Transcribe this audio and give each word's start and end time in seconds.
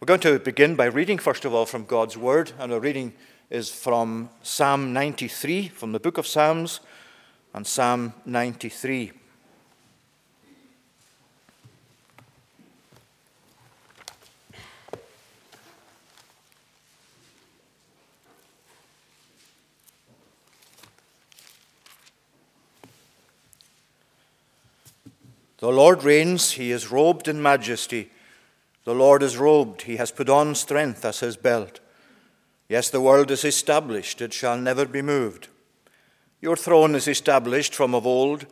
We're 0.00 0.06
going 0.06 0.20
to 0.20 0.38
begin 0.38 0.76
by 0.76 0.84
reading, 0.84 1.18
first 1.18 1.44
of 1.44 1.52
all, 1.52 1.66
from 1.66 1.84
God's 1.84 2.16
Word, 2.16 2.52
and 2.60 2.72
our 2.72 2.78
reading 2.78 3.14
is 3.50 3.68
from 3.68 4.30
Psalm 4.44 4.92
93, 4.92 5.66
from 5.66 5.90
the 5.90 5.98
book 5.98 6.18
of 6.18 6.24
Psalms, 6.24 6.78
and 7.52 7.66
Psalm 7.66 8.14
93. 8.24 9.10
The 25.58 25.66
Lord 25.66 26.04
reigns, 26.04 26.52
he 26.52 26.70
is 26.70 26.92
robed 26.92 27.26
in 27.26 27.42
majesty. 27.42 28.12
The 28.84 28.94
Lord 28.94 29.22
is 29.22 29.36
robed, 29.36 29.82
he 29.82 29.96
has 29.96 30.10
put 30.10 30.28
on 30.28 30.54
strength 30.54 31.04
as 31.04 31.20
his 31.20 31.36
belt. 31.36 31.80
Yes, 32.68 32.90
the 32.90 33.00
world 33.00 33.30
is 33.30 33.44
established, 33.44 34.20
it 34.20 34.32
shall 34.32 34.58
never 34.58 34.84
be 34.84 35.02
moved. 35.02 35.48
Your 36.40 36.56
throne 36.56 36.94
is 36.94 37.08
established 37.08 37.74
from 37.74 37.94
of 37.94 38.06
old, 38.06 38.46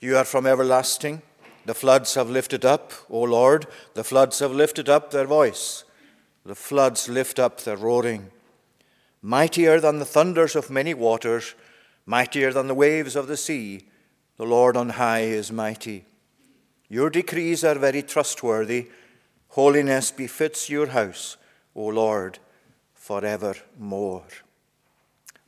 you 0.00 0.16
are 0.16 0.24
from 0.24 0.46
everlasting. 0.46 1.22
The 1.64 1.74
floods 1.74 2.14
have 2.14 2.28
lifted 2.28 2.64
up, 2.64 2.92
O 3.08 3.22
Lord, 3.22 3.66
the 3.94 4.04
floods 4.04 4.40
have 4.40 4.52
lifted 4.52 4.88
up 4.88 5.10
their 5.10 5.26
voice. 5.26 5.84
The 6.44 6.54
floods 6.54 7.08
lift 7.08 7.38
up 7.38 7.60
their 7.60 7.76
roaring. 7.76 8.30
Mightier 9.22 9.80
than 9.80 10.00
the 10.00 10.04
thunders 10.04 10.56
of 10.56 10.70
many 10.70 10.92
waters, 10.92 11.54
mightier 12.04 12.52
than 12.52 12.66
the 12.66 12.74
waves 12.74 13.14
of 13.14 13.28
the 13.28 13.36
sea, 13.36 13.86
the 14.36 14.44
Lord 14.44 14.76
on 14.76 14.90
high 14.90 15.20
is 15.20 15.52
mighty. 15.52 16.04
Your 16.88 17.10
decrees 17.10 17.62
are 17.62 17.76
very 17.76 18.02
trustworthy. 18.02 18.88
Holiness 19.52 20.10
befits 20.10 20.70
your 20.70 20.86
house, 20.86 21.36
O 21.74 21.88
Lord, 21.88 22.38
forevermore. 22.94 24.24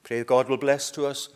Pray 0.03 0.23
God 0.25 0.47
will 0.47 0.59
bless 0.59 0.91
to 0.91 1.07
us 1.07 1.31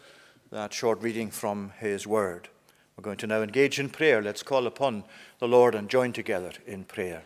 that 0.50 0.74
short 0.74 1.00
reading 1.00 1.30
from 1.30 1.72
His 1.80 2.06
Word. 2.06 2.50
We're 2.94 3.04
going 3.04 3.16
to 3.16 3.26
now 3.26 3.40
engage 3.40 3.80
in 3.80 3.88
prayer. 3.88 4.20
Let's 4.20 4.42
call 4.42 4.66
upon 4.66 5.04
the 5.38 5.48
Lord 5.48 5.74
and 5.74 5.88
join 5.88 6.12
together 6.12 6.50
in 6.66 6.84
prayer. 6.84 7.22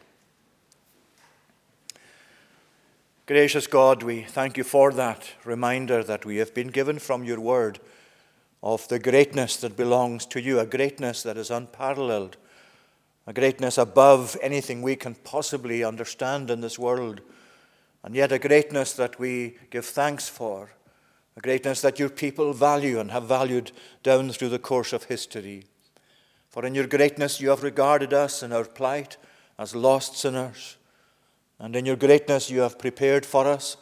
Gracious 3.26 3.66
God, 3.66 4.04
we 4.04 4.22
thank 4.22 4.56
you 4.56 4.62
for 4.62 4.92
that 4.92 5.30
reminder 5.44 6.04
that 6.04 6.24
we 6.24 6.36
have 6.36 6.54
been 6.54 6.68
given 6.68 7.00
from 7.00 7.24
your 7.24 7.40
Word 7.40 7.80
of 8.62 8.86
the 8.86 9.00
greatness 9.00 9.56
that 9.56 9.76
belongs 9.76 10.24
to 10.26 10.40
you, 10.40 10.60
a 10.60 10.66
greatness 10.66 11.24
that 11.24 11.36
is 11.36 11.50
unparalleled 11.50 12.36
a 13.26 13.32
greatness 13.32 13.78
above 13.78 14.36
anything 14.42 14.82
we 14.82 14.96
can 14.96 15.14
possibly 15.14 15.84
understand 15.84 16.50
in 16.50 16.60
this 16.60 16.78
world, 16.78 17.20
and 18.02 18.14
yet 18.14 18.32
a 18.32 18.38
greatness 18.38 18.92
that 18.94 19.18
we 19.18 19.56
give 19.70 19.84
thanks 19.84 20.28
for, 20.28 20.70
a 21.36 21.40
greatness 21.40 21.80
that 21.80 21.98
your 21.98 22.08
people 22.08 22.52
value 22.52 22.98
and 22.98 23.10
have 23.10 23.24
valued 23.24 23.70
down 24.02 24.30
through 24.30 24.48
the 24.48 24.58
course 24.58 24.92
of 24.92 25.04
history. 25.04 25.64
For 26.48 26.66
in 26.66 26.74
your 26.74 26.86
greatness 26.86 27.40
you 27.40 27.50
have 27.50 27.62
regarded 27.62 28.12
us 28.12 28.42
in 28.42 28.52
our 28.52 28.64
plight 28.64 29.16
as 29.58 29.74
lost 29.74 30.16
sinners, 30.16 30.76
and 31.58 31.76
in 31.76 31.86
your 31.86 31.96
greatness 31.96 32.50
you 32.50 32.60
have 32.60 32.78
prepared 32.78 33.24
for 33.24 33.46
us 33.46 33.76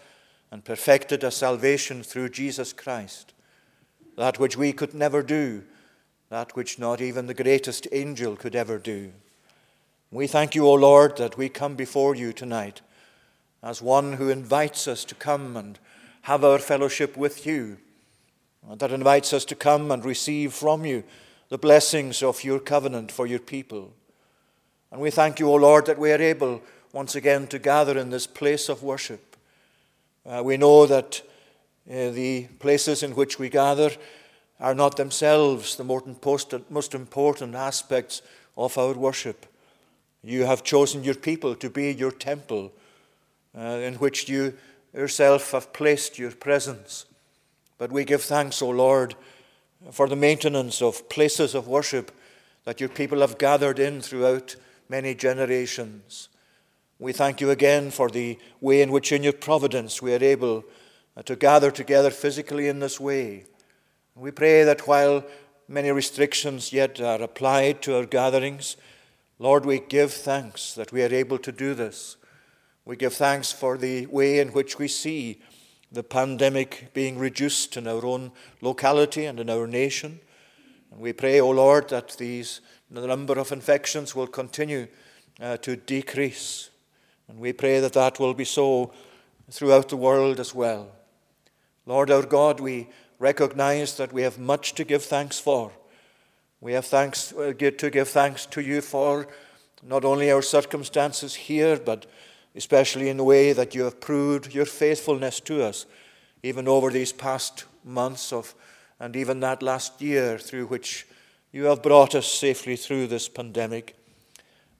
and 0.50 0.64
perfected 0.64 1.24
a 1.24 1.30
salvation 1.30 2.02
through 2.02 2.28
Jesus 2.28 2.72
Christ, 2.72 3.32
that 4.16 4.38
which 4.38 4.56
we 4.56 4.72
could 4.72 4.92
never 4.92 5.22
do, 5.22 5.64
that 6.28 6.54
which 6.54 6.78
not 6.78 7.00
even 7.00 7.26
the 7.26 7.34
greatest 7.34 7.88
angel 7.90 8.36
could 8.36 8.54
ever 8.54 8.78
do. 8.78 9.12
We 10.12 10.26
thank 10.26 10.56
you, 10.56 10.66
O 10.66 10.74
Lord, 10.74 11.18
that 11.18 11.38
we 11.38 11.48
come 11.48 11.76
before 11.76 12.16
you 12.16 12.32
tonight 12.32 12.80
as 13.62 13.80
one 13.80 14.14
who 14.14 14.28
invites 14.28 14.88
us 14.88 15.04
to 15.04 15.14
come 15.14 15.56
and 15.56 15.78
have 16.22 16.42
our 16.42 16.58
fellowship 16.58 17.16
with 17.16 17.46
you, 17.46 17.78
that 18.68 18.90
invites 18.90 19.32
us 19.32 19.44
to 19.44 19.54
come 19.54 19.92
and 19.92 20.04
receive 20.04 20.52
from 20.52 20.84
you 20.84 21.04
the 21.48 21.58
blessings 21.58 22.24
of 22.24 22.42
your 22.42 22.58
covenant 22.58 23.12
for 23.12 23.24
your 23.24 23.38
people. 23.38 23.92
And 24.90 25.00
we 25.00 25.12
thank 25.12 25.38
you, 25.38 25.48
O 25.48 25.54
Lord, 25.54 25.86
that 25.86 25.98
we 25.98 26.10
are 26.10 26.20
able 26.20 26.60
once 26.92 27.14
again 27.14 27.46
to 27.46 27.60
gather 27.60 27.96
in 27.96 28.10
this 28.10 28.26
place 28.26 28.68
of 28.68 28.82
worship. 28.82 29.36
Uh, 30.26 30.42
we 30.44 30.56
know 30.56 30.86
that 30.86 31.22
uh, 31.88 32.10
the 32.10 32.48
places 32.58 33.04
in 33.04 33.14
which 33.14 33.38
we 33.38 33.48
gather 33.48 33.92
are 34.58 34.74
not 34.74 34.96
themselves 34.96 35.76
the 35.76 35.84
most 36.68 36.94
important 36.94 37.54
aspects 37.54 38.22
of 38.56 38.76
our 38.76 38.94
worship. 38.94 39.46
You 40.22 40.44
have 40.44 40.62
chosen 40.62 41.04
your 41.04 41.14
people 41.14 41.54
to 41.56 41.70
be 41.70 41.92
your 41.92 42.10
temple, 42.10 42.72
uh, 43.56 43.60
in 43.60 43.94
which 43.94 44.28
you 44.28 44.54
yourself 44.92 45.52
have 45.52 45.72
placed 45.72 46.18
your 46.18 46.32
presence. 46.32 47.06
But 47.78 47.92
we 47.92 48.04
give 48.04 48.22
thanks, 48.22 48.60
O 48.60 48.68
Lord, 48.68 49.14
for 49.90 50.08
the 50.08 50.16
maintenance 50.16 50.82
of 50.82 51.08
places 51.08 51.54
of 51.54 51.68
worship 51.68 52.12
that 52.64 52.80
your 52.80 52.90
people 52.90 53.20
have 53.20 53.38
gathered 53.38 53.78
in 53.78 54.02
throughout 54.02 54.56
many 54.88 55.14
generations. 55.14 56.28
We 56.98 57.12
thank 57.12 57.40
you 57.40 57.50
again 57.50 57.90
for 57.90 58.10
the 58.10 58.38
way 58.60 58.82
in 58.82 58.90
which, 58.90 59.12
in 59.12 59.22
your 59.22 59.32
providence, 59.32 60.02
we 60.02 60.14
are 60.14 60.22
able 60.22 60.64
uh, 61.16 61.22
to 61.22 61.34
gather 61.34 61.70
together 61.70 62.10
physically 62.10 62.68
in 62.68 62.80
this 62.80 63.00
way. 63.00 63.44
We 64.14 64.30
pray 64.32 64.64
that 64.64 64.86
while 64.86 65.24
many 65.66 65.90
restrictions 65.92 66.74
yet 66.74 67.00
are 67.00 67.22
applied 67.22 67.80
to 67.82 67.96
our 67.96 68.04
gatherings, 68.04 68.76
Lord, 69.40 69.64
we 69.64 69.80
give 69.80 70.12
thanks 70.12 70.74
that 70.74 70.92
we 70.92 71.02
are 71.02 71.14
able 71.14 71.38
to 71.38 71.50
do 71.50 71.72
this. 71.72 72.18
We 72.84 72.94
give 72.94 73.14
thanks 73.14 73.50
for 73.50 73.78
the 73.78 74.04
way 74.04 74.38
in 74.38 74.48
which 74.48 74.78
we 74.78 74.86
see 74.86 75.40
the 75.90 76.02
pandemic 76.02 76.90
being 76.92 77.18
reduced 77.18 77.78
in 77.78 77.86
our 77.86 78.04
own 78.04 78.32
locality 78.60 79.24
and 79.24 79.40
in 79.40 79.48
our 79.48 79.66
nation. 79.66 80.20
And 80.92 81.00
we 81.00 81.14
pray, 81.14 81.40
O 81.40 81.46
oh 81.46 81.50
Lord, 81.52 81.88
that 81.88 82.18
these, 82.18 82.60
the 82.90 83.06
number 83.06 83.38
of 83.38 83.50
infections 83.50 84.14
will 84.14 84.26
continue 84.26 84.88
uh, 85.40 85.56
to 85.56 85.74
decrease. 85.74 86.68
And 87.26 87.38
we 87.38 87.54
pray 87.54 87.80
that 87.80 87.94
that 87.94 88.20
will 88.20 88.34
be 88.34 88.44
so 88.44 88.92
throughout 89.50 89.88
the 89.88 89.96
world 89.96 90.38
as 90.38 90.54
well. 90.54 90.92
Lord 91.86 92.10
our 92.10 92.26
God, 92.26 92.60
we 92.60 92.90
recognize 93.18 93.96
that 93.96 94.12
we 94.12 94.20
have 94.20 94.38
much 94.38 94.74
to 94.74 94.84
give 94.84 95.02
thanks 95.02 95.40
for. 95.40 95.72
We 96.62 96.74
have 96.74 96.84
thanks, 96.84 97.32
uh, 97.32 97.54
to 97.54 97.90
give 97.90 98.08
thanks 98.08 98.44
to 98.46 98.60
you 98.60 98.82
for 98.82 99.26
not 99.82 100.04
only 100.04 100.30
our 100.30 100.42
circumstances 100.42 101.34
here, 101.34 101.78
but 101.78 102.04
especially 102.54 103.08
in 103.08 103.16
the 103.16 103.24
way 103.24 103.54
that 103.54 103.74
you 103.74 103.84
have 103.84 104.00
proved 104.00 104.54
your 104.54 104.66
faithfulness 104.66 105.40
to 105.40 105.62
us, 105.62 105.86
even 106.42 106.68
over 106.68 106.90
these 106.90 107.12
past 107.12 107.64
months 107.82 108.30
of, 108.30 108.54
and 108.98 109.16
even 109.16 109.40
that 109.40 109.62
last 109.62 110.02
year 110.02 110.36
through 110.36 110.66
which 110.66 111.06
you 111.50 111.64
have 111.64 111.82
brought 111.82 112.14
us 112.14 112.26
safely 112.26 112.76
through 112.76 113.06
this 113.06 113.26
pandemic. 113.26 113.96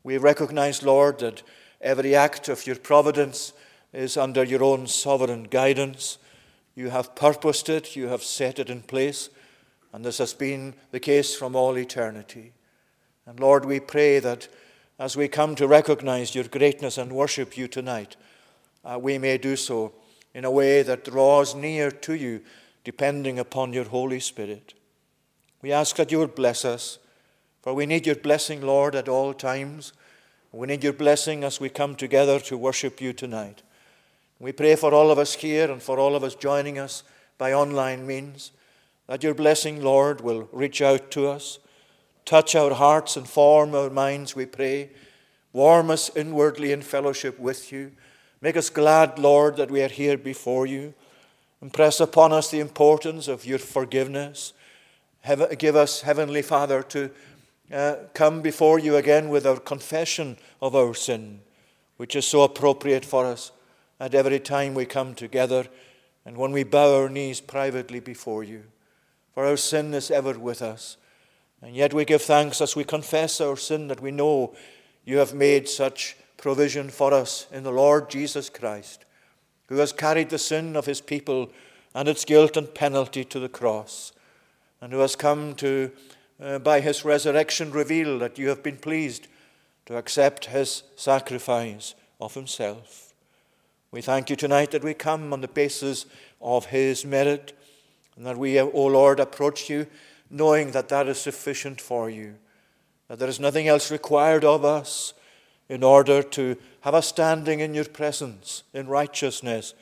We 0.03 0.19
recognize, 0.19 0.83
Lord, 0.83 1.21
that 1.21 1.43
every 1.81 2.15
act 2.15 2.51
of 2.51 2.67
your 2.67 2.77
providence 2.77 3.55
is 3.95 4.19
under 4.19 4.45
your 4.45 4.63
own 4.63 4.87
sovereign 4.87 5.45
guidance. 5.45 6.19
You 6.75 6.91
have 6.91 7.15
purposed 7.15 7.71
it, 7.71 7.97
you 7.97 8.09
have 8.09 8.23
set 8.23 8.59
it 8.59 8.69
in 8.69 8.83
place. 8.83 9.31
And 9.93 10.05
this 10.05 10.19
has 10.19 10.35
been 10.35 10.75
the 10.93 11.01
case 11.01 11.35
from 11.35 11.57
all 11.57 11.77
eternity. 11.77 12.53
And 13.27 13.41
Lord, 13.41 13.65
we 13.65 13.81
pray 13.81 14.19
that 14.21 14.49
as 14.99 15.17
we 15.17 15.29
come 15.29 15.55
to 15.57 15.67
recognize 15.67 16.35
your 16.35 16.45
greatness 16.45 16.99
and 16.99 17.13
worship 17.13 17.57
you 17.57 17.67
tonight, 17.67 18.17
uh, 18.85 18.99
we 19.01 19.19
may 19.19 19.39
do 19.39 19.57
so 19.57 19.93
in 20.35 20.45
a 20.45 20.51
way 20.51 20.83
that 20.83 21.05
draws 21.05 21.55
near 21.55 21.91
to 21.91 22.15
you, 22.15 22.41
depending 22.85 23.39
upon 23.39 23.73
your 23.73 23.85
Holy 23.85 24.21
Spirit. 24.21 24.75
We 25.63 25.73
ask 25.73 25.97
that 25.97 26.13
you 26.13 26.19
would 26.19 26.35
bless 26.35 26.65
us, 26.65 26.99
for 27.63 27.75
we 27.75 27.87
need 27.87 28.07
your 28.07 28.17
blessing, 28.17 28.61
Lord, 28.61 28.95
at 28.95 29.09
all 29.09 29.35
times. 29.35 29.93
We 30.53 30.67
need 30.67 30.85
your 30.85 30.93
blessing 30.93 31.45
as 31.45 31.61
we 31.61 31.69
come 31.69 31.95
together 31.95 32.39
to 32.41 32.57
worship 32.57 33.01
you 33.01 33.13
tonight. 33.13 33.63
We 34.39 34.53
pray 34.53 34.77
for 34.77 34.95
all 34.95 35.11
of 35.11 35.19
us 35.19 35.35
here 35.35 35.71
and 35.71 35.83
for 35.83 35.99
all 35.99 36.17
of 36.17 36.25
us 36.25 36.35
joining 36.35 36.79
us 36.79 37.03
by 37.37 37.53
online 37.53 38.07
means 38.07 38.53
that 39.11 39.25
your 39.25 39.35
blessing, 39.35 39.83
Lord, 39.83 40.21
will 40.21 40.49
reach 40.53 40.81
out 40.81 41.11
to 41.11 41.27
us, 41.27 41.59
touch 42.25 42.55
our 42.55 42.73
hearts 42.73 43.17
and 43.17 43.29
form 43.29 43.75
our 43.75 43.91
minds, 43.91 44.37
we 44.37 44.47
pray. 44.47 44.91
Warm 45.53 45.91
us 45.91 46.15
inwardly 46.15 46.71
in 46.71 46.81
fellowship 46.81 47.37
with 47.37 47.73
you. 47.73 47.91
Make 48.41 48.57
us 48.57 48.71
glad, 48.71 49.19
Lord, 49.19 49.57
that 49.57 49.69
we 49.69 49.83
are 49.83 49.89
here 49.89 50.17
before 50.17 50.65
you. 50.65 50.95
Impress 51.61 51.99
upon 51.99 52.33
us 52.33 52.53
the 52.53 52.61
importance 52.61 53.27
of 53.27 53.45
your 53.45 53.59
forgiveness. 53.59 54.53
give 55.59 55.75
us, 55.75 56.03
Heavenly 56.03 56.43
Father, 56.43 56.81
to 56.85 57.11
uh, 57.75 57.97
come 58.15 58.43
before 58.43 58.79
you 58.79 58.95
again 58.95 59.29
with 59.29 59.45
our 59.45 59.59
confession 59.59 60.37
of 60.63 60.77
our 60.77 60.95
sin, 60.95 61.41
which 61.97 62.15
is 62.15 62.27
so 62.27 62.43
appropriate 62.43 63.05
for 63.05 63.27
us 63.27 63.51
at 63.99 64.15
every 64.15 64.39
time 64.39 64.73
we 64.73 64.87
come 64.87 65.17
together 65.17 65.67
and 66.25 66.37
when 66.37 66.53
we 66.53 66.63
bow 66.63 66.95
our 66.95 67.09
knees 67.09 67.41
privately 67.41 67.99
before 67.99 68.45
you 68.45 68.63
for 69.41 69.47
our 69.47 69.57
sin 69.57 69.95
is 69.95 70.11
ever 70.11 70.39
with 70.39 70.61
us. 70.61 70.99
And 71.63 71.75
yet 71.75 71.95
we 71.95 72.05
give 72.05 72.21
thanks 72.21 72.61
as 72.61 72.77
we 72.77 72.85
confess 72.85 73.41
our 73.41 73.57
sin 73.57 73.89
that 73.89 74.03
we 74.03 74.11
know 74.11 74.55
you 75.07 75.17
have 75.17 75.33
made 75.33 75.67
such 75.67 76.15
provision 76.37 76.91
for 76.91 77.15
us 77.15 77.47
in 77.51 77.63
the 77.63 77.73
Lord 77.73 78.11
Jesus 78.11 78.51
Christ, 78.51 79.07
who 79.69 79.77
has 79.77 79.95
carried 79.95 80.29
the 80.29 80.37
sin 80.37 80.77
of 80.77 80.85
his 80.85 81.01
people 81.01 81.51
and 81.95 82.07
its 82.07 82.27
guilt 82.27 82.59
and 82.59 82.75
penalty 82.75 83.25
to 83.25 83.41
the 83.41 83.49
cross, 83.49 84.13
and 84.79 84.93
who 84.93 84.99
has 84.99 85.17
come 85.17 85.55
to, 85.55 85.91
uh, 86.39 86.59
by 86.59 86.81
his 86.81 87.07
resurrection, 87.07 87.73
reveal 87.73 88.19
that 88.19 88.37
you 88.37 88.51
have 88.51 88.63
been 88.63 88.77
pleased 88.77 89.27
to 89.87 89.97
accept 89.97 90.45
his 90.45 90.83
sacrifice 90.97 91.95
of 92.21 92.35
himself. 92.35 93.15
We 93.91 94.03
thank 94.03 94.29
you 94.29 94.37
tonight 94.37 94.71
that 94.73 94.85
we 94.85 94.93
come 94.93 95.33
on 95.33 95.41
the 95.41 95.49
basis 95.49 96.05
of 96.43 96.67
his 96.67 97.07
merit, 97.07 97.55
and 98.21 98.27
that 98.27 98.37
we, 98.37 98.61
O 98.61 98.85
Lord, 98.85 99.19
approach 99.19 99.71
you 99.71 99.87
knowing 100.29 100.73
that 100.73 100.91
that 100.91 101.09
is 101.09 101.19
sufficient 101.19 101.81
for 101.81 102.11
you, 102.11 102.35
that 103.09 103.19
there 103.19 103.31
is 103.31 103.41
nothing 103.41 103.67
else 103.67 103.91
required 103.91 104.45
of 104.45 104.63
us 104.63 105.15
in 105.71 105.83
order 105.83 106.23
to 106.23 106.55
have 106.83 106.93
a 106.93 107.01
standing 107.01 107.61
in 107.61 107.73
your 107.75 107.87
presence 107.87 108.63
in 108.75 108.89
righteousness 108.89 109.73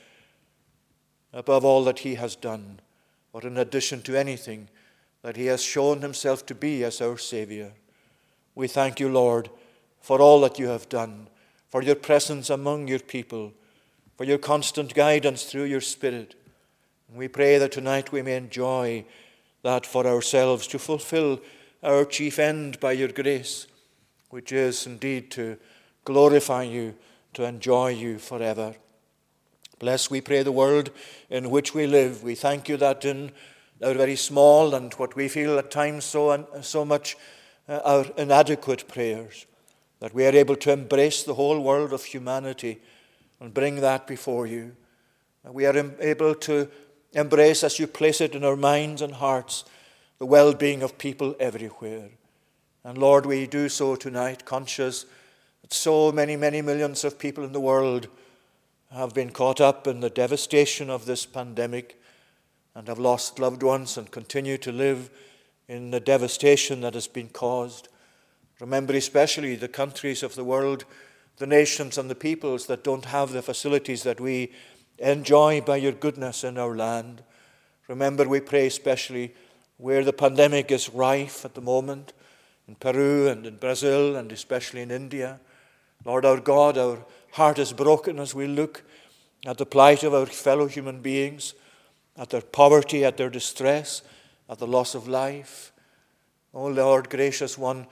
above 1.33 1.65
all 1.65 1.83
that 1.83 1.99
he 1.99 2.15
has 2.15 2.37
done, 2.37 2.79
or 3.33 3.41
in 3.41 3.57
addition 3.57 4.01
to 4.03 4.17
anything 4.17 4.69
that 5.21 5.35
he 5.35 5.47
has 5.47 5.61
shown 5.61 6.01
himself 6.01 6.45
to 6.45 6.55
be 6.55 6.81
as 6.85 7.01
our 7.01 7.17
Savior. 7.17 7.73
We 8.55 8.69
thank 8.69 9.01
you, 9.01 9.09
Lord, 9.09 9.49
for 9.99 10.21
all 10.21 10.39
that 10.39 10.57
you 10.57 10.69
have 10.69 10.87
done, 10.87 11.27
for 11.67 11.83
your 11.83 11.95
presence 11.95 12.49
among 12.49 12.87
your 12.87 12.99
people, 12.99 13.51
for 14.15 14.23
your 14.23 14.37
constant 14.37 14.93
guidance 14.93 15.43
through 15.43 15.65
your 15.65 15.81
Spirit. 15.81 16.35
And 17.09 17.17
we 17.17 17.27
pray 17.27 17.57
that 17.57 17.71
tonight 17.71 18.11
we 18.11 18.21
may 18.21 18.35
enjoy 18.35 19.03
that 19.63 19.85
for 19.85 20.05
ourselves 20.05 20.67
to 20.67 20.79
fulfill 20.79 21.41
our 21.81 22.05
chief 22.05 22.37
end 22.37 22.79
by 22.79 22.91
your 22.91 23.07
grace, 23.07 23.65
which 24.29 24.51
is 24.51 24.85
indeed 24.85 25.31
to 25.31 25.57
glorify 26.05 26.63
you, 26.63 26.93
to 27.33 27.45
enjoy 27.45 27.89
you 27.89 28.19
forever. 28.19 28.75
Bless, 29.79 30.11
we 30.11 30.21
pray, 30.21 30.43
the 30.43 30.51
world 30.51 30.91
in 31.29 31.49
which 31.49 31.73
we 31.73 31.87
live. 31.87 32.21
We 32.21 32.35
thank 32.35 32.69
you 32.69 32.77
that 32.77 33.05
in 33.05 33.31
our 33.81 33.93
very 33.93 34.15
small 34.15 34.75
and 34.75 34.93
what 34.95 35.15
we 35.15 35.27
feel 35.29 35.57
at 35.57 35.71
times 35.71 36.05
so, 36.05 36.47
so 36.61 36.85
much 36.85 37.17
uh, 37.67 37.79
our 37.85 38.05
inadequate 38.17 38.87
prayers, 38.87 39.47
that 39.99 40.13
we 40.13 40.25
are 40.27 40.35
able 40.35 40.57
to 40.57 40.71
embrace 40.71 41.23
the 41.23 41.33
whole 41.33 41.59
world 41.59 41.91
of 41.91 42.03
humanity 42.03 42.81
and 43.39 43.53
bring 43.53 43.77
that 43.77 44.05
before 44.05 44.45
you. 44.45 44.75
And 45.43 45.53
we 45.53 45.65
are 45.65 45.95
able 46.01 46.35
to 46.35 46.69
embrace, 47.13 47.63
as 47.63 47.79
you 47.79 47.87
place 47.87 48.21
it 48.21 48.35
in 48.35 48.43
our 48.43 48.55
minds 48.55 49.01
and 49.01 49.13
hearts, 49.13 49.65
the 50.19 50.25
well 50.25 50.53
being 50.53 50.83
of 50.83 50.97
people 50.97 51.35
everywhere. 51.39 52.09
And 52.83 52.97
Lord, 52.97 53.25
we 53.25 53.47
do 53.47 53.69
so 53.69 53.95
tonight, 53.95 54.45
conscious 54.45 55.05
that 55.61 55.73
so 55.73 56.11
many, 56.11 56.35
many 56.35 56.61
millions 56.61 57.03
of 57.03 57.19
people 57.19 57.43
in 57.43 57.51
the 57.51 57.59
world 57.59 58.07
have 58.91 59.13
been 59.13 59.29
caught 59.29 59.61
up 59.61 59.85
in 59.87 59.99
the 59.99 60.09
devastation 60.09 60.89
of 60.89 61.05
this 61.05 61.25
pandemic 61.25 62.01
and 62.75 62.87
have 62.87 62.99
lost 62.99 63.39
loved 63.39 63.61
ones 63.61 63.97
and 63.97 64.11
continue 64.11 64.57
to 64.57 64.71
live 64.71 65.09
in 65.67 65.91
the 65.91 65.99
devastation 65.99 66.81
that 66.81 66.95
has 66.95 67.07
been 67.07 67.29
caused. 67.29 67.89
Remember, 68.59 68.93
especially 68.93 69.55
the 69.55 69.67
countries 69.67 70.23
of 70.23 70.35
the 70.35 70.43
world, 70.43 70.85
the 71.37 71.47
nations 71.47 71.97
and 71.97 72.09
the 72.09 72.15
peoples 72.15 72.65
that 72.65 72.83
don't 72.83 73.05
have 73.05 73.31
the 73.31 73.41
facilities 73.41 74.03
that 74.03 74.19
we 74.19 74.51
enjoy 74.99 75.61
by 75.61 75.77
your 75.77 75.91
goodness 75.91 76.43
in 76.43 76.57
our 76.57 76.75
land. 76.75 77.23
Remember, 77.87 78.27
we 78.27 78.39
pray 78.39 78.67
especially 78.67 79.33
where 79.77 80.03
the 80.03 80.13
pandemic 80.13 80.71
is 80.71 80.89
rife 80.89 81.45
at 81.45 81.55
the 81.55 81.61
moment 81.61 82.13
in 82.67 82.75
Peru 82.75 83.27
and 83.27 83.45
in 83.45 83.55
Brazil 83.55 84.15
and 84.15 84.31
especially 84.31 84.81
in 84.81 84.91
India. 84.91 85.39
Lord 86.05 86.25
our 86.25 86.39
God, 86.39 86.77
our 86.77 86.99
heart 87.31 87.59
is 87.59 87.73
broken 87.73 88.19
as 88.19 88.35
we 88.35 88.47
look 88.47 88.83
at 89.45 89.57
the 89.57 89.65
plight 89.65 90.03
of 90.03 90.13
our 90.13 90.25
fellow 90.25 90.67
human 90.67 91.01
beings, 91.01 91.53
at 92.17 92.29
their 92.29 92.41
poverty, 92.41 93.05
at 93.05 93.17
their 93.17 93.29
distress, 93.29 94.01
at 94.49 94.59
the 94.59 94.67
loss 94.67 94.95
of 94.95 95.07
life. 95.07 95.71
O 96.53 96.65
oh 96.65 96.67
Lord, 96.67 97.09
gracious 97.09 97.57
one, 97.57 97.87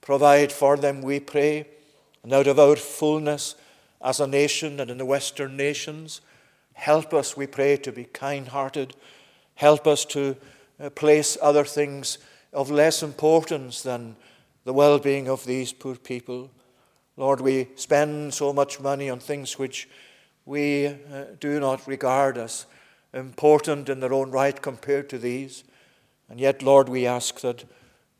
provide 0.00 0.52
for 0.52 0.76
them, 0.76 1.00
we 1.00 1.20
pray, 1.20 1.66
and 2.22 2.32
out 2.32 2.46
of 2.46 2.58
our 2.58 2.76
fullness 2.76 3.54
as 4.02 4.20
a 4.20 4.26
nation 4.26 4.80
and 4.80 4.90
in 4.90 4.98
the 4.98 5.04
Western 5.04 5.56
nations, 5.56 6.20
help 6.80 7.12
us, 7.12 7.36
we 7.36 7.46
pray, 7.46 7.76
to 7.76 7.92
be 7.92 8.04
kind 8.04 8.48
hearted. 8.48 8.96
Help 9.54 9.86
us 9.86 10.06
to 10.06 10.36
uh, 10.80 10.88
place 10.90 11.36
other 11.42 11.64
things 11.64 12.18
of 12.52 12.70
less 12.70 13.02
importance 13.02 13.82
than 13.82 14.16
the 14.64 14.72
well 14.72 14.98
being 14.98 15.28
of 15.28 15.44
these 15.44 15.72
poor 15.74 15.94
people. 15.96 16.50
Lord, 17.16 17.42
we 17.42 17.68
spend 17.76 18.32
so 18.32 18.52
much 18.52 18.80
money 18.80 19.10
on 19.10 19.20
things 19.20 19.58
which 19.58 19.88
we 20.46 20.86
uh, 20.86 21.24
do 21.38 21.60
not 21.60 21.86
regard 21.86 22.38
as 22.38 22.64
important 23.12 23.90
in 23.90 24.00
their 24.00 24.14
own 24.14 24.30
right 24.30 24.60
compared 24.60 25.10
to 25.10 25.18
these. 25.18 25.64
And 26.30 26.40
yet, 26.40 26.62
Lord, 26.62 26.88
we 26.88 27.06
ask 27.06 27.40
that 27.40 27.64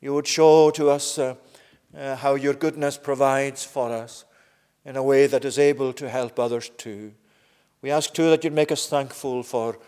you 0.02 0.12
would 0.12 0.26
show 0.26 0.70
to 0.72 0.90
us 0.90 1.18
uh, 1.18 1.36
uh, 1.96 2.16
how 2.16 2.34
your 2.34 2.54
goodness 2.54 2.98
provides 2.98 3.64
for 3.64 3.90
us 3.90 4.26
in 4.84 4.96
a 4.96 5.02
way 5.02 5.26
that 5.26 5.46
is 5.46 5.58
able 5.58 5.94
to 5.94 6.10
help 6.10 6.38
others 6.38 6.70
too. 6.76 7.12
We 7.82 7.90
ask 7.90 8.12
too 8.12 8.28
that 8.28 8.44
you'd 8.44 8.52
make 8.52 8.70
us 8.70 8.86
thankful 8.86 9.42
for 9.42 9.78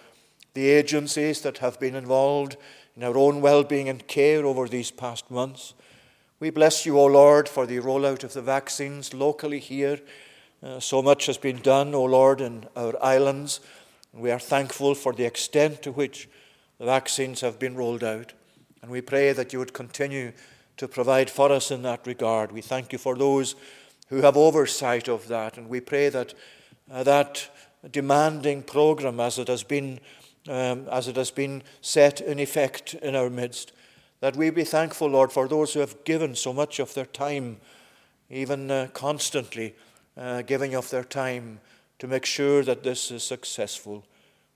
the 0.54 0.70
agencies 0.70 1.42
that 1.42 1.58
have 1.58 1.78
been 1.78 1.94
involved 1.94 2.56
in 2.96 3.04
our 3.04 3.16
own 3.18 3.42
well 3.42 3.64
being 3.64 3.88
and 3.88 4.06
care 4.06 4.46
over 4.46 4.66
these 4.66 4.90
past 4.90 5.30
months. 5.30 5.74
We 6.40 6.50
bless 6.50 6.86
you, 6.86 6.98
O 6.98 7.04
Lord, 7.04 7.48
for 7.48 7.66
the 7.66 7.80
rollout 7.80 8.24
of 8.24 8.32
the 8.32 8.40
vaccines 8.40 9.12
locally 9.12 9.58
here. 9.58 10.00
Uh, 10.62 10.80
so 10.80 11.02
much 11.02 11.26
has 11.26 11.36
been 11.36 11.60
done, 11.60 11.94
O 11.94 12.04
Lord, 12.04 12.40
in 12.40 12.64
our 12.76 12.94
islands. 13.02 13.60
We 14.14 14.30
are 14.30 14.38
thankful 14.38 14.94
for 14.94 15.12
the 15.12 15.24
extent 15.24 15.82
to 15.82 15.92
which 15.92 16.28
the 16.78 16.86
vaccines 16.86 17.42
have 17.42 17.58
been 17.58 17.76
rolled 17.76 18.04
out. 18.04 18.32
And 18.80 18.90
we 18.90 19.02
pray 19.02 19.32
that 19.32 19.52
you 19.52 19.58
would 19.58 19.74
continue 19.74 20.32
to 20.78 20.88
provide 20.88 21.28
for 21.28 21.52
us 21.52 21.70
in 21.70 21.82
that 21.82 22.06
regard. 22.06 22.52
We 22.52 22.62
thank 22.62 22.92
you 22.92 22.98
for 22.98 23.16
those 23.16 23.54
who 24.08 24.22
have 24.22 24.36
oversight 24.36 25.08
of 25.08 25.28
that. 25.28 25.58
And 25.58 25.68
we 25.68 25.80
pray 25.80 26.08
that 26.08 26.34
uh, 26.90 27.02
that 27.04 27.48
demanding 27.88 28.62
program, 28.62 29.20
as 29.20 29.38
it 29.38 29.48
has 29.48 29.62
been, 29.62 29.98
um, 30.48 30.86
as 30.90 31.08
it 31.08 31.16
has 31.16 31.30
been 31.30 31.62
set 31.80 32.20
in 32.20 32.38
effect 32.38 32.94
in 32.94 33.16
our 33.16 33.30
midst, 33.30 33.72
that 34.20 34.36
we 34.36 34.50
be 34.50 34.64
thankful, 34.64 35.08
Lord, 35.08 35.32
for 35.32 35.48
those 35.48 35.74
who 35.74 35.80
have 35.80 36.04
given 36.04 36.34
so 36.36 36.52
much 36.52 36.78
of 36.78 36.94
their 36.94 37.06
time, 37.06 37.58
even 38.30 38.70
uh, 38.70 38.88
constantly 38.92 39.74
uh, 40.16 40.42
giving 40.42 40.74
of 40.74 40.90
their 40.90 41.04
time 41.04 41.60
to 41.98 42.06
make 42.06 42.24
sure 42.24 42.62
that 42.62 42.82
this 42.82 43.10
is 43.10 43.22
successful. 43.22 44.04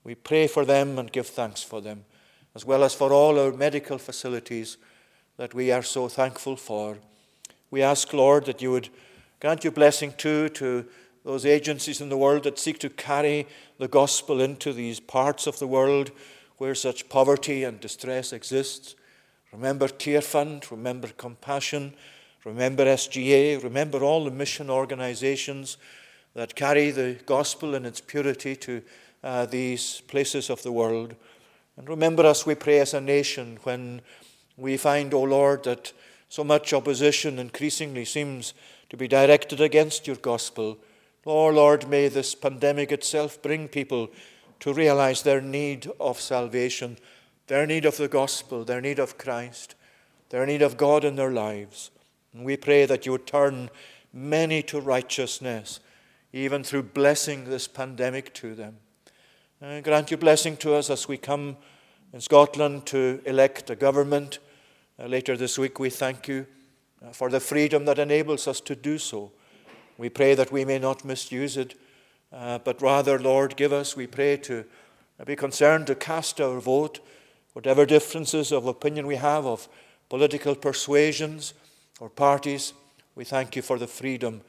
We 0.03 0.15
pray 0.15 0.47
for 0.47 0.63
them 0.63 0.97
and 0.97 1.11
give 1.11 1.27
thanks 1.27 1.63
for 1.63 1.81
them, 1.81 2.05
as 2.55 2.65
well 2.65 2.83
as 2.83 2.93
for 2.93 3.11
all 3.11 3.39
our 3.39 3.51
medical 3.51 3.97
facilities 3.97 4.77
that 5.37 5.53
we 5.53 5.71
are 5.71 5.83
so 5.83 6.07
thankful 6.07 6.55
for. 6.55 6.97
We 7.69 7.81
ask, 7.81 8.13
Lord, 8.13 8.45
that 8.45 8.61
you 8.61 8.71
would 8.71 8.89
grant 9.39 9.63
your 9.63 9.73
blessing 9.73 10.13
too 10.17 10.49
to 10.49 10.85
those 11.27 11.45
agencies 11.45 11.99
in 11.99 12.07
the 12.07 12.15
world 12.15 12.43
that 12.43 12.57
seek 12.57 12.79
to 12.79 12.89
carry 12.89 13.45
the 13.79 13.87
gospel 13.89 14.39
into 14.39 14.71
these 14.71 15.01
parts 15.01 15.45
of 15.45 15.59
the 15.59 15.67
world 15.67 16.09
where 16.57 16.73
such 16.73 17.09
poverty 17.09 17.65
and 17.65 17.81
distress 17.81 18.31
exists. 18.31 18.95
Remember 19.51 19.89
Tearfund, 19.89 20.71
remember 20.71 21.09
Compassion, 21.09 21.93
remember 22.45 22.85
SGA, 22.85 23.61
remember 23.61 24.05
all 24.05 24.23
the 24.23 24.31
mission 24.31 24.69
organizations 24.69 25.75
that 26.33 26.55
carry 26.55 26.91
the 26.91 27.19
gospel 27.25 27.75
in 27.75 27.85
its 27.85 27.99
purity 27.99 28.55
to 28.55 28.81
uh, 29.21 29.45
these 29.45 29.99
places 30.07 30.49
of 30.49 30.63
the 30.63 30.71
world. 30.71 31.13
And 31.75 31.89
remember 31.89 32.25
us, 32.25 32.45
we 32.45 32.55
pray, 32.55 32.79
as 32.79 32.93
a 32.93 33.01
nation 33.01 33.59
when 33.63 33.99
we 34.55 34.77
find, 34.77 35.13
O 35.13 35.17
oh 35.17 35.23
Lord, 35.23 35.65
that 35.65 35.91
so 36.29 36.45
much 36.45 36.71
opposition 36.71 37.37
increasingly 37.37 38.05
seems 38.05 38.53
to 38.89 38.95
be 38.95 39.09
directed 39.09 39.59
against 39.59 40.07
your 40.07 40.15
gospel. 40.15 40.77
Oh 41.27 41.49
Lord, 41.49 41.89
may 41.89 42.07
this 42.07 42.33
pandemic 42.33 42.91
itself 42.91 43.41
bring 43.41 43.67
people 43.67 44.09
to 44.61 44.73
realize 44.73 45.21
their 45.21 45.41
need 45.41 45.91
of 45.99 46.19
salvation 46.19 46.97
their 47.47 47.65
need 47.65 47.85
of 47.85 47.97
the 47.97 48.07
gospel, 48.07 48.63
their 48.63 48.81
need 48.81 48.99
of 48.99 49.17
Christ, 49.17 49.75
their 50.29 50.45
need 50.45 50.61
of 50.61 50.77
God 50.77 51.03
in 51.03 51.15
their 51.15 51.31
lives. 51.31 51.91
And 52.33 52.43
we 52.45 52.57
pray 52.57 52.85
that 52.85 53.05
you 53.05 53.13
would 53.13 53.25
turn 53.25 53.69
many 54.13 54.61
to 54.63 54.79
righteousness, 54.79 55.79
even 56.33 56.63
through 56.63 56.83
blessing 56.83 57.45
this 57.45 57.67
pandemic 57.67 58.33
to 58.35 58.53
them. 58.53 58.77
And 59.61 59.83
grant 59.83 60.11
your 60.11 60.17
blessing 60.17 60.57
to 60.57 60.75
us 60.75 60.89
as 60.89 61.07
we 61.07 61.17
come 61.17 61.57
in 62.13 62.21
Scotland 62.21 62.85
to 62.87 63.21
elect 63.25 63.69
a 63.69 63.75
government. 63.75 64.39
Uh, 64.99 65.05
later 65.05 65.37
this 65.37 65.57
week, 65.57 65.79
we 65.79 65.89
thank 65.89 66.27
you 66.27 66.45
uh, 67.01 67.11
for 67.11 67.29
the 67.29 67.39
freedom 67.39 67.85
that 67.85 67.97
enables 67.97 68.47
us 68.47 68.59
to 68.61 68.75
do 68.75 68.97
so. 68.97 69.31
We 69.97 70.09
pray 70.09 70.35
that 70.35 70.51
we 70.51 70.65
may 70.65 70.79
not 70.79 71.05
misuse 71.05 71.57
it, 71.57 71.75
uh, 72.31 72.59
but 72.59 72.81
rather, 72.81 73.17
Lord, 73.17 73.55
give 73.55 73.73
us, 73.73 73.95
we 73.95 74.07
pray, 74.07 74.37
to 74.37 74.65
be 75.25 75.35
concerned 75.35 75.87
to 75.87 75.95
cast 75.95 76.39
our 76.39 76.59
vote 76.59 76.99
whatever 77.53 77.87
differences 77.87 78.51
of 78.51 78.67
opinion 78.67 79.07
we 79.07 79.15
have 79.15 79.43
of 79.43 79.67
political 80.09 80.53
persuasions 80.53 81.55
or 81.99 82.07
parties, 82.07 82.73
we 83.15 83.23
thank 83.23 83.55
you 83.55 83.63
for 83.63 83.79
the 83.79 83.87
freedom 83.87 84.41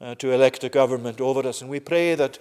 uh, 0.00 0.14
to 0.14 0.30
elect 0.30 0.62
a 0.62 0.68
government 0.68 1.20
over 1.20 1.48
us. 1.48 1.60
And 1.60 1.68
we 1.68 1.80
pray 1.80 2.14
that 2.14 2.38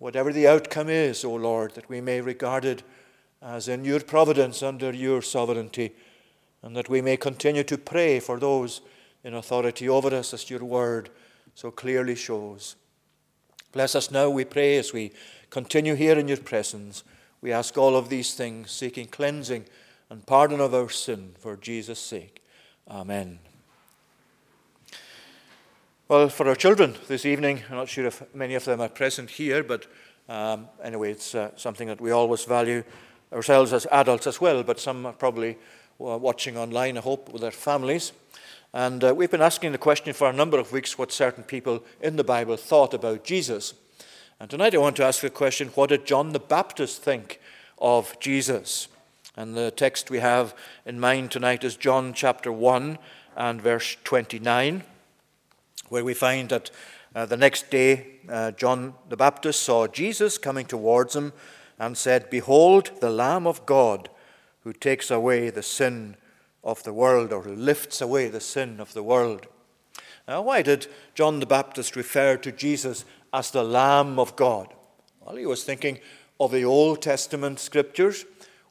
whatever 0.00 0.32
the 0.32 0.48
outcome 0.48 0.88
is, 0.88 1.24
O 1.24 1.34
Lord, 1.34 1.76
that 1.76 1.88
we 1.88 2.00
may 2.00 2.20
regard 2.20 2.64
it 2.64 2.82
as 3.40 3.68
in 3.68 3.84
your 3.84 4.00
providence 4.00 4.60
under 4.60 4.92
your 4.92 5.22
sovereignty, 5.22 5.92
and 6.62 6.74
that 6.74 6.88
we 6.88 7.00
may 7.00 7.16
continue 7.16 7.62
to 7.62 7.78
pray 7.78 8.18
for 8.18 8.40
those 8.40 8.80
in 9.22 9.34
authority 9.34 9.88
over 9.88 10.12
us 10.12 10.34
as 10.34 10.50
your 10.50 10.64
word 10.64 11.10
so 11.54 11.70
clearly 11.70 12.14
shows. 12.14 12.76
Bless 13.72 13.94
us 13.94 14.10
now, 14.10 14.30
we 14.30 14.44
pray, 14.44 14.76
as 14.78 14.92
we 14.92 15.12
continue 15.50 15.94
here 15.94 16.18
in 16.18 16.28
your 16.28 16.36
presence. 16.36 17.04
We 17.40 17.52
ask 17.52 17.76
all 17.76 17.96
of 17.96 18.08
these 18.08 18.34
things, 18.34 18.70
seeking 18.70 19.06
cleansing 19.06 19.64
and 20.10 20.26
pardon 20.26 20.60
of 20.60 20.74
our 20.74 20.88
sin 20.88 21.34
for 21.38 21.56
Jesus' 21.56 21.98
sake. 21.98 22.42
Amen. 22.88 23.38
Well, 26.06 26.28
for 26.28 26.48
our 26.48 26.54
children 26.54 26.96
this 27.08 27.24
evening, 27.24 27.62
I'm 27.70 27.76
not 27.76 27.88
sure 27.88 28.06
if 28.06 28.22
many 28.34 28.54
of 28.54 28.64
them 28.64 28.80
are 28.80 28.88
present 28.88 29.30
here, 29.30 29.64
but 29.64 29.86
um, 30.28 30.68
anyway, 30.82 31.12
it's 31.12 31.34
uh, 31.34 31.50
something 31.56 31.88
that 31.88 32.00
we 32.00 32.10
always 32.10 32.44
value 32.44 32.84
ourselves 33.32 33.72
as 33.72 33.86
adults 33.90 34.26
as 34.26 34.40
well, 34.40 34.62
but 34.62 34.78
some 34.78 35.06
are 35.06 35.12
probably 35.12 35.56
uh, 36.00 36.18
watching 36.18 36.56
online, 36.56 36.98
I 36.98 37.00
hope, 37.00 37.32
with 37.32 37.42
their 37.42 37.50
families. 37.50 38.12
And 38.74 39.04
uh, 39.04 39.14
we've 39.14 39.30
been 39.30 39.40
asking 39.40 39.70
the 39.70 39.78
question 39.78 40.12
for 40.12 40.28
a 40.28 40.32
number 40.32 40.58
of 40.58 40.72
weeks 40.72 40.98
what 40.98 41.12
certain 41.12 41.44
people 41.44 41.84
in 42.00 42.16
the 42.16 42.24
Bible 42.24 42.56
thought 42.56 42.92
about 42.92 43.22
Jesus. 43.22 43.72
And 44.40 44.50
tonight 44.50 44.74
I 44.74 44.78
want 44.78 44.96
to 44.96 45.04
ask 45.04 45.20
the 45.20 45.30
question 45.30 45.68
what 45.76 45.90
did 45.90 46.04
John 46.04 46.32
the 46.32 46.40
Baptist 46.40 47.00
think 47.00 47.40
of 47.78 48.18
Jesus? 48.18 48.88
And 49.36 49.56
the 49.56 49.70
text 49.70 50.10
we 50.10 50.18
have 50.18 50.56
in 50.84 50.98
mind 50.98 51.30
tonight 51.30 51.62
is 51.62 51.76
John 51.76 52.12
chapter 52.14 52.50
1 52.50 52.98
and 53.36 53.62
verse 53.62 53.96
29 54.02 54.82
where 55.88 56.04
we 56.04 56.12
find 56.12 56.48
that 56.48 56.72
uh, 57.14 57.26
the 57.26 57.36
next 57.36 57.70
day 57.70 58.18
uh, 58.28 58.50
John 58.50 58.94
the 59.08 59.16
Baptist 59.16 59.62
saw 59.62 59.86
Jesus 59.86 60.36
coming 60.36 60.66
towards 60.66 61.14
him 61.14 61.32
and 61.78 61.96
said, 61.96 62.28
Behold, 62.28 62.90
the 63.00 63.10
Lamb 63.10 63.46
of 63.46 63.66
God 63.66 64.08
who 64.64 64.72
takes 64.72 65.12
away 65.12 65.50
the 65.50 65.62
sin 65.62 66.16
of 66.64 66.82
the 66.82 66.92
world, 66.92 67.32
or 67.32 67.42
who 67.42 67.54
lifts 67.54 68.00
away 68.00 68.28
the 68.28 68.40
sin 68.40 68.80
of 68.80 68.94
the 68.94 69.02
world. 69.02 69.46
Now, 70.26 70.42
why 70.42 70.62
did 70.62 70.86
John 71.14 71.40
the 71.40 71.46
Baptist 71.46 71.96
refer 71.96 72.36
to 72.38 72.50
Jesus 72.50 73.04
as 73.32 73.50
the 73.50 73.62
Lamb 73.62 74.18
of 74.18 74.34
God? 74.36 74.72
Well, 75.20 75.36
he 75.36 75.46
was 75.46 75.64
thinking 75.64 75.98
of 76.40 76.50
the 76.50 76.64
Old 76.64 77.02
Testament 77.02 77.58
scriptures 77.58 78.24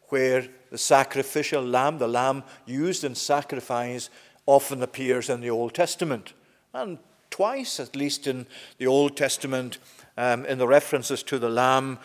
where 0.10 0.48
the 0.72 0.78
sacrificial 0.78 1.64
lamb, 1.64 2.00
the 2.00 2.08
lamb 2.08 2.44
used 2.66 3.04
in 3.04 3.16
sacrifice, 3.16 4.10
often 4.46 4.82
appears 4.82 5.30
in 5.30 5.42
the 5.42 5.50
Old 5.50 5.74
Testament. 5.74 6.34
And 6.74 6.98
twice, 7.30 7.80
at 7.80 7.96
least 7.96 8.28
in 8.28 8.46
the 8.78 8.88
Old 8.88 9.16
Testament, 9.16 9.78
um, 10.18 10.46
in 10.46 10.58
the 10.58 10.68
references 10.68 11.24
to 11.24 11.40
the 11.40 11.50
lamb, 11.50 12.00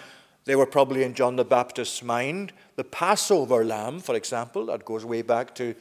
they 0.48 0.56
were 0.56 0.64
probably 0.64 1.02
in 1.02 1.12
John 1.12 1.36
the 1.36 1.44
Baptist's 1.44 2.02
mind. 2.02 2.54
The 2.76 2.84
Passover 2.84 3.66
lamb, 3.66 4.00
for 4.00 4.14
example, 4.14 4.64
that 4.66 4.86
goes 4.86 5.04
way 5.04 5.20
back 5.20 5.54
to 5.56 5.74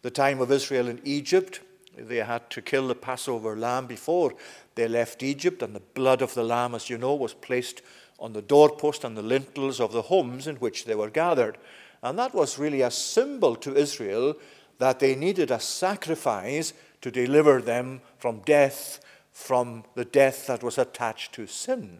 the 0.00 0.10
time 0.10 0.40
of 0.40 0.50
Israel 0.50 0.88
in 0.88 0.98
Egypt. 1.04 1.60
They 1.94 2.16
had 2.16 2.48
to 2.48 2.62
kill 2.62 2.88
the 2.88 2.94
Passover 2.94 3.54
lamb 3.54 3.86
before 3.86 4.32
they 4.76 4.88
left 4.88 5.22
Egypt, 5.22 5.62
and 5.62 5.74
the 5.74 5.80
blood 5.80 6.22
of 6.22 6.32
the 6.32 6.42
lamb, 6.42 6.74
as 6.74 6.88
you 6.88 6.96
know, 6.96 7.14
was 7.14 7.34
placed 7.34 7.82
on 8.18 8.32
the 8.32 8.40
doorpost 8.40 9.04
and 9.04 9.14
the 9.14 9.22
lintels 9.22 9.78
of 9.78 9.92
the 9.92 10.00
homes 10.00 10.46
in 10.46 10.56
which 10.56 10.86
they 10.86 10.94
were 10.94 11.10
gathered. 11.10 11.58
And 12.02 12.18
that 12.18 12.32
was 12.32 12.58
really 12.58 12.80
a 12.80 12.90
symbol 12.90 13.54
to 13.56 13.76
Israel 13.76 14.36
that 14.78 15.00
they 15.00 15.14
needed 15.14 15.50
a 15.50 15.60
sacrifice 15.60 16.72
to 17.02 17.10
deliver 17.10 17.60
them 17.60 18.00
from 18.16 18.40
death, 18.46 19.00
from 19.34 19.84
the 19.94 20.06
death 20.06 20.46
that 20.46 20.62
was 20.62 20.78
attached 20.78 21.34
to 21.34 21.46
sin. 21.46 21.98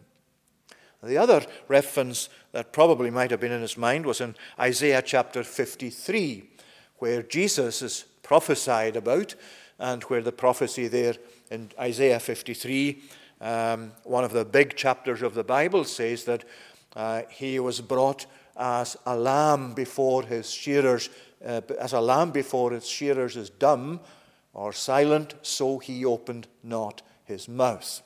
The 1.04 1.18
other 1.18 1.44
reference 1.68 2.28
that 2.52 2.72
probably 2.72 3.10
might 3.10 3.30
have 3.30 3.40
been 3.40 3.52
in 3.52 3.60
his 3.60 3.76
mind 3.76 4.06
was 4.06 4.20
in 4.20 4.34
Isaiah 4.58 5.02
chapter 5.02 5.42
53, 5.42 6.50
where 6.98 7.22
Jesus 7.22 7.82
is 7.82 8.04
prophesied 8.22 8.96
about, 8.96 9.34
and 9.78 10.02
where 10.04 10.22
the 10.22 10.32
prophecy 10.32 10.88
there 10.88 11.14
in 11.50 11.70
Isaiah 11.78 12.20
53, 12.20 13.02
um, 13.40 13.92
one 14.04 14.24
of 14.24 14.32
the 14.32 14.44
big 14.44 14.76
chapters 14.76 15.20
of 15.20 15.34
the 15.34 15.44
Bible, 15.44 15.84
says 15.84 16.24
that 16.24 16.44
uh, 16.96 17.22
he 17.28 17.58
was 17.58 17.80
brought 17.80 18.26
as 18.56 18.96
a 19.04 19.16
lamb 19.16 19.74
before 19.74 20.22
his 20.22 20.50
shearers, 20.50 21.10
uh, 21.44 21.60
as 21.78 21.92
a 21.92 22.00
lamb 22.00 22.30
before 22.30 22.72
its 22.72 22.88
shearers 22.88 23.36
is 23.36 23.50
dumb, 23.50 24.00
or 24.52 24.72
silent, 24.72 25.34
so 25.42 25.78
he 25.78 26.04
opened 26.04 26.46
not 26.62 27.02
his 27.24 27.48
mouth. 27.48 28.02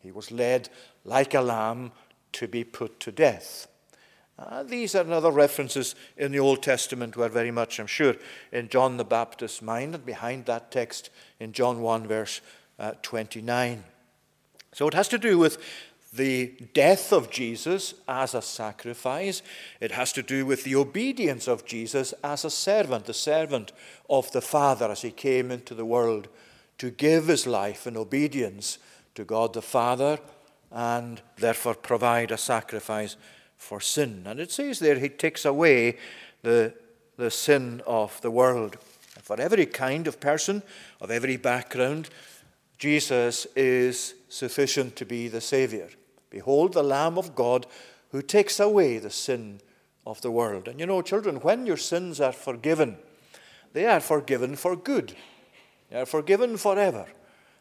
He 0.00 0.10
was 0.10 0.32
led 0.32 0.68
like 1.04 1.34
a 1.34 1.40
lamb 1.40 1.92
to 2.32 2.48
be 2.48 2.64
put 2.64 3.00
to 3.00 3.12
death. 3.12 3.68
Uh, 4.38 4.62
these 4.62 4.94
are 4.94 5.10
other 5.12 5.30
references 5.30 5.94
in 6.16 6.32
the 6.32 6.40
Old 6.40 6.62
Testament 6.62 7.16
were 7.16 7.28
very 7.28 7.50
much, 7.50 7.78
I'm 7.78 7.86
sure, 7.86 8.16
in 8.50 8.68
John 8.68 8.96
the 8.96 9.04
Baptist's 9.04 9.62
mind 9.62 9.94
and 9.94 10.04
behind 10.04 10.46
that 10.46 10.70
text 10.70 11.10
in 11.38 11.52
John 11.52 11.80
1, 11.80 12.06
verse 12.06 12.40
uh, 12.78 12.92
29. 13.02 13.84
So 14.72 14.88
it 14.88 14.94
has 14.94 15.08
to 15.08 15.18
do 15.18 15.38
with 15.38 15.58
the 16.14 16.54
death 16.74 17.12
of 17.12 17.30
Jesus 17.30 17.94
as 18.08 18.34
a 18.34 18.42
sacrifice. 18.42 19.42
It 19.80 19.92
has 19.92 20.12
to 20.12 20.22
do 20.22 20.44
with 20.44 20.64
the 20.64 20.76
obedience 20.76 21.46
of 21.46 21.64
Jesus 21.64 22.12
as 22.24 22.44
a 22.44 22.50
servant, 22.50 23.06
the 23.06 23.14
servant 23.14 23.72
of 24.10 24.30
the 24.32 24.42
Father 24.42 24.90
as 24.90 25.02
he 25.02 25.10
came 25.10 25.50
into 25.50 25.74
the 25.74 25.86
world 25.86 26.28
to 26.78 26.90
give 26.90 27.28
his 27.28 27.46
life 27.46 27.86
in 27.86 27.96
obedience 27.96 28.78
to 29.14 29.24
God 29.24 29.52
the 29.52 29.62
Father 29.62 30.18
and 30.72 31.20
therefore 31.36 31.74
provide 31.74 32.30
a 32.30 32.38
sacrifice 32.38 33.16
for 33.56 33.80
sin. 33.80 34.24
And 34.26 34.40
it 34.40 34.50
says 34.50 34.78
there, 34.78 34.98
he 34.98 35.08
takes 35.08 35.44
away 35.44 35.98
the, 36.42 36.74
the 37.16 37.30
sin 37.30 37.82
of 37.86 38.20
the 38.22 38.30
world. 38.30 38.76
And 39.14 39.24
For 39.24 39.40
every 39.40 39.66
kind 39.66 40.06
of 40.06 40.18
person, 40.18 40.62
of 41.00 41.10
every 41.10 41.36
background, 41.36 42.08
Jesus 42.78 43.46
is 43.54 44.14
sufficient 44.28 44.96
to 44.96 45.04
be 45.04 45.28
the 45.28 45.40
Savior. 45.40 45.88
Behold 46.30 46.72
the 46.72 46.82
Lamb 46.82 47.18
of 47.18 47.34
God 47.34 47.66
who 48.10 48.22
takes 48.22 48.58
away 48.58 48.98
the 48.98 49.10
sin 49.10 49.60
of 50.06 50.20
the 50.22 50.30
world. 50.30 50.66
And 50.66 50.80
you 50.80 50.86
know, 50.86 51.02
children, 51.02 51.36
when 51.36 51.66
your 51.66 51.76
sins 51.76 52.20
are 52.20 52.32
forgiven, 52.32 52.96
they 53.72 53.86
are 53.86 54.00
forgiven 54.00 54.56
for 54.56 54.74
good. 54.74 55.14
They 55.90 56.00
are 56.00 56.06
forgiven 56.06 56.56
forever. 56.56 57.06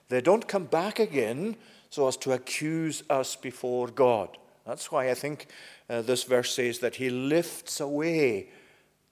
They 0.09 0.21
don't 0.21 0.47
come 0.47 0.65
back 0.65 0.99
again 0.99 1.55
so 1.91 2.07
as 2.07 2.17
to 2.17 2.31
accuse 2.31 3.03
us 3.09 3.35
before 3.35 3.87
God. 3.89 4.37
That's 4.65 4.91
why 4.91 5.11
I 5.11 5.13
think 5.13 5.47
uh, 5.89 6.01
this 6.01 6.23
verse 6.23 6.55
says 6.55 6.79
that 6.79 6.95
He 6.95 7.09
lifts 7.09 7.81
away 7.81 8.49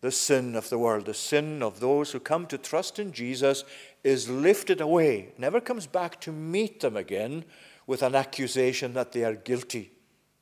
the 0.01 0.12
sin 0.12 0.55
of 0.55 0.69
the 0.69 0.79
world. 0.79 1.05
The 1.05 1.13
sin 1.13 1.62
of 1.62 1.81
those 1.81 2.12
who 2.12 2.21
come 2.21 2.45
to 2.48 2.57
trust 2.57 2.98
in 2.98 3.12
Jesus 3.12 3.65
is 4.03 4.29
lifted 4.29 4.79
away, 4.79 5.33
never 5.38 5.59
comes 5.59 5.88
back 5.88 6.21
to 6.21 6.31
meet 6.31 6.79
them 6.79 6.95
again 6.95 7.43
with 7.86 8.01
an 8.01 8.15
accusation 8.15 8.93
that 8.93 9.12
they 9.12 9.25
are 9.25 9.36
guilty. 9.36 9.91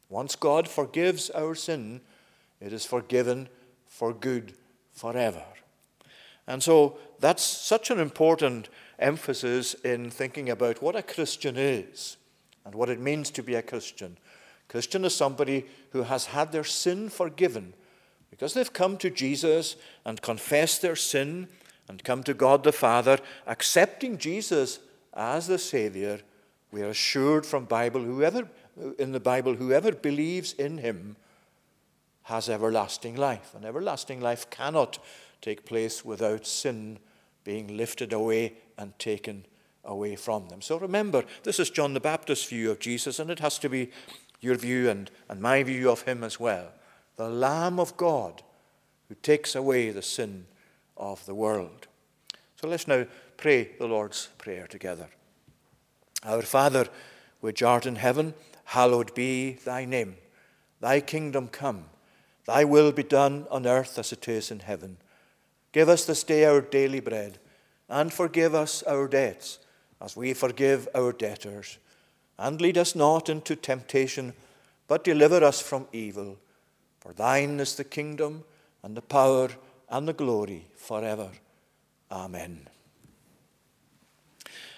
Once 0.07 0.35
God 0.35 0.67
forgives 0.67 1.31
our 1.31 1.55
sin, 1.55 2.01
it 2.61 2.71
is 2.71 2.85
forgiven 2.85 3.49
for 3.87 4.13
good 4.13 4.53
forever. 4.93 5.43
And 6.45 6.61
so 6.61 6.99
that's 7.19 7.43
such 7.43 7.89
an 7.89 7.99
important 7.99 8.69
emphasis 8.99 9.73
in 9.73 10.11
thinking 10.11 10.49
about 10.51 10.83
what 10.83 10.95
a 10.95 11.01
Christian 11.01 11.57
is 11.57 12.17
and 12.67 12.75
what 12.75 12.89
it 12.89 12.99
means 12.99 13.31
to 13.31 13.41
be 13.41 13.55
a 13.55 13.61
Christian. 13.61 14.17
Christian 14.67 15.05
is 15.05 15.15
somebody 15.15 15.65
who 15.91 16.03
has 16.03 16.25
had 16.25 16.51
their 16.51 16.65
sin 16.65 17.07
forgiven 17.07 17.73
because 18.29 18.53
they've 18.53 18.73
come 18.73 18.97
to 18.97 19.09
Jesus 19.09 19.77
and 20.05 20.21
confessed 20.21 20.81
their 20.81 20.97
sin 20.97 21.47
and 21.87 22.03
come 22.03 22.23
to 22.23 22.33
God 22.33 22.65
the 22.65 22.73
Father, 22.73 23.19
accepting 23.45 24.17
Jesus 24.17 24.79
as 25.13 25.47
the 25.47 25.57
Savior 25.57 26.19
we 26.69 26.81
are 26.81 26.89
assured 26.89 27.45
from 27.45 27.63
Bible, 27.63 28.03
whoever 28.03 28.49
in 28.99 29.13
the 29.13 29.21
Bible, 29.21 29.55
whoever 29.55 29.93
believes 29.93 30.51
in 30.51 30.79
him 30.79 31.15
has 32.23 32.49
everlasting 32.49 33.15
life. 33.15 33.55
And 33.55 33.63
everlasting 33.63 34.19
life 34.19 34.49
cannot 34.49 34.99
take 35.41 35.65
place 35.65 36.03
without 36.03 36.45
sin 36.45 36.99
being 37.45 37.77
lifted 37.77 38.11
away 38.11 38.55
and 38.77 38.99
taken 38.99 39.45
away 39.87 40.15
from 40.15 40.49
them. 40.49 40.61
So 40.61 40.77
remember, 40.77 41.23
this 41.43 41.59
is 41.59 41.71
John 41.71 41.93
the 41.93 41.99
Baptist's 41.99 42.45
view 42.45 42.69
of 42.69 42.79
Jesus, 42.79 43.17
and 43.17 43.31
it 43.31 43.39
has 43.39 43.57
to 43.59 43.69
be 43.69 43.89
your 44.39 44.55
view 44.55 44.89
and, 44.89 45.09
and 45.29 45.41
my 45.41 45.63
view 45.63 45.89
of 45.89 46.03
him 46.03 46.23
as 46.23 46.39
well. 46.39 46.67
The 47.15 47.29
Lamb 47.29 47.79
of 47.79 47.97
God 47.97 48.43
who 49.07 49.15
takes 49.15 49.55
away 49.55 49.89
the 49.89 50.01
sin 50.01 50.45
of 50.95 51.25
the 51.25 51.33
world. 51.33 51.87
So 52.55 52.67
let's 52.67 52.87
now 52.87 53.05
pray 53.37 53.71
the 53.79 53.87
Lord's 53.87 54.29
Prayer 54.37 54.67
together. 54.67 55.07
Our 56.23 56.41
Father, 56.41 56.87
which 57.39 57.63
art 57.63 57.85
in 57.85 57.95
heaven, 57.95 58.33
hallowed 58.65 59.13
be 59.15 59.53
thy 59.53 59.85
name. 59.85 60.17
Thy 60.79 60.99
kingdom 60.99 61.47
come, 61.47 61.85
thy 62.45 62.63
will 62.63 62.91
be 62.91 63.03
done 63.03 63.47
on 63.49 63.65
earth 63.65 63.97
as 63.97 64.11
it 64.11 64.27
is 64.27 64.51
in 64.51 64.59
heaven. 64.59 64.97
Give 65.71 65.89
us 65.89 66.05
this 66.05 66.23
day 66.23 66.45
our 66.45 66.61
daily 66.61 66.99
bread, 66.99 67.39
and 67.89 68.11
forgive 68.11 68.53
us 68.53 68.83
our 68.83 69.07
debts, 69.07 69.59
as 70.01 70.15
we 70.15 70.33
forgive 70.33 70.87
our 70.95 71.11
debtors. 71.11 71.77
and 72.39 72.61
lead 72.61 72.77
us 72.77 72.93
not 72.95 73.29
into 73.29 73.55
temptation, 73.55 74.31
but 74.87 75.03
deliver 75.03 75.43
us 75.43 75.59
from 75.59 75.87
evil. 75.91 76.37
For 76.99 77.11
thine 77.11 77.59
is 77.59 77.75
the 77.75 77.83
kingdom, 77.83 78.43
and 78.83 78.95
the 78.95 79.01
power, 79.01 79.49
and 79.89 80.07
the 80.07 80.13
glory 80.13 80.65
forever. 80.75 81.29
Amen. 82.11 82.67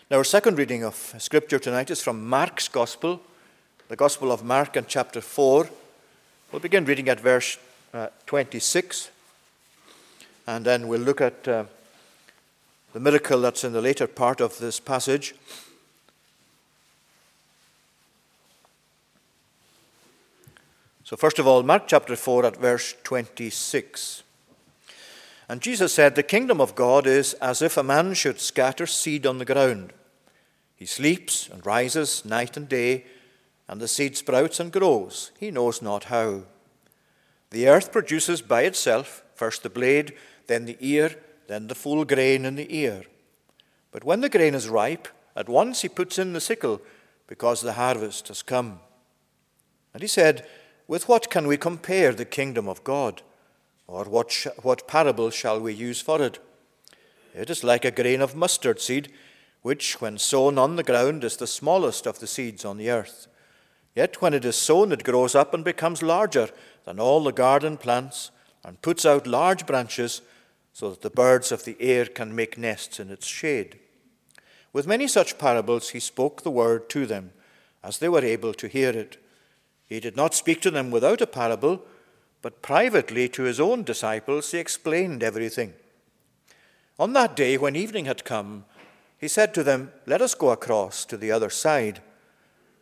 Now, 0.10 0.18
our 0.18 0.24
second 0.24 0.58
reading 0.58 0.84
of 0.84 0.96
Scripture 1.20 1.60
tonight 1.60 1.92
is 1.92 2.02
from 2.02 2.28
Mark's 2.28 2.68
Gospel, 2.68 3.22
the 3.90 3.96
Gospel 3.96 4.32
of 4.32 4.44
Mark, 4.44 4.76
and 4.76 4.88
chapter 4.88 5.22
4. 5.22 5.70
We'll 6.52 6.62
begin 6.62 6.86
reading 6.86 7.10
at 7.10 7.20
verse 7.20 7.58
uh, 7.94 8.08
26, 8.26 9.12
and 10.48 10.66
then 10.66 10.88
we'll 10.88 11.02
look 11.02 11.22
at 11.22 11.48
uh, 11.48 11.66
the 12.94 13.00
miracle 13.00 13.42
that's 13.42 13.64
in 13.64 13.74
the 13.74 13.82
later 13.82 14.08
part 14.08 14.42
of 14.42 14.58
this 14.58 14.80
passage. 14.80 15.36
So, 21.04 21.16
first 21.16 21.40
of 21.40 21.48
all, 21.48 21.64
Mark 21.64 21.88
chapter 21.88 22.16
4 22.16 22.46
at 22.46 22.58
verse 22.58 22.96
26. 23.04 24.24
And 25.48 25.62
Jesus 25.62 25.94
said, 25.94 26.14
The 26.14 26.22
kingdom 26.22 26.62
of 26.62 26.76
God 26.76 27.08
is 27.08 27.34
as 27.36 27.64
if 27.64 27.78
a 27.78 27.84
man 27.84 28.14
should 28.14 28.40
scatter 28.40 28.86
seed 28.86 29.26
on 29.26 29.40
the 29.40 29.46
ground. 29.46 29.94
He 30.76 30.86
sleeps 30.86 31.50
and 31.50 31.66
rises 31.66 32.24
night 32.24 32.56
and 32.56 32.70
day, 32.70 33.06
and 33.68 33.82
the 33.82 33.88
seed 33.88 34.18
sprouts 34.18 34.60
and 34.60 34.72
grows. 34.72 35.32
He 35.40 35.50
knows 35.50 35.82
not 35.82 36.06
how. 36.06 36.44
The 37.50 37.68
earth 37.68 37.92
produces 37.92 38.44
by 38.44 38.62
itself 38.62 39.24
first 39.34 39.64
the 39.64 39.70
blade, 39.70 40.14
then 40.48 40.66
the 40.66 40.78
ear, 40.80 41.16
then 41.50 41.66
the 41.66 41.76
full 41.76 42.06
grain 42.06 42.46
in 42.46 42.56
the 42.56 42.78
ear. 42.78 43.02
But 43.92 44.04
when 44.04 44.22
the 44.22 44.30
grain 44.30 44.54
is 44.54 44.70
ripe, 44.70 45.08
at 45.36 45.50
once 45.50 45.82
he 45.82 45.90
puts 45.90 46.20
in 46.20 46.34
the 46.34 46.40
sickle, 46.40 46.80
because 47.26 47.62
the 47.62 47.74
harvest 47.74 48.28
has 48.28 48.44
come. 48.44 48.80
And 49.92 50.04
he 50.04 50.08
said, 50.08 50.46
with 50.88 51.10
what 51.10 51.32
can 51.32 51.48
we 51.48 51.58
compare 51.58 52.14
the 52.14 52.24
kingdom 52.24 52.70
of 52.70 52.84
God? 52.84 53.24
Or 53.88 54.06
what, 54.06 54.32
sh- 54.32 54.48
what 54.62 54.88
parable 54.88 55.32
shall 55.32 55.60
we 55.60 55.74
use 55.74 56.00
for 56.00 56.22
it? 56.22 56.38
It 57.34 57.50
is 57.50 57.64
like 57.64 57.84
a 57.84 57.90
grain 57.90 58.22
of 58.22 58.36
mustard 58.36 58.80
seed, 58.80 59.12
which, 59.64 60.00
when 60.00 60.20
sown 60.20 60.60
on 60.60 60.76
the 60.76 60.84
ground, 60.84 61.24
is 61.24 61.38
the 61.38 61.48
smallest 61.48 62.06
of 62.06 62.20
the 62.20 62.28
seeds 62.28 62.64
on 62.64 62.78
the 62.78 62.92
earth. 62.92 63.28
Yet 63.96 64.22
when 64.22 64.36
it 64.36 64.46
is 64.46 64.56
sown, 64.56 64.92
it 64.92 65.04
grows 65.04 65.34
up 65.34 65.56
and 65.56 65.66
becomes 65.66 66.04
larger 66.04 66.50
than 66.86 67.00
all 67.00 67.24
the 67.24 67.32
garden 67.32 67.76
plants, 67.76 68.30
and 68.64 68.80
puts 68.84 69.04
out 69.04 69.26
large 69.26 69.66
branches, 69.66 70.22
so 70.80 70.92
that 70.92 71.02
the 71.02 71.10
birds 71.10 71.52
of 71.52 71.66
the 71.66 71.76
air 71.82 72.06
can 72.06 72.34
make 72.34 72.58
nests 72.58 73.02
in 73.02 73.12
its 73.12 73.28
shade. 73.28 73.78
With 74.72 74.88
many 74.88 75.10
such 75.10 75.38
parables, 75.38 75.90
he 75.90 76.00
spoke 76.00 76.42
the 76.42 76.50
word 76.50 76.90
to 76.92 77.06
them, 77.06 77.32
as 77.84 77.98
they 77.98 78.08
were 78.08 78.24
able 78.24 78.54
to 78.54 78.70
hear 78.70 78.92
it. 78.92 79.18
He 79.88 80.00
did 80.00 80.16
not 80.16 80.34
speak 80.34 80.62
to 80.62 80.72
them 80.72 80.90
without 80.90 81.20
a 81.20 81.28
parable, 81.28 81.82
but 82.42 82.62
privately 82.62 83.28
to 83.28 83.44
his 83.44 83.60
own 83.60 83.84
disciples 83.84 84.52
he 84.52 84.58
explained 84.58 85.22
everything. 85.22 85.74
On 86.98 87.12
that 87.12 87.36
day, 87.36 87.58
when 87.58 87.76
evening 87.76 88.06
had 88.06 88.24
come, 88.24 88.64
he 89.18 89.28
said 89.28 89.54
to 89.56 89.64
them, 89.64 89.92
Let 90.06 90.22
us 90.22 90.34
go 90.34 90.52
across 90.52 91.04
to 91.08 91.18
the 91.18 91.30
other 91.30 91.50
side. 91.50 92.02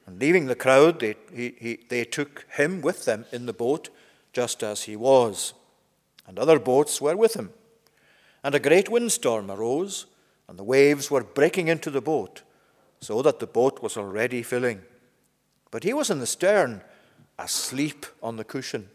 And 0.05 0.21
leaving 0.21 0.45
the 0.45 0.53
crowd, 0.53 0.99
they, 0.99 1.15
he, 1.33 1.55
he, 1.59 1.79
they 1.89 2.03
took 2.05 2.45
him 2.57 2.79
with 2.81 3.05
them 3.05 3.25
in 3.31 3.47
the 3.47 3.53
boat, 3.53 3.89
just 4.33 4.61
as 4.61 4.83
he 4.83 4.95
was. 4.95 5.55
And 6.27 6.37
other 6.37 6.59
boats 6.59 7.01
were 7.01 7.17
with 7.17 7.33
him. 7.33 7.53
And 8.43 8.55
a 8.55 8.59
great 8.59 8.89
windstorm 8.89 9.49
arose, 9.51 10.05
and 10.47 10.57
the 10.57 10.63
waves 10.63 11.11
were 11.11 11.23
breaking 11.23 11.67
into 11.67 11.89
the 11.89 12.01
boat, 12.01 12.43
so 13.01 13.21
that 13.21 13.39
the 13.39 13.47
boat 13.47 13.81
was 13.81 13.97
already 13.97 14.43
filling. 14.43 14.81
But 15.71 15.83
he 15.83 15.93
was 15.93 16.09
in 16.09 16.19
the 16.19 16.25
stern 16.25 16.81
asleep 17.37 18.05
on 18.23 18.37
the 18.37 18.43
cushion. 18.43 18.89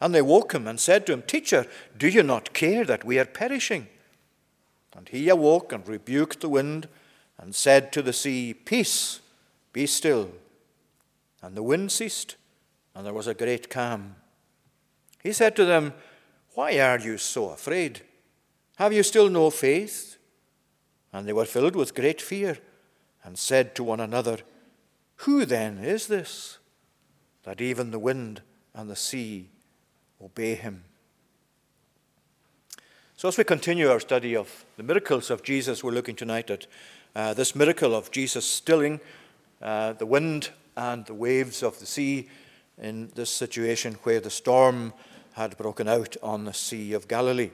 And 0.00 0.14
they 0.14 0.22
woke 0.22 0.52
him 0.52 0.66
and 0.66 0.78
said 0.78 1.06
to 1.06 1.12
him, 1.12 1.22
Teacher, 1.22 1.66
do 1.96 2.08
you 2.08 2.22
not 2.22 2.52
care 2.52 2.84
that 2.84 3.04
we 3.04 3.18
are 3.18 3.24
perishing? 3.24 3.88
And 4.96 5.08
he 5.08 5.28
awoke 5.28 5.72
and 5.72 5.86
rebuked 5.86 6.40
the 6.40 6.48
wind 6.48 6.88
and 7.38 7.54
said 7.54 7.92
to 7.92 8.02
the 8.02 8.12
sea, 8.12 8.54
Peace, 8.54 9.20
be 9.72 9.86
still. 9.86 10.30
And 11.42 11.56
the 11.56 11.62
wind 11.62 11.92
ceased, 11.92 12.36
and 12.94 13.04
there 13.04 13.12
was 13.12 13.26
a 13.26 13.34
great 13.34 13.70
calm. 13.70 14.16
He 15.22 15.32
said 15.32 15.56
to 15.56 15.64
them, 15.64 15.94
Why 16.54 16.78
are 16.80 16.98
you 16.98 17.18
so 17.18 17.50
afraid? 17.50 18.02
Have 18.76 18.92
you 18.92 19.02
still 19.02 19.28
no 19.28 19.50
faith? 19.50 20.16
And 21.12 21.28
they 21.28 21.32
were 21.32 21.44
filled 21.44 21.76
with 21.76 21.94
great 21.94 22.20
fear 22.20 22.58
and 23.22 23.38
said 23.38 23.74
to 23.76 23.84
one 23.84 24.00
another, 24.00 24.38
Who 25.18 25.44
then 25.44 25.78
is 25.78 26.08
this? 26.08 26.58
that 27.44 27.60
even 27.60 27.90
the 27.90 27.98
wind 27.98 28.42
and 28.74 28.90
the 28.90 28.96
sea 28.96 29.48
obey 30.22 30.54
him. 30.54 30.84
So, 33.16 33.28
as 33.28 33.38
we 33.38 33.44
continue 33.44 33.90
our 33.90 34.00
study 34.00 34.34
of 34.34 34.64
the 34.76 34.82
miracles 34.82 35.30
of 35.30 35.42
Jesus, 35.42 35.84
we're 35.84 35.92
looking 35.92 36.16
tonight 36.16 36.50
at 36.50 36.66
uh, 37.14 37.32
this 37.32 37.54
miracle 37.54 37.94
of 37.94 38.10
Jesus 38.10 38.48
stilling 38.48 39.00
uh, 39.62 39.92
the 39.92 40.06
wind 40.06 40.50
and 40.76 41.06
the 41.06 41.14
waves 41.14 41.62
of 41.62 41.78
the 41.78 41.86
sea 41.86 42.28
in 42.76 43.10
this 43.14 43.30
situation 43.30 43.94
where 44.02 44.20
the 44.20 44.30
storm 44.30 44.92
had 45.34 45.56
broken 45.56 45.86
out 45.86 46.16
on 46.22 46.44
the 46.44 46.52
Sea 46.52 46.92
of 46.92 47.06
Galilee. 47.06 47.50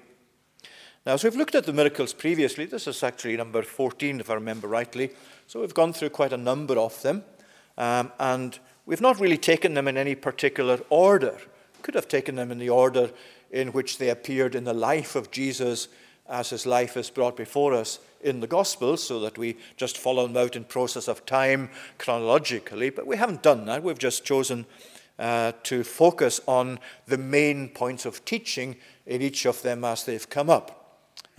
Now, 1.07 1.15
as 1.15 1.25
we've 1.25 1.37
looked 1.37 1.55
at 1.55 1.65
the 1.65 1.73
miracles 1.73 2.13
previously, 2.13 2.67
this 2.67 2.87
is 2.87 3.03
actually 3.03 3.37
number 3.37 3.63
14, 3.63 4.21
if 4.21 4.31
I 4.31 4.35
remember 4.35 4.69
rightly. 4.69 5.11
So, 5.47 5.61
we've 5.61 5.75
gone 5.75 5.93
through 5.93 6.11
quite 6.11 6.33
a 6.33 6.37
number 6.37 6.79
of 6.79 7.01
them. 7.03 7.25
Um, 7.79 8.13
and 8.19 8.59
We've 8.91 9.01
not 9.01 9.21
really 9.21 9.39
taken 9.39 9.75
them 9.75 9.87
in 9.87 9.97
any 9.97 10.17
particular 10.17 10.81
order. 10.91 11.37
We 11.77 11.83
could 11.83 11.95
have 11.95 12.09
taken 12.09 12.35
them 12.35 12.51
in 12.51 12.59
the 12.59 12.71
order 12.71 13.11
in 13.53 13.69
which 13.69 13.99
they 13.99 14.09
appeared 14.09 14.57
in 14.57 14.65
the 14.65 14.75
life 14.75 15.15
of 15.15 15.31
Jesus 15.31 15.87
as 16.29 16.51
his 16.51 16.67
life 16.67 16.97
is 16.97 17.09
brought 17.09 17.37
before 17.37 17.73
us 17.73 18.01
in 18.21 18.41
the 18.41 18.49
Gospels, 18.49 19.01
so 19.01 19.21
that 19.21 19.39
we 19.39 19.57
just 19.77 19.97
follow 19.97 20.27
them 20.27 20.37
out 20.37 20.57
in 20.57 20.65
process 20.65 21.07
of 21.07 21.25
time 21.25 21.71
chronologically. 21.99 22.91
But 22.91 23.07
we 23.07 23.17
haven't 23.17 23.45
done 23.45 23.65
that. 23.67 23.85
We've 23.85 23.97
just 23.97 24.25
chosen 24.25 24.67
uh, 25.21 25.53
to 25.63 25.85
focus 25.85 26.41
on 26.49 26.81
the 27.07 27.19
main 27.19 27.69
points 27.69 28.07
of 28.07 28.25
teaching 28.25 28.75
in 29.07 29.23
each 29.23 29.47
of 29.47 29.63
them 29.63 29.85
as 29.85 30.05
they've 30.05 30.29
come 30.29 30.51
up. 30.51 30.80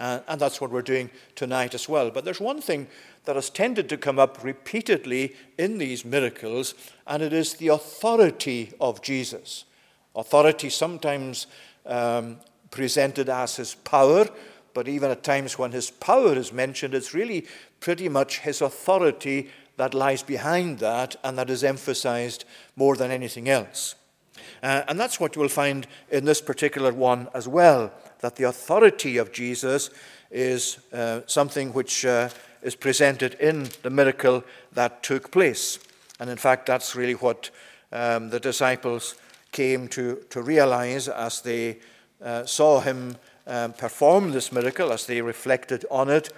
Uh, 0.01 0.19
and 0.27 0.41
that's 0.41 0.59
what 0.59 0.71
we're 0.71 0.81
doing 0.81 1.11
tonight 1.35 1.75
as 1.75 1.87
well. 1.87 2.09
But 2.09 2.25
there's 2.25 2.41
one 2.41 2.59
thing 2.59 2.87
that 3.25 3.35
has 3.35 3.51
tended 3.51 3.87
to 3.89 3.97
come 3.97 4.17
up 4.17 4.43
repeatedly 4.43 5.35
in 5.59 5.77
these 5.77 6.03
miracles, 6.03 6.73
and 7.05 7.21
it 7.21 7.33
is 7.33 7.53
the 7.53 7.67
authority 7.67 8.71
of 8.81 9.03
Jesus. 9.03 9.65
Authority 10.15 10.71
sometimes 10.71 11.45
um, 11.85 12.37
presented 12.71 13.29
as 13.29 13.57
his 13.57 13.75
power, 13.75 14.27
but 14.73 14.87
even 14.87 15.11
at 15.11 15.21
times 15.21 15.59
when 15.59 15.71
his 15.71 15.91
power 15.91 16.33
is 16.33 16.51
mentioned, 16.51 16.95
it's 16.95 17.13
really 17.13 17.45
pretty 17.79 18.09
much 18.09 18.39
his 18.39 18.59
authority 18.59 19.51
that 19.77 19.93
lies 19.93 20.23
behind 20.23 20.79
that 20.79 21.15
and 21.23 21.37
that 21.37 21.51
is 21.51 21.63
emphasized 21.63 22.43
more 22.75 22.95
than 22.95 23.11
anything 23.11 23.47
else. 23.47 23.93
Uh, 24.63 24.81
and 24.87 24.99
that's 24.99 25.19
what 25.19 25.35
you 25.35 25.41
will 25.41 25.49
find 25.49 25.85
in 26.09 26.25
this 26.25 26.41
particular 26.41 26.91
one 26.91 27.27
as 27.35 27.47
well, 27.47 27.91
that 28.21 28.35
the 28.35 28.43
authority 28.45 29.17
of 29.17 29.31
Jesus 29.31 29.89
is 30.31 30.79
uh, 30.93 31.21
something 31.27 31.73
which 31.73 32.05
uh, 32.05 32.29
is 32.61 32.75
presented 32.75 33.33
in 33.35 33.69
the 33.83 33.89
miracle 33.89 34.43
that 34.73 35.03
took 35.03 35.31
place. 35.31 35.79
And 36.19 36.29
in 36.29 36.37
fact, 36.37 36.65
that's 36.65 36.95
really 36.95 37.15
what 37.15 37.49
um, 37.91 38.29
the 38.29 38.39
disciples 38.39 39.15
came 39.51 39.87
to, 39.89 40.23
to 40.29 40.41
realize 40.41 41.07
as 41.07 41.41
they 41.41 41.79
uh, 42.23 42.45
saw 42.45 42.79
him 42.79 43.17
um, 43.47 43.73
perform 43.73 44.31
this 44.31 44.51
miracle, 44.51 44.93
as 44.93 45.05
they 45.05 45.21
reflected 45.21 45.85
on 45.89 46.09
it. 46.09 46.31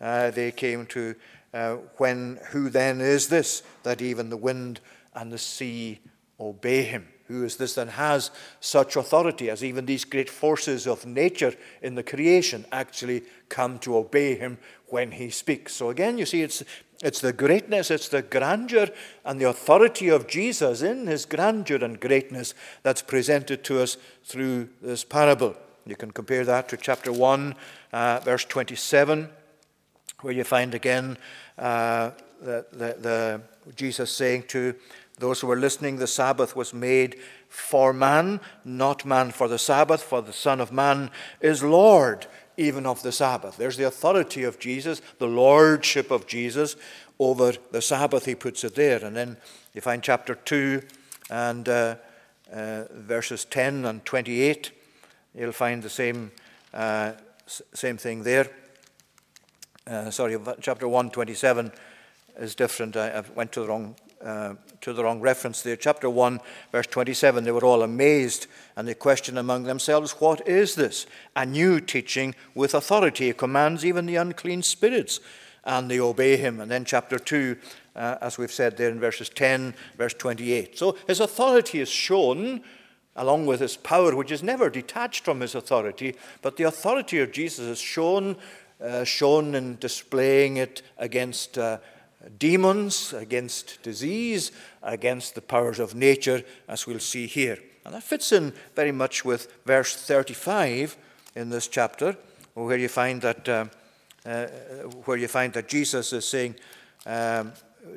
Uh, 0.00 0.30
they 0.30 0.50
came 0.50 0.86
to 0.86 1.14
uh, 1.54 1.76
when, 1.96 2.38
who 2.50 2.68
then 2.68 3.00
is 3.00 3.28
this 3.28 3.62
that 3.82 4.02
even 4.02 4.30
the 4.30 4.36
wind 4.36 4.80
and 5.14 5.32
the 5.32 5.38
sea 5.38 6.00
obey 6.40 6.82
him? 6.82 7.06
Who 7.28 7.44
is 7.44 7.56
this 7.56 7.74
that 7.74 7.88
has 7.90 8.30
such 8.60 8.96
authority 8.96 9.50
as 9.50 9.64
even 9.64 9.86
these 9.86 10.04
great 10.04 10.30
forces 10.30 10.86
of 10.86 11.04
nature 11.06 11.54
in 11.82 11.94
the 11.94 12.02
creation 12.02 12.64
actually 12.70 13.22
come 13.48 13.78
to 13.80 13.96
obey 13.96 14.36
him 14.36 14.58
when 14.88 15.12
he 15.12 15.30
speaks? 15.30 15.74
So 15.74 15.90
again, 15.90 16.18
you 16.18 16.26
see, 16.26 16.42
it's, 16.42 16.62
it's 17.02 17.20
the 17.20 17.32
greatness, 17.32 17.90
it's 17.90 18.08
the 18.08 18.22
grandeur 18.22 18.88
and 19.24 19.40
the 19.40 19.48
authority 19.48 20.08
of 20.08 20.26
Jesus 20.26 20.82
in 20.82 21.06
his 21.06 21.26
grandeur 21.26 21.84
and 21.84 22.00
greatness 22.00 22.54
that's 22.82 23.02
presented 23.02 23.64
to 23.64 23.82
us 23.82 23.96
through 24.24 24.68
this 24.80 25.04
parable. 25.04 25.56
You 25.84 25.96
can 25.96 26.10
compare 26.10 26.44
that 26.44 26.68
to 26.70 26.76
chapter 26.76 27.12
1, 27.12 27.54
uh, 27.92 28.20
verse 28.24 28.44
27, 28.44 29.28
where 30.20 30.32
you 30.32 30.44
find 30.44 30.74
again 30.74 31.16
uh, 31.58 32.10
the, 32.40 32.66
the, 32.72 32.96
the 33.00 33.40
Jesus 33.74 34.10
saying 34.10 34.44
to 34.48 34.74
those 35.18 35.40
who 35.40 35.46
were 35.46 35.56
listening, 35.56 35.96
the 35.96 36.06
Sabbath 36.06 36.54
was 36.54 36.74
made 36.74 37.16
for 37.48 37.92
man, 37.92 38.40
not 38.64 39.04
man 39.04 39.30
for 39.30 39.48
the 39.48 39.58
Sabbath, 39.58 40.02
for 40.02 40.20
the 40.20 40.32
Son 40.32 40.60
of 40.60 40.72
Man 40.72 41.10
is 41.40 41.62
Lord 41.62 42.26
even 42.56 42.86
of 42.86 43.02
the 43.02 43.12
Sabbath. 43.12 43.56
There's 43.56 43.76
the 43.76 43.86
authority 43.86 44.44
of 44.44 44.58
Jesus, 44.58 45.02
the 45.18 45.26
lordship 45.26 46.10
of 46.10 46.26
Jesus 46.26 46.76
over 47.18 47.54
the 47.70 47.82
Sabbath, 47.82 48.26
he 48.26 48.34
puts 48.34 48.64
it 48.64 48.74
there. 48.74 49.04
And 49.04 49.16
then 49.16 49.36
you 49.74 49.80
find 49.80 50.02
chapter 50.02 50.34
2 50.34 50.82
and 51.30 51.68
uh, 51.68 51.96
uh, 52.52 52.84
verses 52.90 53.44
10 53.46 53.84
and 53.84 54.04
28. 54.04 54.70
You'll 55.34 55.52
find 55.52 55.82
the 55.82 55.90
same, 55.90 56.30
uh, 56.72 57.12
same 57.46 57.96
thing 57.96 58.22
there. 58.22 58.50
Uh, 59.86 60.10
sorry, 60.10 60.36
chapter 60.60 60.88
1, 60.88 61.10
27 61.10 61.72
is 62.38 62.54
different. 62.54 62.96
I, 62.96 63.10
I 63.10 63.24
went 63.34 63.52
to 63.52 63.60
the 63.60 63.68
wrong 63.68 63.96
uh, 64.24 64.54
to 64.80 64.92
the 64.92 65.04
wrong 65.04 65.20
reference 65.20 65.62
there. 65.62 65.76
Chapter 65.76 66.08
1, 66.08 66.40
verse 66.72 66.86
27, 66.86 67.44
they 67.44 67.50
were 67.50 67.64
all 67.64 67.82
amazed 67.82 68.46
and 68.76 68.88
they 68.88 68.94
questioned 68.94 69.38
among 69.38 69.64
themselves, 69.64 70.12
What 70.12 70.46
is 70.48 70.74
this? 70.74 71.06
A 71.34 71.44
new 71.44 71.80
teaching 71.80 72.34
with 72.54 72.74
authority. 72.74 73.26
He 73.26 73.32
commands 73.32 73.84
even 73.84 74.06
the 74.06 74.16
unclean 74.16 74.62
spirits 74.62 75.20
and 75.64 75.90
they 75.90 76.00
obey 76.00 76.36
him. 76.36 76.60
And 76.60 76.70
then 76.70 76.84
chapter 76.84 77.18
2, 77.18 77.56
uh, 77.94 78.16
as 78.20 78.38
we've 78.38 78.52
said 78.52 78.76
there 78.76 78.90
in 78.90 79.00
verses 79.00 79.28
10, 79.28 79.74
verse 79.98 80.14
28. 80.14 80.78
So 80.78 80.96
his 81.06 81.20
authority 81.20 81.80
is 81.80 81.88
shown 81.88 82.62
along 83.16 83.46
with 83.46 83.60
his 83.60 83.76
power, 83.76 84.14
which 84.14 84.30
is 84.30 84.42
never 84.42 84.70
detached 84.70 85.24
from 85.24 85.40
his 85.40 85.54
authority, 85.54 86.14
but 86.42 86.56
the 86.56 86.64
authority 86.64 87.18
of 87.18 87.32
Jesus 87.32 87.64
is 87.64 87.78
shown, 87.78 88.36
uh, 88.80 89.04
shown 89.04 89.54
in 89.54 89.76
displaying 89.78 90.58
it 90.58 90.82
against. 90.98 91.58
Uh, 91.58 91.78
demons, 92.38 93.12
against 93.12 93.82
disease, 93.82 94.52
against 94.82 95.34
the 95.34 95.40
powers 95.40 95.78
of 95.78 95.94
nature, 95.94 96.42
as 96.68 96.86
we'll 96.86 96.98
see 96.98 97.26
here. 97.26 97.58
And 97.84 97.94
that 97.94 98.02
fits 98.02 98.32
in 98.32 98.52
very 98.74 98.92
much 98.92 99.24
with 99.24 99.52
verse 99.64 99.94
35 99.94 100.96
in 101.34 101.50
this 101.50 101.68
chapter, 101.68 102.16
where 102.54 102.78
you 102.78 102.88
find 102.88 103.22
that, 103.22 103.48
uh, 103.48 103.66
uh, 104.24 104.46
where 105.04 105.16
you 105.16 105.28
find 105.28 105.52
that 105.52 105.68
Jesus 105.68 106.12
is 106.12 106.26
saying, 106.26 106.56
um, 107.04 107.52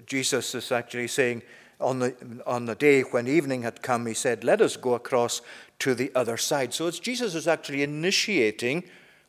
Jesus 0.06 0.54
is 0.54 0.72
actually 0.72 1.08
saying, 1.08 1.42
on 1.80 2.00
the, 2.00 2.16
on 2.46 2.66
the 2.66 2.76
day 2.76 3.02
when 3.02 3.28
evening 3.28 3.64
had 3.64 3.82
come, 3.82 4.06
he 4.06 4.14
said, 4.14 4.44
Let 4.44 4.62
us 4.62 4.76
go 4.76 4.94
across 4.94 5.42
to 5.80 5.96
the 5.96 6.12
other 6.14 6.38
side. 6.38 6.74
So 6.74 6.88
it's 6.88 7.00
Jesus 7.00 7.36
is 7.36 7.48
actually 7.48 7.84
initiating 7.84 8.84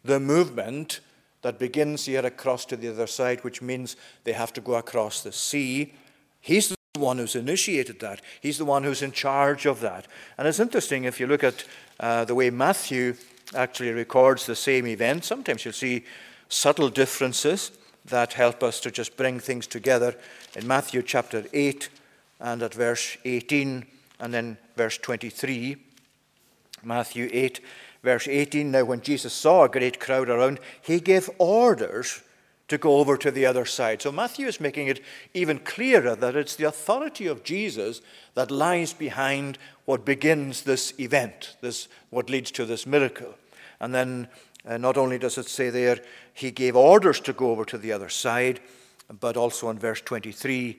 the 0.04 0.18
movement 0.18 1.00
that 1.42 1.59
begins 1.59 2.05
here 2.07 2.24
across 2.24 2.64
to 2.66 2.76
the 2.76 2.88
other 2.88 3.07
side, 3.07 3.42
which 3.44 3.62
means 3.62 3.96
they 4.24 4.33
have 4.33 4.53
to 4.53 4.61
go 4.61 4.74
across 4.74 5.22
the 5.22 5.33
sea. 5.33 5.94
He's 6.40 6.68
the 6.68 6.76
one 6.98 7.18
who's 7.18 7.37
initiated 7.37 8.00
that. 8.00 8.20
He's 8.40 8.59
the 8.59 8.64
one 8.64 8.85
who's 8.85 9.03
in 9.03 9.12
charge 9.12 9.66
of 9.66 9.81
that. 9.81 10.07
And 10.37 10.46
it's 10.46 10.61
interesting 10.61 11.05
if 11.05 11.20
you 11.20 11.26
look 11.26 11.44
at 11.44 11.64
uh, 11.98 12.24
the 12.24 12.35
way 12.35 12.50
Matthew 12.50 13.14
actually 13.55 13.90
records 13.90 14.46
the 14.46 14.57
same 14.57 14.87
event, 14.87 15.24
sometimes 15.24 15.64
you'll 15.64 15.72
see 15.72 16.05
subtle 16.48 16.88
differences 16.88 17.72
that 18.05 18.35
help 18.35 18.62
us 18.62 18.81
to 18.81 18.90
just 18.90 19.16
bring 19.16 19.38
things 19.40 19.66
together. 19.66 20.14
In 20.57 20.66
Matthew 20.66 21.03
chapter 21.03 21.44
8 21.53 21.88
and 22.40 22.62
at 22.62 22.74
verse 22.74 23.16
18 23.24 23.87
and 24.18 24.35
then 24.35 24.57
verse 24.76 24.98
23, 24.98 25.76
Matthew 26.83 27.29
8 27.33 27.61
Verse 28.02 28.28
18 28.28 28.70
Now, 28.70 28.84
when 28.84 29.00
Jesus 29.00 29.32
saw 29.32 29.64
a 29.64 29.68
great 29.68 30.00
crowd 30.00 30.28
around, 30.28 30.60
he 30.80 31.00
gave 31.00 31.30
orders 31.38 32.22
to 32.68 32.78
go 32.78 32.98
over 32.98 33.16
to 33.16 33.32
the 33.32 33.44
other 33.44 33.64
side. 33.64 34.00
So 34.00 34.12
Matthew 34.12 34.46
is 34.46 34.60
making 34.60 34.86
it 34.86 35.02
even 35.34 35.58
clearer 35.58 36.14
that 36.14 36.36
it's 36.36 36.54
the 36.54 36.68
authority 36.68 37.26
of 37.26 37.42
Jesus 37.42 38.00
that 38.34 38.52
lies 38.52 38.92
behind 38.92 39.58
what 39.86 40.04
begins 40.04 40.62
this 40.62 40.94
event, 41.00 41.56
this, 41.60 41.88
what 42.10 42.30
leads 42.30 42.52
to 42.52 42.64
this 42.64 42.86
miracle. 42.86 43.34
And 43.80 43.92
then 43.92 44.28
uh, 44.64 44.76
not 44.76 44.96
only 44.96 45.18
does 45.18 45.36
it 45.36 45.48
say 45.48 45.68
there, 45.68 45.98
he 46.32 46.52
gave 46.52 46.76
orders 46.76 47.18
to 47.20 47.32
go 47.32 47.50
over 47.50 47.64
to 47.64 47.78
the 47.78 47.90
other 47.90 48.08
side, 48.08 48.60
but 49.18 49.36
also 49.36 49.68
in 49.70 49.78
verse 49.78 50.00
23, 50.02 50.78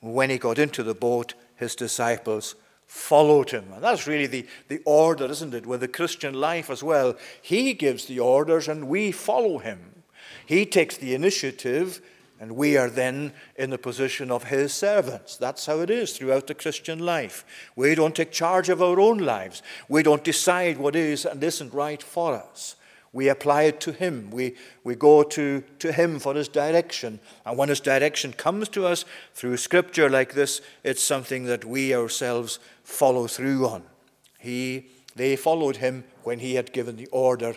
when 0.00 0.28
he 0.28 0.38
got 0.38 0.58
into 0.58 0.82
the 0.82 0.94
boat, 0.94 1.34
his 1.54 1.76
disciples 1.76 2.56
followed 2.92 3.48
him. 3.48 3.64
And 3.72 3.82
that's 3.82 4.06
really 4.06 4.26
the, 4.26 4.46
the 4.68 4.82
order, 4.84 5.24
isn't 5.24 5.54
it, 5.54 5.64
with 5.64 5.80
the 5.80 5.88
Christian 5.88 6.34
life 6.34 6.68
as 6.68 6.82
well. 6.82 7.16
He 7.40 7.72
gives 7.72 8.04
the 8.04 8.20
orders 8.20 8.68
and 8.68 8.86
we 8.86 9.12
follow 9.12 9.58
him. 9.58 10.02
He 10.44 10.66
takes 10.66 10.98
the 10.98 11.14
initiative 11.14 12.02
and 12.38 12.52
we 12.52 12.76
are 12.76 12.90
then 12.90 13.32
in 13.56 13.70
the 13.70 13.78
position 13.78 14.30
of 14.30 14.44
his 14.44 14.74
servants. 14.74 15.38
That's 15.38 15.64
how 15.64 15.80
it 15.80 15.88
is 15.88 16.12
throughout 16.12 16.46
the 16.46 16.54
Christian 16.54 16.98
life. 16.98 17.46
We 17.76 17.94
don't 17.94 18.14
take 18.14 18.30
charge 18.30 18.68
of 18.68 18.82
our 18.82 19.00
own 19.00 19.16
lives. 19.18 19.62
We 19.88 20.02
don't 20.02 20.22
decide 20.22 20.76
what 20.76 20.94
is 20.94 21.24
and 21.24 21.42
isn't 21.42 21.72
right 21.72 22.02
for 22.02 22.34
us. 22.34 22.76
We 23.12 23.28
apply 23.28 23.64
it 23.64 23.80
to 23.82 23.92
Him. 23.92 24.30
We, 24.30 24.54
we 24.84 24.94
go 24.94 25.22
to, 25.22 25.62
to 25.80 25.92
Him 25.92 26.18
for 26.18 26.34
His 26.34 26.48
direction. 26.48 27.20
And 27.44 27.58
when 27.58 27.68
His 27.68 27.80
direction 27.80 28.32
comes 28.32 28.68
to 28.70 28.86
us 28.86 29.04
through 29.34 29.58
Scripture 29.58 30.08
like 30.08 30.32
this, 30.32 30.62
it's 30.82 31.02
something 31.02 31.44
that 31.44 31.64
we 31.64 31.94
ourselves 31.94 32.58
follow 32.84 33.26
through 33.26 33.68
on. 33.68 33.82
He, 34.38 34.86
they 35.14 35.36
followed 35.36 35.76
Him 35.76 36.04
when 36.22 36.38
He 36.38 36.54
had 36.54 36.72
given 36.72 36.96
the 36.96 37.08
order 37.08 37.54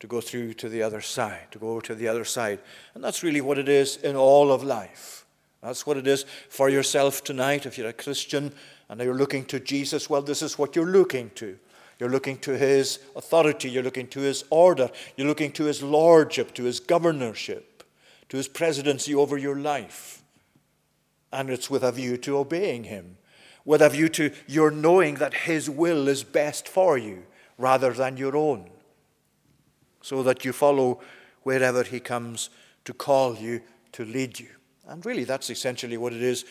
to 0.00 0.06
go 0.06 0.20
through 0.20 0.52
to 0.54 0.68
the 0.68 0.82
other 0.82 1.00
side, 1.00 1.46
to 1.52 1.58
go 1.58 1.80
to 1.80 1.94
the 1.94 2.08
other 2.08 2.24
side. 2.24 2.58
And 2.94 3.02
that's 3.02 3.22
really 3.22 3.40
what 3.40 3.56
it 3.56 3.68
is 3.68 3.96
in 3.96 4.14
all 4.16 4.52
of 4.52 4.62
life. 4.62 5.24
That's 5.62 5.86
what 5.86 5.96
it 5.96 6.08
is 6.08 6.26
for 6.48 6.68
yourself 6.68 7.22
tonight. 7.22 7.66
If 7.66 7.78
you're 7.78 7.88
a 7.88 7.92
Christian 7.92 8.52
and 8.88 9.00
you're 9.00 9.14
looking 9.14 9.44
to 9.46 9.60
Jesus, 9.60 10.10
well, 10.10 10.20
this 10.20 10.42
is 10.42 10.58
what 10.58 10.74
you're 10.74 10.84
looking 10.84 11.30
to. 11.36 11.56
You're 12.02 12.10
looking 12.10 12.38
to 12.38 12.58
his 12.58 12.98
authority. 13.14 13.70
You're 13.70 13.84
looking 13.84 14.08
to 14.08 14.18
his 14.18 14.42
order. 14.50 14.90
You're 15.16 15.28
looking 15.28 15.52
to 15.52 15.66
his 15.66 15.84
lordship, 15.84 16.52
to 16.54 16.64
his 16.64 16.80
governorship, 16.80 17.84
to 18.28 18.36
his 18.36 18.48
presidency 18.48 19.14
over 19.14 19.38
your 19.38 19.54
life. 19.54 20.20
And 21.32 21.48
it's 21.48 21.70
with 21.70 21.84
a 21.84 21.92
view 21.92 22.16
to 22.16 22.38
obeying 22.38 22.82
him, 22.82 23.18
with 23.64 23.80
a 23.80 23.88
view 23.88 24.08
to 24.08 24.32
your 24.48 24.72
knowing 24.72 25.14
that 25.14 25.32
his 25.32 25.70
will 25.70 26.08
is 26.08 26.24
best 26.24 26.66
for 26.66 26.98
you 26.98 27.22
rather 27.56 27.92
than 27.92 28.16
your 28.16 28.36
own, 28.36 28.68
so 30.00 30.24
that 30.24 30.44
you 30.44 30.52
follow 30.52 30.98
wherever 31.44 31.84
he 31.84 32.00
comes 32.00 32.50
to 32.84 32.92
call 32.92 33.36
you, 33.36 33.62
to 33.92 34.04
lead 34.04 34.40
you. 34.40 34.48
And 34.88 35.06
really, 35.06 35.22
that's 35.22 35.50
essentially 35.50 35.98
what 35.98 36.12
it 36.12 36.22
is 36.22 36.44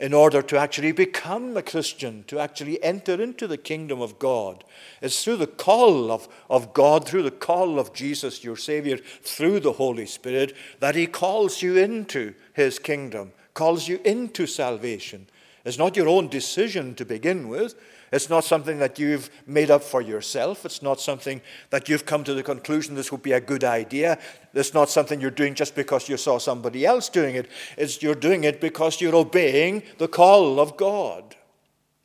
in 0.00 0.14
order 0.14 0.42
to 0.42 0.56
actually 0.56 0.92
become 0.92 1.56
a 1.56 1.62
Christian, 1.62 2.24
to 2.28 2.38
actually 2.38 2.82
enter 2.82 3.20
into 3.20 3.46
the 3.46 3.56
kingdom 3.56 4.00
of 4.00 4.18
God. 4.18 4.64
It's 5.02 5.24
through 5.24 5.38
the 5.38 5.46
call 5.46 6.12
of, 6.12 6.28
of 6.48 6.72
God, 6.72 7.06
through 7.06 7.24
the 7.24 7.30
call 7.30 7.78
of 7.78 7.92
Jesus, 7.92 8.44
your 8.44 8.56
Savior, 8.56 8.98
through 8.98 9.60
the 9.60 9.72
Holy 9.72 10.06
Spirit, 10.06 10.54
that 10.80 10.94
He 10.94 11.06
calls 11.06 11.62
you 11.62 11.76
into 11.76 12.34
His 12.52 12.78
kingdom, 12.78 13.32
calls 13.54 13.88
you 13.88 14.00
into 14.04 14.46
salvation. 14.46 15.26
It's 15.64 15.78
not 15.78 15.96
your 15.96 16.08
own 16.08 16.28
decision 16.28 16.94
to 16.94 17.04
begin 17.04 17.48
with. 17.48 17.74
It's 18.10 18.30
not 18.30 18.44
something 18.44 18.78
that 18.78 18.98
you've 18.98 19.30
made 19.46 19.70
up 19.70 19.82
for 19.82 20.00
yourself. 20.00 20.64
It's 20.64 20.82
not 20.82 21.00
something 21.00 21.40
that 21.70 21.88
you've 21.88 22.06
come 22.06 22.24
to 22.24 22.34
the 22.34 22.42
conclusion 22.42 22.94
this 22.94 23.12
would 23.12 23.22
be 23.22 23.32
a 23.32 23.40
good 23.40 23.64
idea. 23.64 24.18
It's 24.54 24.74
not 24.74 24.88
something 24.88 25.20
you're 25.20 25.30
doing 25.30 25.54
just 25.54 25.74
because 25.74 26.08
you 26.08 26.16
saw 26.16 26.38
somebody 26.38 26.86
else 26.86 27.08
doing 27.08 27.34
it. 27.34 27.48
It's 27.76 28.02
you're 28.02 28.14
doing 28.14 28.44
it 28.44 28.60
because 28.60 29.00
you're 29.00 29.16
obeying 29.16 29.82
the 29.98 30.08
call 30.08 30.58
of 30.58 30.76
God, 30.76 31.36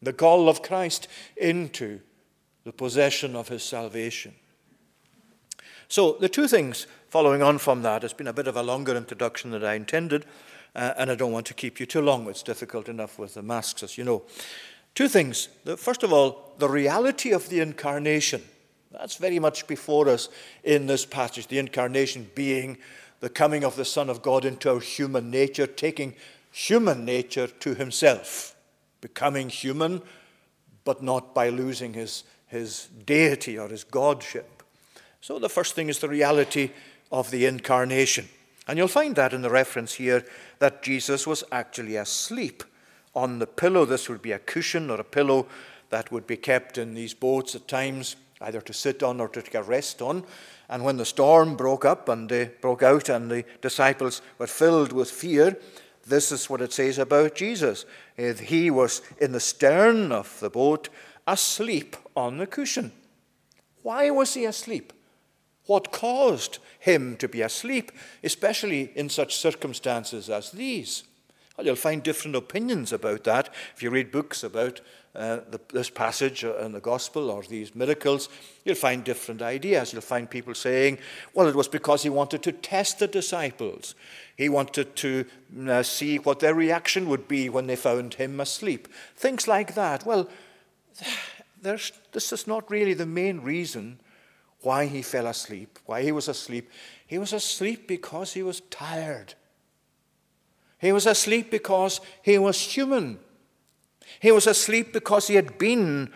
the 0.01 0.13
call 0.13 0.49
of 0.49 0.61
Christ 0.61 1.07
into 1.37 2.01
the 2.63 2.73
possession 2.73 3.35
of 3.35 3.47
his 3.47 3.63
salvation. 3.63 4.33
So, 5.87 6.13
the 6.13 6.29
two 6.29 6.47
things 6.47 6.87
following 7.09 7.43
on 7.43 7.59
from 7.59 7.83
that, 7.83 8.03
it's 8.03 8.13
been 8.13 8.27
a 8.27 8.33
bit 8.33 8.47
of 8.47 8.55
a 8.55 8.63
longer 8.63 8.95
introduction 8.95 9.51
than 9.51 9.63
I 9.63 9.75
intended, 9.75 10.25
uh, 10.75 10.93
and 10.97 11.11
I 11.11 11.15
don't 11.15 11.31
want 11.31 11.45
to 11.47 11.53
keep 11.53 11.79
you 11.79 11.85
too 11.85 12.01
long. 12.01 12.27
It's 12.27 12.41
difficult 12.41 12.89
enough 12.89 13.19
with 13.19 13.35
the 13.35 13.43
masks, 13.43 13.83
as 13.83 13.97
you 13.97 14.03
know. 14.03 14.23
Two 14.95 15.07
things. 15.07 15.49
First 15.77 16.03
of 16.03 16.13
all, 16.13 16.53
the 16.59 16.69
reality 16.69 17.31
of 17.31 17.49
the 17.49 17.59
incarnation. 17.59 18.43
That's 18.91 19.15
very 19.15 19.39
much 19.39 19.65
before 19.65 20.07
us 20.07 20.29
in 20.63 20.85
this 20.85 21.05
passage. 21.05 21.47
The 21.47 21.57
incarnation 21.57 22.29
being 22.35 22.77
the 23.19 23.29
coming 23.29 23.63
of 23.63 23.75
the 23.75 23.85
Son 23.85 24.09
of 24.09 24.21
God 24.21 24.45
into 24.45 24.71
our 24.71 24.79
human 24.79 25.31
nature, 25.31 25.65
taking 25.65 26.13
human 26.51 27.05
nature 27.05 27.47
to 27.47 27.73
himself, 27.73 28.55
becoming 29.01 29.49
human, 29.49 30.01
but 30.83 31.01
not 31.01 31.33
by 31.33 31.49
losing 31.49 31.93
his, 31.93 32.23
his 32.47 32.87
deity 33.05 33.57
or 33.57 33.69
his 33.69 33.83
godship. 33.83 34.61
So 35.21 35.39
the 35.39 35.49
first 35.49 35.73
thing 35.73 35.89
is 35.89 35.99
the 35.99 36.09
reality 36.09 36.71
of 37.11 37.31
the 37.31 37.45
incarnation. 37.45 38.27
And 38.67 38.77
you'll 38.77 38.87
find 38.87 39.15
that 39.15 39.33
in 39.33 39.41
the 39.41 39.49
reference 39.49 39.93
here 39.93 40.23
that 40.59 40.83
Jesus 40.83 41.25
was 41.25 41.43
actually 41.51 41.95
asleep 41.95 42.63
on 43.15 43.39
the 43.39 43.47
pillow. 43.47 43.85
This 43.85 44.09
would 44.09 44.21
be 44.21 44.31
a 44.31 44.39
cushion 44.39 44.89
or 44.89 44.99
a 44.99 45.03
pillow 45.03 45.47
that 45.89 46.11
would 46.11 46.25
be 46.25 46.37
kept 46.37 46.77
in 46.77 46.93
these 46.93 47.13
boats 47.13 47.55
at 47.55 47.67
times, 47.67 48.15
either 48.41 48.61
to 48.61 48.73
sit 48.73 49.03
on 49.03 49.19
or 49.19 49.27
to 49.29 49.41
take 49.41 49.55
a 49.55 49.63
rest 49.63 50.01
on. 50.01 50.23
And 50.69 50.83
when 50.83 50.97
the 50.97 51.05
storm 51.05 51.55
broke 51.55 51.85
up 51.85 52.09
and 52.09 52.29
they 52.29 52.45
broke 52.45 52.81
out 52.81 53.09
and 53.09 53.29
the 53.29 53.45
disciples 53.61 54.21
were 54.37 54.47
filled 54.47 54.91
with 54.91 55.11
fear, 55.11 55.57
this 56.05 56.31
is 56.31 56.49
what 56.49 56.61
it 56.61 56.73
says 56.73 56.97
about 56.97 57.35
Jesus. 57.35 57.85
Eh, 58.17 58.33
he 58.33 58.69
was 58.69 59.01
in 59.19 59.31
the 59.31 59.39
stern 59.39 60.11
of 60.11 60.39
the 60.39 60.49
boat, 60.49 60.89
asleep 61.27 61.95
on 62.15 62.37
the 62.37 62.47
cushion. 62.47 62.91
Why 63.83 64.09
was 64.09 64.33
he 64.33 64.45
asleep? 64.45 64.93
What 65.65 65.91
caused 65.91 66.57
him 66.79 67.15
to 67.17 67.27
be 67.29 67.41
asleep, 67.41 67.91
especially 68.23 68.91
in 68.95 69.09
such 69.09 69.35
circumstances 69.35 70.29
as 70.29 70.51
these? 70.51 71.03
Well, 71.55 71.67
you'll 71.67 71.75
find 71.75 72.01
different 72.01 72.35
opinions 72.35 72.91
about 72.91 73.23
that. 73.25 73.53
If 73.75 73.83
you 73.83 73.91
read 73.91 74.11
books 74.11 74.43
about 74.43 74.81
uh, 75.15 75.41
the, 75.51 75.61
this 75.71 75.91
passage 75.91 76.43
in 76.43 76.71
the 76.71 76.79
gospel 76.79 77.29
or 77.29 77.43
these 77.43 77.75
miracles, 77.75 78.27
you'll 78.65 78.73
find 78.75 79.03
different 79.03 79.43
ideas. 79.43 79.93
You'll 79.93 80.01
find 80.01 80.27
people 80.27 80.55
saying, 80.55 80.97
well, 81.35 81.47
it 81.47 81.55
was 81.55 81.67
because 81.67 82.01
he 82.01 82.09
wanted 82.09 82.41
to 82.43 82.51
test 82.51 82.97
the 82.97 83.07
disciples. 83.07 83.93
He 84.35 84.49
wanted 84.49 84.95
to 84.95 85.25
uh, 85.67 85.83
see 85.83 86.17
what 86.17 86.39
their 86.39 86.55
reaction 86.55 87.07
would 87.09 87.27
be 87.27 87.49
when 87.49 87.67
they 87.67 87.75
found 87.75 88.15
him 88.15 88.39
asleep. 88.39 88.87
Things 89.15 89.47
like 89.47 89.75
that. 89.75 90.07
Well, 90.07 90.27
this 91.61 92.31
is 92.33 92.47
not 92.47 92.71
really 92.71 92.95
the 92.95 93.05
main 93.05 93.41
reason 93.41 93.99
why 94.61 94.87
he 94.87 95.03
fell 95.03 95.27
asleep, 95.27 95.77
why 95.85 96.01
he 96.01 96.11
was 96.11 96.27
asleep. 96.27 96.71
He 97.05 97.19
was 97.19 97.33
asleep 97.33 97.87
because 97.87 98.33
he 98.33 98.41
was 98.41 98.61
tired. 98.71 99.35
He 100.83 100.91
was 100.91 101.05
asleep 101.05 101.49
because 101.49 102.01
he 102.21 102.37
was 102.37 102.59
human. 102.59 103.17
He 104.19 104.33
was 104.33 104.45
asleep 104.45 104.91
because 104.91 105.27
he 105.27 105.35
had 105.35 105.57
been, 105.57 106.11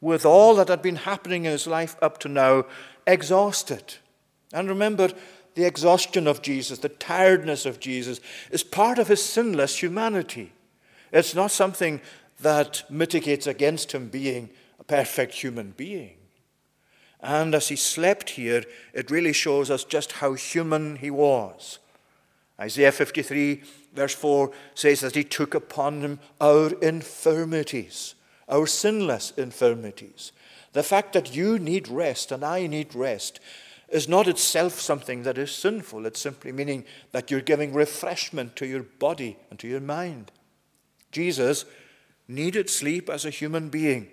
with 0.00 0.24
all 0.24 0.54
that 0.54 0.68
had 0.68 0.80
been 0.80 0.96
happening 0.96 1.44
in 1.44 1.52
his 1.52 1.66
life 1.66 1.96
up 2.00 2.16
to 2.20 2.28
now, 2.28 2.64
exhausted. 3.06 3.96
And 4.54 4.70
remember, 4.70 5.10
the 5.54 5.66
exhaustion 5.66 6.26
of 6.26 6.40
Jesus, 6.40 6.78
the 6.78 6.88
tiredness 6.88 7.66
of 7.66 7.78
Jesus, 7.78 8.20
is 8.50 8.62
part 8.62 8.98
of 8.98 9.08
his 9.08 9.22
sinless 9.22 9.82
humanity. 9.82 10.54
It's 11.12 11.34
not 11.34 11.50
something 11.50 12.00
that 12.40 12.84
mitigates 12.88 13.46
against 13.46 13.92
him 13.92 14.08
being 14.08 14.48
a 14.78 14.84
perfect 14.84 15.34
human 15.34 15.74
being. 15.76 16.16
And 17.20 17.54
as 17.54 17.68
he 17.68 17.76
slept 17.76 18.30
here, 18.30 18.64
it 18.94 19.10
really 19.10 19.34
shows 19.34 19.70
us 19.70 19.84
just 19.84 20.12
how 20.12 20.32
human 20.32 20.96
he 20.96 21.10
was. 21.10 21.80
Isaiah 22.58 22.92
53, 22.92 23.62
verse 23.94 24.14
4 24.14 24.50
says 24.74 25.00
that 25.00 25.14
he 25.14 25.24
took 25.24 25.54
upon 25.54 26.02
him 26.02 26.20
our 26.40 26.72
infirmities, 26.80 28.14
our 28.48 28.66
sinless 28.66 29.32
infirmities. 29.36 30.32
The 30.72 30.82
fact 30.82 31.12
that 31.14 31.34
you 31.34 31.58
need 31.58 31.88
rest 31.88 32.30
and 32.30 32.44
I 32.44 32.66
need 32.66 32.94
rest 32.94 33.40
is 33.88 34.08
not 34.08 34.28
itself 34.28 34.80
something 34.80 35.24
that 35.24 35.36
is 35.36 35.50
sinful. 35.50 36.06
It's 36.06 36.20
simply 36.20 36.52
meaning 36.52 36.84
that 37.12 37.30
you're 37.30 37.40
giving 37.40 37.72
refreshment 37.72 38.54
to 38.56 38.66
your 38.66 38.84
body 38.84 39.36
and 39.50 39.58
to 39.58 39.68
your 39.68 39.80
mind. 39.80 40.30
Jesus 41.10 41.64
needed 42.28 42.70
sleep 42.70 43.10
as 43.10 43.24
a 43.24 43.30
human 43.30 43.68
being. 43.68 44.08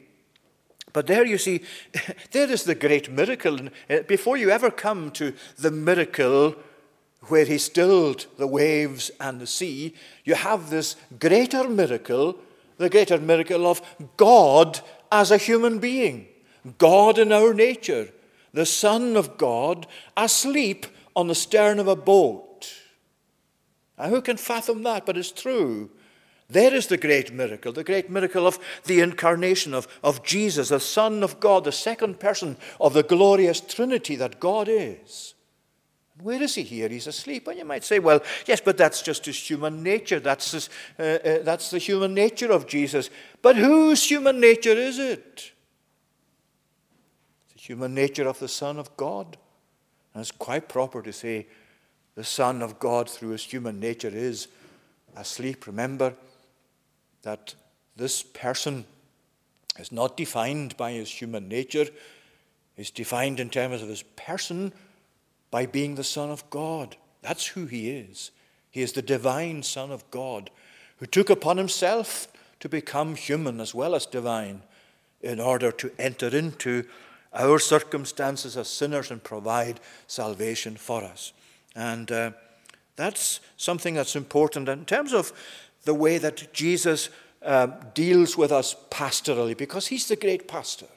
But 0.93 1.05
there 1.05 1.25
you 1.25 1.37
see, 1.37 1.61
there 2.31 2.49
is 2.49 2.63
the 2.63 2.73
great 2.73 3.11
miracle. 3.11 3.59
Uh, 3.87 3.99
before 4.07 4.35
you 4.37 4.49
ever 4.49 4.71
come 4.71 5.11
to 5.11 5.33
the 5.57 5.69
miracle 5.69 6.55
where 7.21 7.45
he 7.45 7.57
stilled 7.57 8.27
the 8.37 8.47
waves 8.47 9.11
and 9.19 9.39
the 9.39 9.47
sea, 9.47 9.93
you 10.23 10.35
have 10.35 10.69
this 10.69 10.95
greater 11.19 11.67
miracle, 11.67 12.37
the 12.77 12.89
greater 12.89 13.17
miracle 13.17 13.67
of 13.67 13.81
God 14.15 14.79
as 15.11 15.31
a 15.31 15.37
human 15.37 15.79
being, 15.79 16.27
God 16.77 17.17
in 17.17 17.31
our 17.31 17.53
nature, 17.53 18.09
the 18.53 18.65
Son 18.65 19.17
of 19.17 19.37
God 19.37 19.87
asleep 20.15 20.85
on 21.15 21.27
the 21.27 21.35
stern 21.35 21.79
of 21.79 21.87
a 21.87 21.95
boat. 21.95 22.73
Now, 23.97 24.09
who 24.09 24.21
can 24.21 24.37
fathom 24.37 24.83
that? 24.83 25.05
But 25.05 25.17
it's 25.17 25.31
true. 25.31 25.89
There 26.49 26.73
is 26.73 26.87
the 26.87 26.97
great 26.97 27.33
miracle, 27.33 27.73
the 27.73 27.83
great 27.83 28.09
miracle 28.09 28.47
of 28.47 28.57
the 28.85 29.01
incarnation 29.01 29.73
of, 29.73 29.87
of 30.01 30.23
Jesus, 30.23 30.69
the 30.69 30.79
Son 30.79 31.23
of 31.23 31.39
God, 31.39 31.65
the 31.65 31.71
second 31.73 32.19
person 32.19 32.55
of 32.79 32.93
the 32.93 33.03
glorious 33.03 33.59
Trinity 33.59 34.15
that 34.15 34.39
God 34.39 34.69
is. 34.69 35.33
Where 36.21 36.41
is 36.41 36.55
he 36.55 36.63
here? 36.63 36.89
He's 36.89 37.07
asleep. 37.07 37.47
And 37.47 37.57
you 37.57 37.65
might 37.65 37.83
say, 37.83 37.99
well, 37.99 38.21
yes, 38.45 38.61
but 38.61 38.77
that's 38.77 39.01
just 39.01 39.25
his 39.25 39.37
human 39.37 39.83
nature. 39.83 40.19
That's, 40.19 40.51
his, 40.51 40.69
uh, 40.97 41.03
uh, 41.03 41.43
that's 41.43 41.69
the 41.69 41.77
human 41.77 42.13
nature 42.13 42.51
of 42.51 42.67
Jesus. 42.67 43.09
But 43.41 43.55
whose 43.55 44.09
human 44.09 44.39
nature 44.39 44.71
is 44.71 44.99
it? 44.99 45.51
It's 47.45 47.53
the 47.53 47.59
human 47.59 47.93
nature 47.93 48.27
of 48.27 48.39
the 48.39 48.47
Son 48.47 48.79
of 48.79 48.95
God. 48.97 49.37
And 50.13 50.21
it's 50.21 50.31
quite 50.31 50.67
proper 50.67 51.01
to 51.03 51.13
say 51.13 51.47
the 52.15 52.23
Son 52.23 52.63
of 52.63 52.79
God, 52.79 53.09
through 53.09 53.29
his 53.29 53.43
human 53.43 53.79
nature, 53.79 54.09
is 54.11 54.47
asleep. 55.15 55.67
Remember, 55.67 56.15
that 57.21 57.55
this 57.95 58.23
person 58.23 58.85
is 59.77 59.91
not 59.91 60.15
defined 60.15 60.77
by 60.77 60.93
his 60.93 61.09
human 61.09 61.47
nature, 61.47 61.85
is 62.77 62.89
defined 62.89 63.39
in 63.39 63.49
terms 63.49 63.81
of 63.81 63.89
his 63.89 64.03
person 64.03 64.71
by 65.51 65.65
being 65.65 65.95
the 65.95 66.03
Son 66.03 66.29
of 66.29 66.49
God. 66.49 66.97
That's 67.21 67.47
who 67.47 67.65
he 67.65 67.89
is. 67.89 68.31
He 68.69 68.81
is 68.81 68.93
the 68.93 69.01
divine 69.01 69.63
Son 69.63 69.91
of 69.91 70.09
God 70.11 70.49
who 70.97 71.05
took 71.05 71.29
upon 71.29 71.57
himself 71.57 72.27
to 72.59 72.69
become 72.69 73.15
human 73.15 73.59
as 73.59 73.73
well 73.73 73.95
as 73.95 74.05
divine 74.05 74.61
in 75.21 75.39
order 75.39 75.71
to 75.71 75.91
enter 75.97 76.27
into 76.27 76.83
our 77.33 77.59
circumstances 77.59 78.57
as 78.57 78.67
sinners 78.67 79.11
and 79.11 79.23
provide 79.23 79.79
salvation 80.07 80.75
for 80.75 81.03
us. 81.03 81.33
And 81.75 82.11
uh, 82.11 82.31
that's 82.95 83.39
something 83.57 83.93
that's 83.93 84.15
important 84.15 84.69
in 84.69 84.85
terms 84.85 85.13
of 85.13 85.31
the 85.83 85.93
way 85.93 86.17
that 86.17 86.51
Jesus 86.53 87.09
uh, 87.43 87.67
deals 87.93 88.37
with 88.37 88.51
us 88.51 88.75
pastorally, 88.89 89.55
because 89.55 89.87
he's 89.87 90.07
the 90.07 90.15
great 90.15 90.47
pastor. 90.47 90.87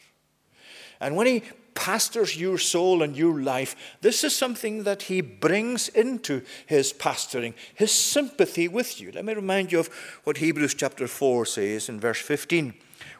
And 1.01 1.17
when 1.17 1.27
he 1.27 1.43
pastors 1.81 2.38
your 2.38 2.59
soul 2.59 3.03
and 3.03 3.16
your 3.16 3.40
life, 3.40 3.75
this 4.03 4.23
is 4.23 4.37
something 4.37 4.83
that 4.83 5.05
he 5.05 5.23
brings 5.23 5.88
into 5.88 6.43
his 6.66 6.93
pastoring, 6.93 7.55
his 7.75 7.90
sympathy 7.90 8.69
with 8.69 9.01
you. 9.01 9.11
Let 9.11 9.25
me 9.25 9.33
remind 9.33 9.73
you 9.73 9.81
of 9.81 9.88
what 10.25 10.37
Hebrews 10.37 10.75
chapter 10.75 11.09
4 11.09 11.47
says 11.47 11.88
in 11.88 11.99
verse 11.99 12.21
15. 12.21 12.75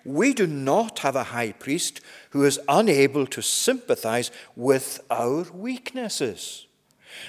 We 0.05 0.35
do 0.35 0.47
not 0.47 0.99
have 0.99 1.17
a 1.17 1.25
high 1.25 1.53
priest 1.53 2.03
who 2.31 2.45
is 2.45 2.61
unable 2.69 3.27
to 3.29 3.41
sympathize 3.41 4.31
with 4.55 5.01
our 5.11 5.45
weaknesses 5.53 6.67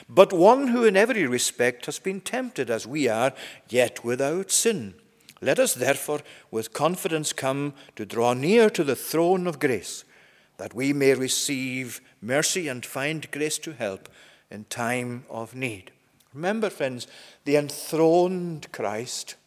but 0.07 0.31
one 0.31 0.67
who 0.67 0.83
in 0.83 0.95
every 0.95 1.25
respect 1.25 1.85
has 1.85 1.99
been 1.99 2.21
tempted 2.21 2.69
as 2.69 2.85
we 2.85 3.07
are, 3.07 3.33
yet 3.67 4.03
without 4.03 4.51
sin. 4.51 4.93
Let 5.41 5.59
us 5.59 5.73
therefore 5.73 6.19
with 6.51 6.73
confidence 6.73 7.33
come 7.33 7.73
to 7.95 8.05
draw 8.05 8.33
near 8.33 8.69
to 8.69 8.83
the 8.83 8.95
throne 8.95 9.47
of 9.47 9.59
grace, 9.59 10.03
that 10.61 10.75
we 10.75 10.93
may 10.93 11.15
receive 11.15 12.01
mercy 12.21 12.67
and 12.67 12.85
find 12.85 13.31
grace 13.31 13.57
to 13.57 13.73
help 13.73 14.07
in 14.51 14.63
time 14.65 15.25
of 15.27 15.55
need. 15.55 15.89
Remember, 16.35 16.69
friends, 16.69 17.07
the 17.45 17.55
enthroned 17.55 18.71
Christ 18.71 19.37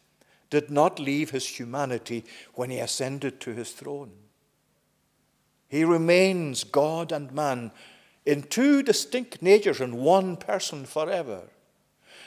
did 0.49 0.69
not 0.69 0.99
leave 0.99 1.29
his 1.29 1.47
humanity 1.47 2.25
when 2.55 2.69
he 2.69 2.79
ascended 2.79 3.39
to 3.39 3.53
his 3.53 3.71
throne. 3.71 4.11
He 5.69 5.85
remains 5.85 6.65
God 6.65 7.13
and 7.13 7.31
man 7.31 7.71
in 8.25 8.43
two 8.43 8.83
distinct 8.83 9.41
natures 9.41 9.79
in 9.79 9.95
one 9.95 10.35
person 10.35 10.83
forever. 10.83 11.43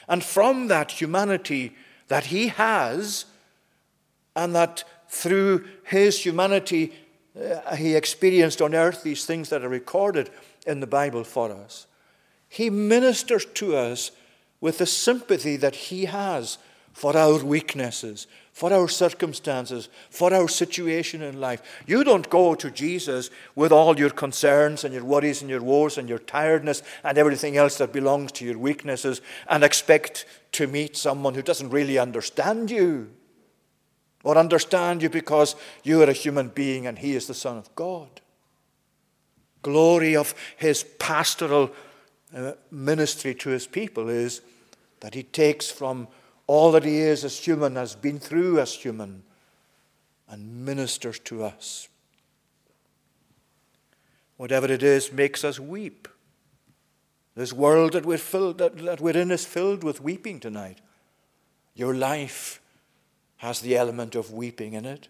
And 0.07 0.23
from 0.23 0.67
that 0.69 0.93
humanity 0.93 1.75
that 2.07 2.25
he 2.25 2.47
has, 2.47 3.25
and 4.35 4.55
that 4.55 4.83
through 5.07 5.65
his 5.83 6.25
humanity 6.25 6.91
uh, 7.35 7.75
he 7.75 7.95
experienced 7.95 8.61
on 8.61 8.73
earth 8.75 9.03
these 9.03 9.25
things 9.25 9.49
that 9.49 9.63
are 9.63 9.69
recorded 9.69 10.29
in 10.65 10.79
the 10.79 10.87
Bible 10.87 11.23
for 11.23 11.51
us, 11.51 11.87
he 12.47 12.69
ministers 12.69 13.45
to 13.45 13.75
us 13.75 14.11
with 14.61 14.79
the 14.79 14.85
sympathy 14.85 15.55
that 15.55 15.75
he 15.75 16.05
has 16.05 16.57
for 16.91 17.15
our 17.15 17.43
weaknesses, 17.43 18.27
for 18.51 18.73
our 18.73 18.87
circumstances, 18.87 19.87
for 20.09 20.33
our 20.33 20.49
situation 20.49 21.21
in 21.21 21.39
life. 21.39 21.61
You 21.85 22.03
don't 22.03 22.29
go 22.29 22.55
to 22.55 22.69
Jesus 22.71 23.29
with 23.55 23.71
all 23.71 23.97
your 23.97 24.09
concerns 24.09 24.83
and 24.83 24.93
your 24.93 25.05
worries 25.05 25.41
and 25.41 25.49
your 25.49 25.61
woes 25.61 25.97
and 25.97 26.09
your 26.09 26.19
tiredness 26.19 26.83
and 27.03 27.17
everything 27.17 27.55
else 27.55 27.77
that 27.77 27.93
belongs 27.93 28.31
to 28.33 28.45
your 28.45 28.57
weaknesses 28.57 29.21
and 29.47 29.63
expect 29.63 30.25
to 30.53 30.67
meet 30.67 30.97
someone 30.97 31.35
who 31.35 31.41
doesn't 31.41 31.69
really 31.69 31.97
understand 31.97 32.69
you 32.69 33.11
or 34.23 34.37
understand 34.37 35.01
you 35.01 35.09
because 35.09 35.55
you 35.83 36.01
are 36.01 36.09
a 36.09 36.13
human 36.13 36.49
being 36.49 36.87
and 36.87 36.99
he 36.99 37.15
is 37.15 37.27
the 37.27 37.33
Son 37.33 37.57
of 37.57 37.73
God. 37.75 38.21
Glory 39.61 40.15
of 40.15 40.33
his 40.57 40.83
pastoral 40.99 41.71
uh, 42.35 42.53
ministry 42.71 43.33
to 43.35 43.49
his 43.49 43.67
people 43.67 44.09
is 44.09 44.41
that 44.99 45.13
he 45.13 45.23
takes 45.23 45.69
from 45.69 46.07
all 46.47 46.71
that 46.71 46.83
he 46.83 46.97
is 46.97 47.23
as 47.23 47.37
human, 47.37 47.75
has 47.75 47.95
been 47.95 48.19
through 48.19 48.59
as 48.59 48.73
human, 48.73 49.23
and 50.27 50.65
ministers 50.65 51.19
to 51.19 51.43
us. 51.43 51.87
Whatever 54.37 54.71
it 54.71 54.83
is 54.83 55.11
makes 55.11 55.43
us 55.43 55.59
weep. 55.59 56.07
This 57.35 57.53
world 57.53 57.93
that 57.93 58.05
we're, 58.05 58.17
filled, 58.17 58.57
that, 58.57 58.77
that 58.79 59.01
we're 59.01 59.17
in 59.17 59.31
is 59.31 59.45
filled 59.45 59.83
with 59.83 60.01
weeping 60.01 60.39
tonight. 60.39 60.81
Your 61.75 61.93
life 61.93 62.61
has 63.39 63.61
the 63.61 63.75
element 63.75 64.15
of 64.15 64.31
weeping 64.31 64.73
in 64.73 64.85
it, 64.85 65.07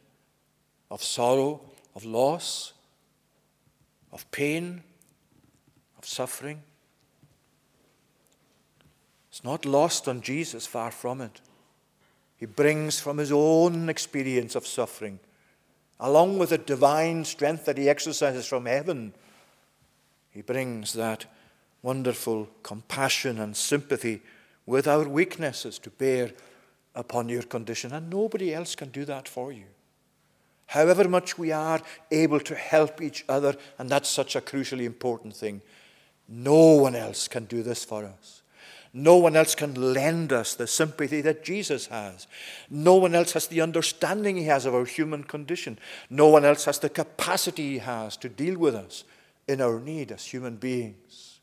of 0.89 1.03
sorrow, 1.03 1.61
of 1.95 2.05
loss, 2.05 2.73
of 4.11 4.29
pain, 4.31 4.81
of 5.97 6.05
suffering. 6.05 6.61
It's 9.29 9.43
not 9.43 9.65
lost 9.65 10.07
on 10.07 10.21
Jesus, 10.21 10.65
far 10.65 10.91
from 10.91 11.21
it. 11.21 11.41
He 12.37 12.45
brings 12.45 12.99
from 12.99 13.17
his 13.17 13.31
own 13.31 13.89
experience 13.89 14.55
of 14.55 14.65
suffering, 14.65 15.19
along 15.99 16.39
with 16.39 16.49
the 16.49 16.57
divine 16.57 17.25
strength 17.25 17.65
that 17.65 17.77
he 17.77 17.89
exercises 17.89 18.45
from 18.45 18.65
heaven, 18.65 19.13
he 20.31 20.41
brings 20.41 20.93
that 20.93 21.25
wonderful 21.81 22.47
compassion 22.63 23.39
and 23.39 23.55
sympathy 23.55 24.21
with 24.65 24.87
our 24.87 25.07
weaknesses 25.07 25.79
to 25.79 25.89
bear 25.89 26.31
upon 26.95 27.29
your 27.29 27.43
condition. 27.43 27.93
And 27.93 28.09
nobody 28.09 28.53
else 28.53 28.75
can 28.75 28.89
do 28.89 29.05
that 29.05 29.27
for 29.27 29.51
you. 29.51 29.65
However 30.67 31.09
much 31.09 31.37
we 31.37 31.51
are 31.51 31.81
able 32.11 32.39
to 32.41 32.55
help 32.55 33.01
each 33.01 33.25
other, 33.27 33.55
and 33.79 33.89
that's 33.89 34.09
such 34.09 34.35
a 34.35 34.41
crucially 34.41 34.85
important 34.85 35.35
thing, 35.35 35.61
no 36.27 36.75
one 36.75 36.95
else 36.95 37.27
can 37.27 37.45
do 37.45 37.63
this 37.63 37.83
for 37.83 38.05
us. 38.05 38.43
No 38.93 39.17
one 39.17 39.35
else 39.35 39.55
can 39.55 39.93
lend 39.93 40.33
us 40.33 40.55
the 40.55 40.67
sympathy 40.67 41.21
that 41.21 41.43
Jesus 41.43 41.87
has. 41.87 42.27
No 42.69 42.95
one 42.95 43.13
else 43.13 43.33
has 43.33 43.47
the 43.47 43.61
understanding 43.61 44.35
he 44.35 44.45
has 44.45 44.65
of 44.65 44.73
our 44.73 44.85
human 44.85 45.23
condition. 45.23 45.77
No 46.09 46.27
one 46.27 46.45
else 46.45 46.65
has 46.65 46.79
the 46.79 46.89
capacity 46.89 47.71
he 47.71 47.77
has 47.79 48.17
to 48.17 48.29
deal 48.29 48.57
with 48.57 48.75
us 48.75 49.03
in 49.47 49.61
our 49.61 49.79
need 49.79 50.11
as 50.11 50.25
human 50.25 50.55
beings. 50.55 51.39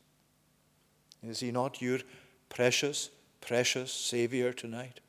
Is 1.23 1.39
he 1.39 1.51
not 1.51 1.81
your 1.81 1.99
precious, 2.49 3.09
precious 3.41 3.91
Savior 3.91 4.53
tonight? 4.53 4.99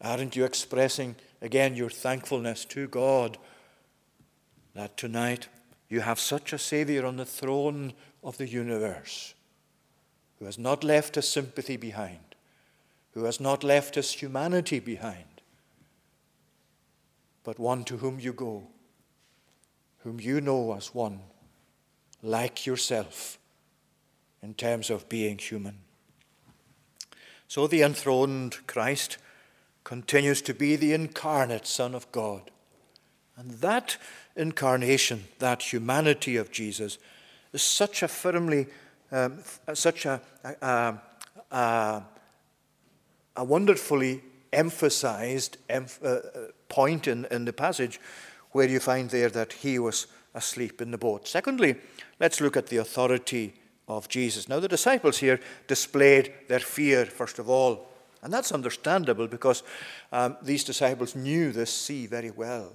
Aren't 0.00 0.36
you 0.36 0.44
expressing 0.44 1.16
again 1.40 1.74
your 1.74 1.90
thankfulness 1.90 2.64
to 2.66 2.86
God 2.88 3.38
that 4.74 4.96
tonight 4.96 5.48
you 5.88 6.00
have 6.00 6.20
such 6.20 6.52
a 6.52 6.58
Savior 6.58 7.06
on 7.06 7.16
the 7.16 7.24
throne 7.24 7.94
of 8.22 8.36
the 8.38 8.48
universe 8.48 9.34
who 10.38 10.44
has 10.44 10.58
not 10.58 10.84
left 10.84 11.14
his 11.14 11.28
sympathy 11.28 11.76
behind, 11.76 12.34
who 13.12 13.24
has 13.24 13.40
not 13.40 13.64
left 13.64 13.94
his 13.94 14.12
humanity 14.12 14.80
behind, 14.80 15.40
but 17.42 17.58
one 17.58 17.84
to 17.84 17.96
whom 17.98 18.20
you 18.20 18.32
go, 18.32 18.66
whom 19.98 20.20
you 20.20 20.40
know 20.40 20.74
as 20.74 20.94
one 20.94 21.20
like 22.22 22.66
yourself 22.66 23.38
in 24.42 24.52
terms 24.52 24.90
of 24.90 25.08
being 25.08 25.38
human. 25.38 25.78
So 27.48 27.66
the 27.66 27.82
enthroned 27.82 28.66
Christ 28.66 29.18
continues 29.86 30.42
to 30.42 30.52
be 30.52 30.74
the 30.74 30.92
incarnate 30.92 31.64
Son 31.64 31.94
of 31.94 32.10
God. 32.10 32.50
And 33.36 33.52
that 33.60 33.98
incarnation, 34.34 35.28
that 35.38 35.72
humanity 35.72 36.36
of 36.36 36.50
Jesus, 36.50 36.98
is 37.52 37.62
such 37.62 38.02
a 38.02 38.08
firmly 38.08 38.66
um, 39.12 39.38
such 39.74 40.04
a, 40.04 40.20
a, 40.60 40.94
a, 41.52 42.02
a 43.36 43.44
wonderfully 43.44 44.22
emphasized 44.52 45.58
emph- 45.68 46.02
uh, 46.02 46.08
uh, 46.08 46.48
point 46.68 47.06
in, 47.06 47.24
in 47.30 47.44
the 47.44 47.52
passage 47.52 48.00
where 48.50 48.68
you 48.68 48.80
find 48.80 49.10
there 49.10 49.28
that 49.28 49.52
he 49.52 49.78
was 49.78 50.08
asleep 50.34 50.82
in 50.82 50.90
the 50.90 50.98
boat. 50.98 51.28
Secondly, 51.28 51.76
let's 52.18 52.40
look 52.40 52.56
at 52.56 52.66
the 52.66 52.78
authority 52.78 53.54
of 53.86 54.08
Jesus. 54.08 54.48
Now, 54.48 54.58
the 54.58 54.66
disciples 54.66 55.18
here 55.18 55.38
displayed 55.68 56.32
their 56.48 56.58
fear, 56.58 57.06
first 57.06 57.38
of 57.38 57.48
all. 57.48 57.86
And 58.26 58.34
that's 58.34 58.50
understandable 58.50 59.28
because 59.28 59.62
um, 60.10 60.36
these 60.42 60.64
disciples 60.64 61.14
knew 61.14 61.52
this 61.52 61.72
sea 61.72 62.08
very 62.08 62.32
well. 62.32 62.72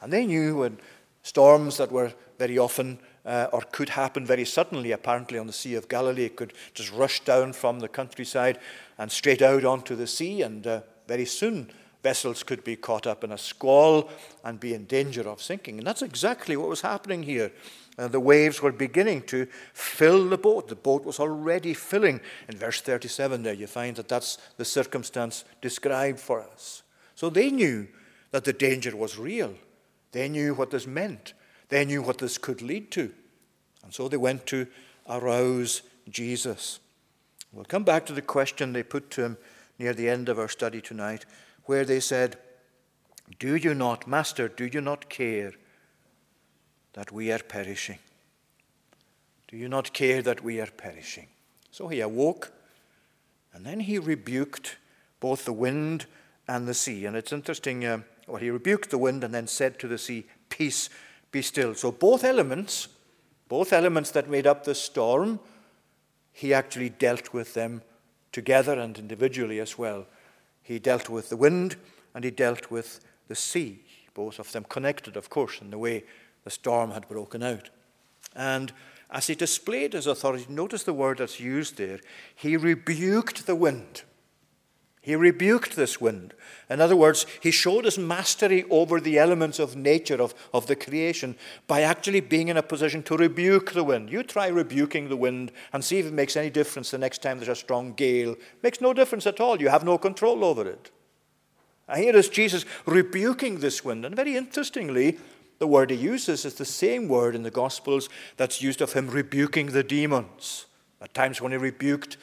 And 0.00 0.12
they 0.12 0.26
knew 0.26 0.56
when 0.56 0.78
storms 1.22 1.76
that 1.76 1.92
were 1.92 2.12
very 2.36 2.58
often 2.58 2.98
uh, 3.24 3.46
or 3.52 3.62
could 3.70 3.90
happen 3.90 4.26
very 4.26 4.44
suddenly, 4.44 4.90
apparently, 4.90 5.38
on 5.38 5.46
the 5.46 5.52
Sea 5.52 5.76
of 5.76 5.88
Galilee. 5.88 6.28
Could 6.28 6.52
just 6.74 6.92
rush 6.92 7.20
down 7.20 7.52
from 7.52 7.78
the 7.78 7.86
countryside 7.86 8.58
and 8.98 9.12
straight 9.12 9.40
out 9.40 9.64
onto 9.64 9.94
the 9.94 10.08
sea, 10.08 10.42
and 10.42 10.66
uh, 10.66 10.80
very 11.06 11.26
soon 11.26 11.70
vessels 12.02 12.42
could 12.42 12.64
be 12.64 12.74
caught 12.74 13.06
up 13.06 13.22
in 13.22 13.30
a 13.30 13.38
squall 13.38 14.10
and 14.42 14.58
be 14.58 14.74
in 14.74 14.84
danger 14.86 15.28
of 15.28 15.40
sinking. 15.40 15.78
And 15.78 15.86
that's 15.86 16.02
exactly 16.02 16.56
what 16.56 16.68
was 16.68 16.80
happening 16.80 17.22
here. 17.22 17.52
Uh, 18.00 18.08
the 18.08 18.18
waves 18.18 18.62
were 18.62 18.72
beginning 18.72 19.20
to 19.20 19.46
fill 19.74 20.26
the 20.30 20.38
boat. 20.38 20.68
The 20.68 20.74
boat 20.74 21.04
was 21.04 21.20
already 21.20 21.74
filling. 21.74 22.22
In 22.48 22.56
verse 22.56 22.80
37, 22.80 23.42
there 23.42 23.52
you 23.52 23.66
find 23.66 23.94
that 23.96 24.08
that's 24.08 24.38
the 24.56 24.64
circumstance 24.64 25.44
described 25.60 26.18
for 26.18 26.40
us. 26.40 26.82
So 27.14 27.28
they 27.28 27.50
knew 27.50 27.88
that 28.30 28.44
the 28.44 28.54
danger 28.54 28.96
was 28.96 29.18
real. 29.18 29.52
They 30.12 30.30
knew 30.30 30.54
what 30.54 30.70
this 30.70 30.86
meant. 30.86 31.34
They 31.68 31.84
knew 31.84 32.00
what 32.00 32.16
this 32.16 32.38
could 32.38 32.62
lead 32.62 32.90
to. 32.92 33.12
And 33.84 33.92
so 33.92 34.08
they 34.08 34.16
went 34.16 34.46
to 34.46 34.66
arouse 35.06 35.82
Jesus. 36.08 36.80
We'll 37.52 37.66
come 37.66 37.84
back 37.84 38.06
to 38.06 38.14
the 38.14 38.22
question 38.22 38.72
they 38.72 38.82
put 38.82 39.10
to 39.10 39.24
him 39.24 39.36
near 39.78 39.92
the 39.92 40.08
end 40.08 40.30
of 40.30 40.38
our 40.38 40.48
study 40.48 40.80
tonight, 40.80 41.26
where 41.64 41.84
they 41.84 42.00
said, 42.00 42.38
Do 43.38 43.56
you 43.56 43.74
not, 43.74 44.06
Master, 44.06 44.48
do 44.48 44.64
you 44.64 44.80
not 44.80 45.10
care 45.10 45.52
that 47.00 47.10
we 47.10 47.32
are 47.32 47.38
perishing? 47.38 47.98
Do 49.48 49.56
you 49.56 49.70
not 49.70 49.94
care 49.94 50.20
that 50.20 50.44
we 50.44 50.60
are 50.60 50.66
perishing? 50.66 51.28
So 51.70 51.88
he 51.88 52.00
awoke, 52.00 52.52
and 53.54 53.64
then 53.64 53.80
he 53.80 53.98
rebuked 53.98 54.76
both 55.18 55.46
the 55.46 55.52
wind 55.54 56.04
and 56.46 56.68
the 56.68 56.74
sea. 56.74 57.06
And 57.06 57.16
it's 57.16 57.32
interesting, 57.32 57.86
uh, 57.86 58.00
well, 58.26 58.36
he 58.36 58.50
rebuked 58.50 58.90
the 58.90 58.98
wind 58.98 59.24
and 59.24 59.32
then 59.32 59.46
said 59.46 59.78
to 59.78 59.88
the 59.88 59.96
sea, 59.96 60.26
Peace, 60.50 60.90
be 61.32 61.40
still. 61.40 61.74
So 61.74 61.90
both 61.90 62.22
elements, 62.22 62.88
both 63.48 63.72
elements 63.72 64.10
that 64.10 64.28
made 64.28 64.46
up 64.46 64.64
the 64.64 64.74
storm, 64.74 65.40
he 66.34 66.52
actually 66.52 66.90
dealt 66.90 67.32
with 67.32 67.54
them 67.54 67.80
together 68.30 68.78
and 68.78 68.98
individually 68.98 69.58
as 69.58 69.78
well. 69.78 70.04
He 70.62 70.78
dealt 70.78 71.08
with 71.08 71.30
the 71.30 71.38
wind 71.38 71.76
and 72.14 72.24
he 72.24 72.30
dealt 72.30 72.70
with 72.70 73.00
the 73.28 73.34
sea, 73.34 73.84
both 74.12 74.38
of 74.38 74.52
them 74.52 74.64
connected, 74.64 75.16
of 75.16 75.30
course, 75.30 75.62
in 75.62 75.70
the 75.70 75.78
way 75.78 76.04
the 76.44 76.50
storm 76.50 76.90
had 76.92 77.08
broken 77.08 77.42
out. 77.42 77.70
And 78.34 78.72
as 79.10 79.26
he 79.26 79.34
displayed 79.34 79.92
his 79.92 80.06
authority, 80.06 80.46
notice 80.48 80.84
the 80.84 80.94
word 80.94 81.18
that's 81.18 81.40
used 81.40 81.76
there. 81.76 82.00
He 82.34 82.56
rebuked 82.56 83.46
the 83.46 83.56
wind. 83.56 84.02
He 85.02 85.16
rebuked 85.16 85.76
this 85.76 85.98
wind. 85.98 86.34
In 86.68 86.80
other 86.80 86.94
words, 86.94 87.24
he 87.40 87.50
showed 87.50 87.86
his 87.86 87.98
mastery 87.98 88.64
over 88.68 89.00
the 89.00 89.18
elements 89.18 89.58
of 89.58 89.74
nature, 89.74 90.20
of, 90.20 90.34
of 90.52 90.66
the 90.66 90.76
creation, 90.76 91.36
by 91.66 91.80
actually 91.80 92.20
being 92.20 92.48
in 92.48 92.58
a 92.58 92.62
position 92.62 93.02
to 93.04 93.16
rebuke 93.16 93.72
the 93.72 93.82
wind. 93.82 94.10
You 94.10 94.22
try 94.22 94.48
rebuking 94.48 95.08
the 95.08 95.16
wind 95.16 95.52
and 95.72 95.82
see 95.82 95.98
if 95.98 96.06
it 96.06 96.12
makes 96.12 96.36
any 96.36 96.50
difference 96.50 96.90
the 96.90 96.98
next 96.98 97.22
time 97.22 97.38
there's 97.38 97.48
a 97.48 97.54
strong 97.54 97.94
gale. 97.94 98.36
Makes 98.62 98.82
no 98.82 98.92
difference 98.92 99.26
at 99.26 99.40
all. 99.40 99.60
You 99.60 99.70
have 99.70 99.84
no 99.84 99.96
control 99.96 100.44
over 100.44 100.68
it. 100.68 100.90
And 101.88 102.04
here 102.04 102.14
is 102.14 102.28
Jesus 102.28 102.66
rebuking 102.84 103.60
this 103.60 103.82
wind. 103.82 104.04
And 104.04 104.14
very 104.14 104.36
interestingly, 104.36 105.18
the 105.60 105.66
word 105.66 105.90
he 105.90 105.96
uses 105.96 106.44
is 106.46 106.54
the 106.54 106.64
same 106.64 107.06
word 107.06 107.34
in 107.36 107.42
the 107.42 107.50
Gospels 107.50 108.08
that's 108.38 108.62
used 108.62 108.80
of 108.80 108.94
him 108.94 109.08
rebuking 109.08 109.66
the 109.66 109.84
demons. 109.84 110.64
At 111.02 111.12
times 111.12 111.40
when 111.40 111.52
he 111.52 111.58
rebuked 111.58 112.16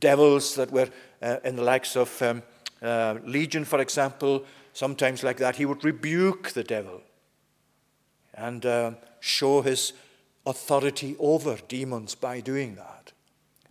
devils 0.00 0.56
that 0.56 0.72
were 0.72 0.88
uh, 1.22 1.36
in 1.44 1.54
the 1.54 1.62
likes 1.62 1.96
of 1.96 2.20
um, 2.20 2.42
uh, 2.82 3.16
Legion, 3.24 3.64
for 3.64 3.80
example, 3.80 4.44
sometimes 4.72 5.22
like 5.22 5.36
that, 5.36 5.56
he 5.56 5.66
would 5.66 5.84
rebuke 5.84 6.50
the 6.50 6.64
devil 6.64 7.00
and 8.34 8.66
uh, 8.66 8.92
show 9.20 9.62
his 9.62 9.92
authority 10.44 11.14
over 11.20 11.58
demons 11.68 12.16
by 12.16 12.40
doing 12.40 12.74
that. 12.74 13.12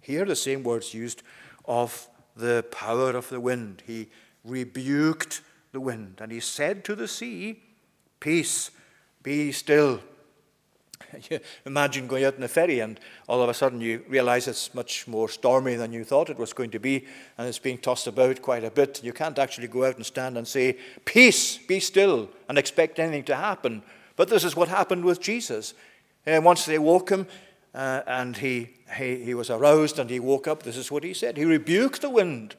Here, 0.02 0.24
the 0.24 0.36
same 0.36 0.64
words 0.64 0.94
used 0.94 1.24
of 1.66 2.08
the 2.38 2.66
power 2.72 3.12
of 3.12 3.28
the 3.28 3.42
wind. 3.42 3.84
He 3.86 4.08
rebuked 4.46 5.42
the 5.74 5.82
wind 5.82 6.20
and 6.22 6.32
he 6.32 6.40
said 6.40 6.86
to 6.86 6.96
the 6.96 7.08
sea, 7.08 7.64
Peace, 8.22 8.72
be 9.30 9.52
still. 9.52 10.00
You 11.30 11.40
imagine 11.68 12.08
going 12.08 12.26
out 12.26 12.38
in 12.38 12.42
a 12.42 12.48
ferry 12.48 12.80
and 12.80 13.00
all 13.28 13.44
of 13.44 13.50
a 13.50 13.54
sudden 13.54 13.80
you 13.80 14.04
realize 14.10 14.48
it's 14.48 14.74
much 14.74 15.08
more 15.08 15.30
stormy 15.30 15.76
than 15.76 15.94
you 15.94 16.04
thought 16.04 16.32
it 16.32 16.40
was 16.40 16.52
going 16.52 16.72
to 16.72 16.80
be 16.80 17.06
and 17.38 17.48
it's 17.48 17.60
being 17.60 17.78
tossed 17.78 18.08
about 18.08 18.42
quite 18.42 18.64
a 18.64 18.72
bit. 18.72 19.04
You 19.04 19.14
can't 19.14 19.38
actually 19.38 19.68
go 19.68 19.86
out 19.86 19.98
and 19.98 20.06
stand 20.06 20.36
and 20.36 20.48
say, 20.48 20.78
Peace, 21.06 21.60
be 21.60 21.80
still, 21.80 22.28
and 22.48 22.58
expect 22.58 22.98
anything 22.98 23.24
to 23.26 23.36
happen. 23.36 23.84
But 24.16 24.30
this 24.30 24.44
is 24.44 24.56
what 24.56 24.68
happened 24.68 25.06
with 25.06 25.22
Jesus. 25.22 25.76
And 26.26 26.44
once 26.44 26.66
they 26.66 26.80
woke 26.80 27.10
him 27.10 27.28
uh, 27.76 28.02
and 28.08 28.36
he, 28.36 28.70
he, 28.98 29.24
he 29.24 29.36
was 29.36 29.52
aroused 29.52 30.00
and 30.00 30.10
he 30.10 30.20
woke 30.20 30.48
up, 30.48 30.64
this 30.64 30.76
is 30.76 30.90
what 30.90 31.04
he 31.04 31.14
said. 31.14 31.38
He 31.38 31.46
rebuked 31.46 32.02
the 32.02 32.10
wind 32.10 32.56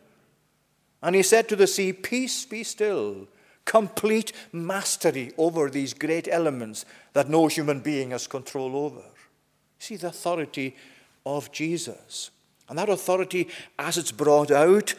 and 1.03 1.17
he 1.17 1.25
said 1.25 1.49
to 1.49 1.57
the 1.57 1.67
sea, 1.67 1.93
Peace, 1.93 2.45
be 2.45 2.63
still 2.63 3.27
complete 3.71 4.33
mastery 4.53 5.33
over 5.39 5.71
these 5.71 5.95
great 5.95 6.27
elements 6.29 6.85
that 7.13 7.31
no 7.31 7.47
human 7.47 7.79
being 7.79 8.11
has 8.11 8.27
control 8.27 8.75
over. 8.75 9.05
See 9.79 9.95
the 9.95 10.09
authority 10.09 10.75
of 11.25 11.53
Jesus. 11.53 12.33
And 12.69 12.77
that 12.77 12.89
authority, 12.89 13.47
as 13.79 13.97
it's 13.97 14.11
brought 14.11 14.51
out 14.51 14.97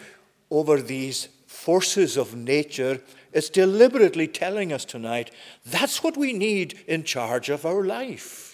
over 0.49 0.81
these 0.81 1.27
forces 1.47 2.15
of 2.15 2.33
nature, 2.33 3.01
is 3.33 3.49
deliberately 3.49 4.29
telling 4.29 4.71
us 4.71 4.85
tonight 4.85 5.31
that's 5.65 6.01
what 6.01 6.15
we 6.15 6.31
need 6.31 6.79
in 6.87 7.03
charge 7.03 7.49
of 7.49 7.65
our 7.65 7.83
life. 7.83 8.50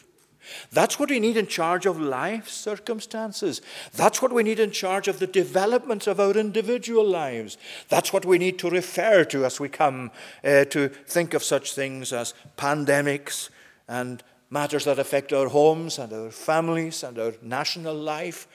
That's 0.72 1.00
what 1.00 1.10
we 1.10 1.20
need 1.20 1.38
in 1.38 1.48
charge 1.48 1.86
of 1.86 2.00
life 2.00 2.50
circumstances. 2.50 3.62
That's 3.94 4.22
what 4.22 4.34
we 4.34 4.44
need 4.44 4.60
in 4.60 4.72
charge 4.72 5.08
of 5.08 5.20
the 5.20 5.28
development 5.28 6.08
of 6.08 6.20
our 6.20 6.38
individual 6.38 7.06
lives. 7.06 7.58
That's 7.90 8.14
what 8.14 8.26
we 8.26 8.38
need 8.38 8.60
to 8.60 8.70
refer 8.70 9.24
to 9.26 9.46
as 9.46 9.60
we 9.60 9.70
come 9.70 10.12
uh, 10.44 10.66
to 10.66 10.90
think 10.90 11.34
of 11.34 11.44
such 11.44 11.74
things 11.74 12.14
as 12.14 12.34
pandemics 12.58 13.50
and 13.88 14.24
matters 14.50 14.86
that 14.86 15.00
affect 15.00 15.34
our 15.34 15.48
homes 15.48 16.00
and 16.00 16.12
our 16.14 16.32
families 16.32 17.04
and 17.04 17.18
our 17.20 17.34
national 17.42 17.96
life. 17.96 18.48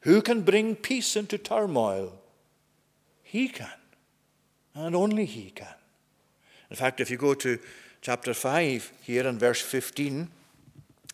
Who 0.00 0.22
can 0.22 0.42
bring 0.42 0.76
peace 0.76 1.16
into 1.16 1.38
turmoil? 1.38 2.12
He 3.22 3.48
can, 3.48 3.68
and 4.74 4.96
only 4.96 5.24
He 5.24 5.50
can. 5.50 5.74
In 6.70 6.76
fact, 6.76 7.00
if 7.00 7.10
you 7.10 7.16
go 7.16 7.34
to 7.34 7.58
chapter 8.00 8.32
5 8.32 8.92
here 9.02 9.26
in 9.26 9.38
verse 9.38 9.60
15, 9.60 10.28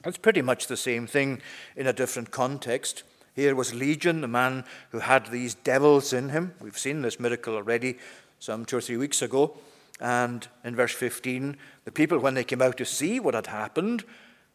it's 0.07 0.19
pretty 0.19 0.43
much 0.43 0.67
the 0.67 0.77
same 0.77 1.07
thing 1.07 1.41
in 1.75 1.87
a 1.87 1.93
different 1.93 2.31
context. 2.31 3.03
Here 3.35 3.55
was 3.55 3.75
Legion, 3.75 4.21
the 4.21 4.29
man 4.29 4.65
who 4.91 5.01
had 5.01 5.27
these 5.27 5.55
devils 5.55 6.13
in 6.13 6.31
him. 6.31 6.55
We've 6.61 6.79
seen 6.79 7.03
this 7.03 7.21
miracle 7.21 7.55
already 7.55 7.99
some 8.39 8.65
two 8.65 8.79
or 8.79 8.81
three 8.81 8.97
weeks 8.97 9.21
ago. 9.21 9.57
And 10.01 10.47
in 10.65 10.77
verse 10.77 10.93
15, 10.93 11.57
the 11.85 11.93
people, 11.93 12.19
when 12.19 12.35
they 12.35 12.45
came 12.45 12.63
out 12.63 12.77
to 12.79 12.85
see 12.85 13.19
what 13.19 13.35
had 13.35 13.49
happened, 13.49 14.05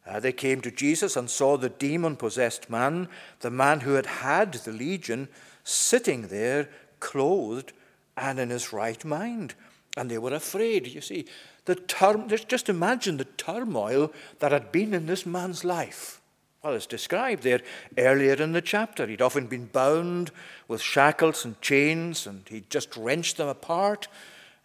uh, 0.08 0.20
they 0.20 0.32
came 0.32 0.62
to 0.62 0.72
Jesus 0.72 1.16
and 1.16 1.30
saw 1.30 1.58
the 1.58 1.70
demon 1.70 2.16
possessed 2.16 2.70
man, 2.70 3.08
the 3.41 3.52
man 3.52 3.82
who 3.82 3.93
had 3.93 4.06
had 4.06 4.54
the 4.54 4.72
legion, 4.72 5.28
sitting 5.64 6.28
there, 6.28 6.70
clothed 6.99 7.74
and 8.18 8.39
in 8.39 8.49
his 8.49 8.74
right 8.74 9.04
mind. 9.04 9.54
And 9.97 10.10
they 10.10 10.18
were 10.18 10.34
afraid. 10.34 10.88
You 10.88 11.02
see, 11.02 11.26
the 11.66 11.76
just 12.47 12.70
imagine 12.70 13.18
the 13.18 13.26
turmoil 13.26 14.12
that 14.39 14.51
had 14.51 14.72
been 14.72 14.93
in 14.93 15.05
this 15.05 15.26
man's 15.26 15.64
life. 15.64 16.22
Well, 16.64 16.74
it's 16.74 16.86
described 16.86 17.41
there 17.41 17.62
earlier 17.97 18.34
in 18.34 18.51
the 18.51 18.62
chapter. 18.62 19.07
He'd 19.07 19.22
often 19.22 19.47
been 19.47 19.66
bound 19.66 20.32
with 20.68 20.82
shackles 20.82 21.43
and 21.43 21.59
chains, 21.59 22.28
and 22.28 22.47
he'd 22.49 22.70
just 22.70 22.95
wrenched 22.95 23.38
them 23.38 23.47
apart. 23.47 24.07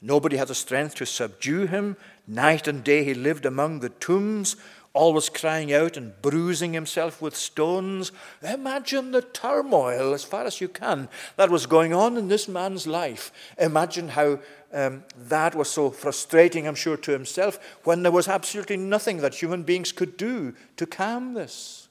Nobody 0.02 0.36
had 0.36 0.48
the 0.48 0.54
strength 0.54 0.94
to 0.96 1.06
subdue 1.06 1.66
him. 1.66 1.96
Night 2.26 2.68
and 2.68 2.84
day 2.84 3.02
he 3.02 3.14
lived 3.14 3.46
among 3.46 3.80
the 3.80 3.88
tombs, 3.88 4.56
always 4.92 5.30
crying 5.30 5.72
out 5.72 5.96
and 5.96 6.20
bruising 6.20 6.74
himself 6.74 7.22
with 7.22 7.34
stones. 7.34 8.12
Imagine 8.42 9.12
the 9.12 9.22
turmoil, 9.22 10.12
as 10.12 10.22
far 10.22 10.44
as 10.44 10.60
you 10.60 10.68
can, 10.68 11.08
that 11.36 11.50
was 11.50 11.64
going 11.64 11.94
on 11.94 12.18
in 12.18 12.28
this 12.28 12.46
man's 12.46 12.86
life. 12.86 13.32
Imagine 13.58 14.08
how 14.08 14.38
um, 14.76 15.04
that 15.16 15.54
was 15.54 15.70
so 15.70 15.90
frustrating, 15.90 16.66
I'm 16.68 16.74
sure, 16.74 16.96
to 16.98 17.12
himself 17.12 17.58
when 17.84 18.02
there 18.02 18.12
was 18.12 18.28
absolutely 18.28 18.76
nothing 18.76 19.18
that 19.18 19.34
human 19.34 19.62
beings 19.62 19.90
could 19.90 20.16
do 20.16 20.54
to 20.76 20.86
calm 20.86 21.34
this. 21.34 21.88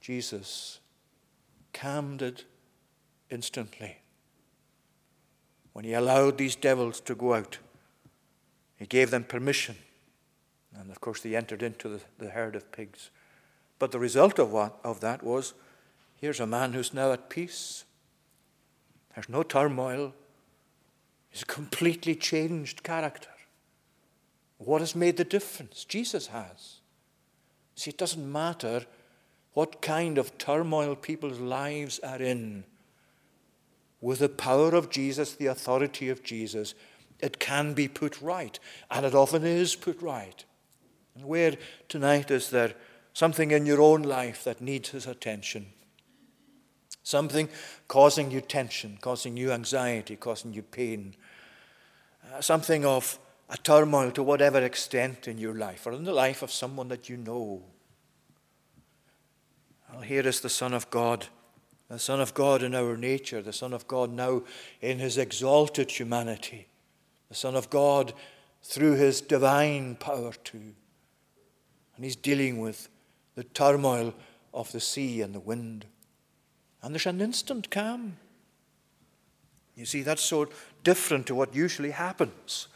Jesus 0.00 0.80
calmed 1.72 2.22
it 2.22 2.44
instantly. 3.30 3.98
When 5.72 5.84
he 5.84 5.92
allowed 5.92 6.38
these 6.38 6.56
devils 6.56 7.00
to 7.00 7.14
go 7.14 7.34
out, 7.34 7.58
he 8.76 8.86
gave 8.86 9.10
them 9.10 9.24
permission 9.24 9.76
and 10.78 10.90
of 10.90 11.00
course, 11.00 11.20
they 11.20 11.34
entered 11.34 11.62
into 11.62 11.88
the, 11.88 12.00
the 12.18 12.30
herd 12.30 12.54
of 12.54 12.70
pigs. 12.70 13.10
But 13.78 13.92
the 13.92 13.98
result 13.98 14.38
of, 14.38 14.52
what, 14.52 14.78
of 14.84 15.00
that 15.00 15.22
was 15.22 15.54
here's 16.20 16.40
a 16.40 16.46
man 16.46 16.72
who's 16.72 16.94
now 16.94 17.12
at 17.12 17.30
peace. 17.30 17.84
There's 19.14 19.28
no 19.28 19.42
turmoil. 19.42 20.14
A 21.42 21.46
completely 21.46 22.14
changed 22.14 22.82
character. 22.82 23.28
What 24.58 24.80
has 24.80 24.94
made 24.94 25.16
the 25.16 25.24
difference? 25.24 25.84
Jesus 25.84 26.28
has. 26.28 26.80
See, 27.74 27.90
it 27.90 27.98
doesn't 27.98 28.32
matter 28.32 28.86
what 29.52 29.82
kind 29.82 30.18
of 30.18 30.38
turmoil 30.38 30.94
people's 30.96 31.38
lives 31.38 31.98
are 32.00 32.20
in. 32.20 32.64
With 34.00 34.20
the 34.20 34.28
power 34.28 34.74
of 34.74 34.90
Jesus, 34.90 35.34
the 35.34 35.46
authority 35.46 36.08
of 36.08 36.22
Jesus, 36.22 36.74
it 37.20 37.38
can 37.38 37.72
be 37.74 37.88
put 37.88 38.20
right, 38.20 38.58
and 38.90 39.06
it 39.06 39.14
often 39.14 39.44
is 39.44 39.74
put 39.74 40.00
right. 40.02 40.44
And 41.14 41.24
where 41.24 41.54
tonight 41.88 42.30
is 42.30 42.50
there 42.50 42.74
something 43.14 43.50
in 43.50 43.66
your 43.66 43.80
own 43.80 44.02
life 44.02 44.44
that 44.44 44.60
needs 44.60 44.90
his 44.90 45.06
attention? 45.06 45.66
Something 47.02 47.48
causing 47.88 48.30
you 48.30 48.40
tension, 48.40 48.98
causing 49.00 49.36
you 49.36 49.52
anxiety, 49.52 50.16
causing 50.16 50.52
you 50.52 50.62
pain. 50.62 51.14
Uh, 52.32 52.40
something 52.40 52.84
of 52.84 53.18
a 53.48 53.56
turmoil 53.56 54.10
to 54.10 54.22
whatever 54.22 54.60
extent 54.62 55.28
in 55.28 55.38
your 55.38 55.54
life 55.54 55.86
or 55.86 55.92
in 55.92 56.04
the 56.04 56.12
life 56.12 56.42
of 56.42 56.50
someone 56.50 56.88
that 56.88 57.08
you 57.08 57.16
know. 57.16 57.62
Well, 59.92 60.02
here 60.02 60.26
is 60.26 60.40
the 60.40 60.48
Son 60.48 60.74
of 60.74 60.90
God, 60.90 61.26
the 61.88 61.98
Son 61.98 62.20
of 62.20 62.34
God 62.34 62.62
in 62.62 62.74
our 62.74 62.96
nature, 62.96 63.42
the 63.42 63.52
Son 63.52 63.72
of 63.72 63.86
God 63.86 64.10
now 64.10 64.42
in 64.80 64.98
his 64.98 65.16
exalted 65.16 65.90
humanity, 65.90 66.66
the 67.28 67.36
Son 67.36 67.54
of 67.54 67.70
God 67.70 68.12
through 68.62 68.94
his 68.94 69.20
divine 69.20 69.94
power 69.94 70.32
too. 70.32 70.74
And 71.94 72.04
he's 72.04 72.16
dealing 72.16 72.58
with 72.58 72.88
the 73.36 73.44
turmoil 73.44 74.12
of 74.52 74.72
the 74.72 74.80
sea 74.80 75.22
and 75.22 75.34
the 75.34 75.40
wind. 75.40 75.86
And 76.82 76.92
there's 76.92 77.06
an 77.06 77.20
instant 77.20 77.70
calm. 77.70 78.16
You 79.76 79.84
see, 79.84 80.02
that's 80.02 80.22
so 80.22 80.48
different 80.86 81.26
to 81.26 81.34
what 81.34 81.52
usually 81.52 81.90
happens. 81.90 82.68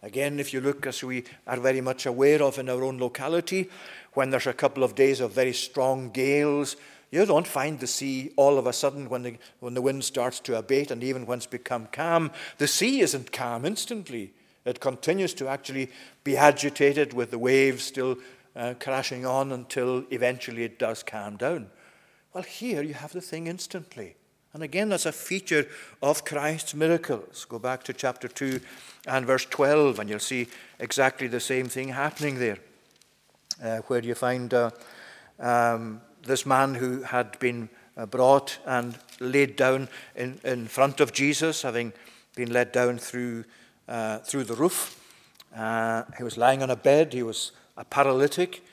Again, 0.00 0.38
if 0.38 0.54
you 0.54 0.60
look, 0.60 0.86
as 0.86 1.02
we 1.02 1.24
are 1.48 1.58
very 1.58 1.80
much 1.80 2.06
aware 2.06 2.40
of 2.40 2.60
in 2.60 2.68
our 2.68 2.84
own 2.84 2.98
locality, 2.98 3.68
when 4.12 4.30
there's 4.30 4.46
a 4.46 4.52
couple 4.52 4.84
of 4.84 4.94
days 4.94 5.18
of 5.20 5.32
very 5.32 5.52
strong 5.52 6.10
gales, 6.10 6.76
you 7.10 7.26
don't 7.26 7.46
find 7.46 7.80
the 7.80 7.88
sea 7.88 8.30
all 8.36 8.56
of 8.56 8.68
a 8.68 8.72
sudden 8.72 9.08
when 9.08 9.24
the, 9.24 9.36
when 9.58 9.74
the 9.74 9.82
wind 9.82 10.04
starts 10.04 10.38
to 10.40 10.56
abate 10.56 10.92
and 10.92 11.02
even 11.02 11.26
when 11.26 11.38
it's 11.38 11.46
become 11.46 11.88
calm. 11.90 12.30
The 12.58 12.68
sea 12.68 13.00
isn't 13.00 13.32
calm 13.32 13.64
instantly. 13.64 14.32
It 14.64 14.78
continues 14.78 15.34
to 15.34 15.48
actually 15.48 15.90
be 16.22 16.36
agitated 16.36 17.14
with 17.14 17.32
the 17.32 17.38
waves 17.40 17.82
still 17.82 18.16
uh, 18.54 18.74
crashing 18.78 19.26
on 19.26 19.50
until 19.50 20.04
eventually 20.12 20.62
it 20.62 20.78
does 20.78 21.02
calm 21.02 21.36
down. 21.36 21.70
Well, 22.32 22.44
here 22.44 22.82
you 22.82 22.94
have 22.94 23.12
the 23.12 23.20
thing 23.20 23.48
instantly. 23.48 24.14
And 24.56 24.62
again, 24.62 24.88
that's 24.88 25.04
a 25.04 25.12
feature 25.12 25.68
of 26.02 26.24
Christ's 26.24 26.74
miracles. 26.74 27.44
Go 27.46 27.58
back 27.58 27.82
to 27.82 27.92
chapter 27.92 28.26
2 28.26 28.58
and 29.06 29.26
verse 29.26 29.44
12, 29.44 29.98
and 29.98 30.08
you'll 30.08 30.18
see 30.18 30.48
exactly 30.78 31.26
the 31.26 31.40
same 31.40 31.66
thing 31.66 31.88
happening 31.88 32.38
there, 32.38 32.56
uh, 33.62 33.80
where 33.88 34.02
you 34.02 34.14
find 34.14 34.54
uh, 34.54 34.70
um, 35.38 36.00
this 36.22 36.46
man 36.46 36.74
who 36.74 37.02
had 37.02 37.38
been 37.38 37.68
uh, 37.98 38.06
brought 38.06 38.58
and 38.64 38.98
laid 39.20 39.56
down 39.56 39.90
in, 40.14 40.40
in 40.42 40.68
front 40.68 41.00
of 41.00 41.12
Jesus, 41.12 41.60
having 41.60 41.92
been 42.34 42.50
led 42.50 42.72
down 42.72 42.96
through, 42.96 43.44
uh, 43.90 44.20
through 44.20 44.44
the 44.44 44.54
roof. 44.54 44.98
Uh, 45.54 46.04
he 46.16 46.24
was 46.24 46.38
lying 46.38 46.62
on 46.62 46.70
a 46.70 46.76
bed, 46.76 47.12
he 47.12 47.22
was 47.22 47.52
a 47.76 47.84
paralytic. 47.84 48.64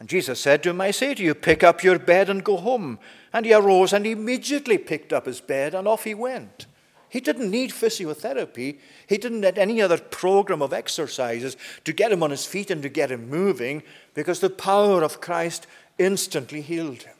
And 0.00 0.08
Jesus 0.08 0.40
said 0.40 0.62
to 0.62 0.70
him, 0.70 0.80
I 0.80 0.90
say 0.90 1.14
to 1.14 1.22
you, 1.22 1.34
pick 1.34 1.62
up 1.62 1.84
your 1.84 1.98
bed 1.98 2.30
and 2.30 2.42
go 2.42 2.56
home. 2.56 2.98
And 3.34 3.44
he 3.44 3.52
arose 3.52 3.92
and 3.92 4.06
immediately 4.06 4.78
picked 4.78 5.12
up 5.12 5.26
his 5.26 5.40
bed 5.40 5.74
and 5.74 5.86
off 5.86 6.04
he 6.04 6.14
went. 6.14 6.66
He 7.10 7.20
didn't 7.20 7.50
need 7.50 7.70
physiotherapy. 7.70 8.78
He 9.06 9.18
didn't 9.18 9.42
need 9.42 9.58
any 9.58 9.82
other 9.82 9.98
program 9.98 10.62
of 10.62 10.72
exercises 10.72 11.56
to 11.84 11.92
get 11.92 12.12
him 12.12 12.22
on 12.22 12.30
his 12.30 12.46
feet 12.46 12.70
and 12.70 12.82
to 12.82 12.88
get 12.88 13.10
him 13.10 13.28
moving 13.28 13.82
because 14.14 14.40
the 14.40 14.48
power 14.48 15.02
of 15.02 15.20
Christ 15.20 15.66
instantly 15.98 16.62
healed 16.62 17.02
him. 17.02 17.16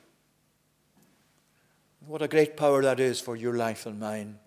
What 2.06 2.22
a 2.22 2.28
great 2.28 2.56
power 2.56 2.82
that 2.82 2.98
is 2.98 3.20
for 3.20 3.36
your 3.36 3.56
life 3.56 3.84
and 3.84 4.00
mine. 4.00 4.38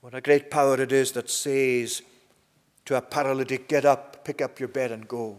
What 0.00 0.14
a 0.14 0.20
great 0.20 0.50
power 0.50 0.80
it 0.80 0.90
is 0.90 1.12
that 1.12 1.30
says, 1.30 2.02
to 2.86 2.96
a 2.96 3.02
paralytic, 3.02 3.68
Get 3.68 3.84
up, 3.84 4.24
pick 4.24 4.40
up 4.40 4.58
your 4.58 4.68
bed, 4.68 4.90
and 4.90 5.06
go. 5.06 5.38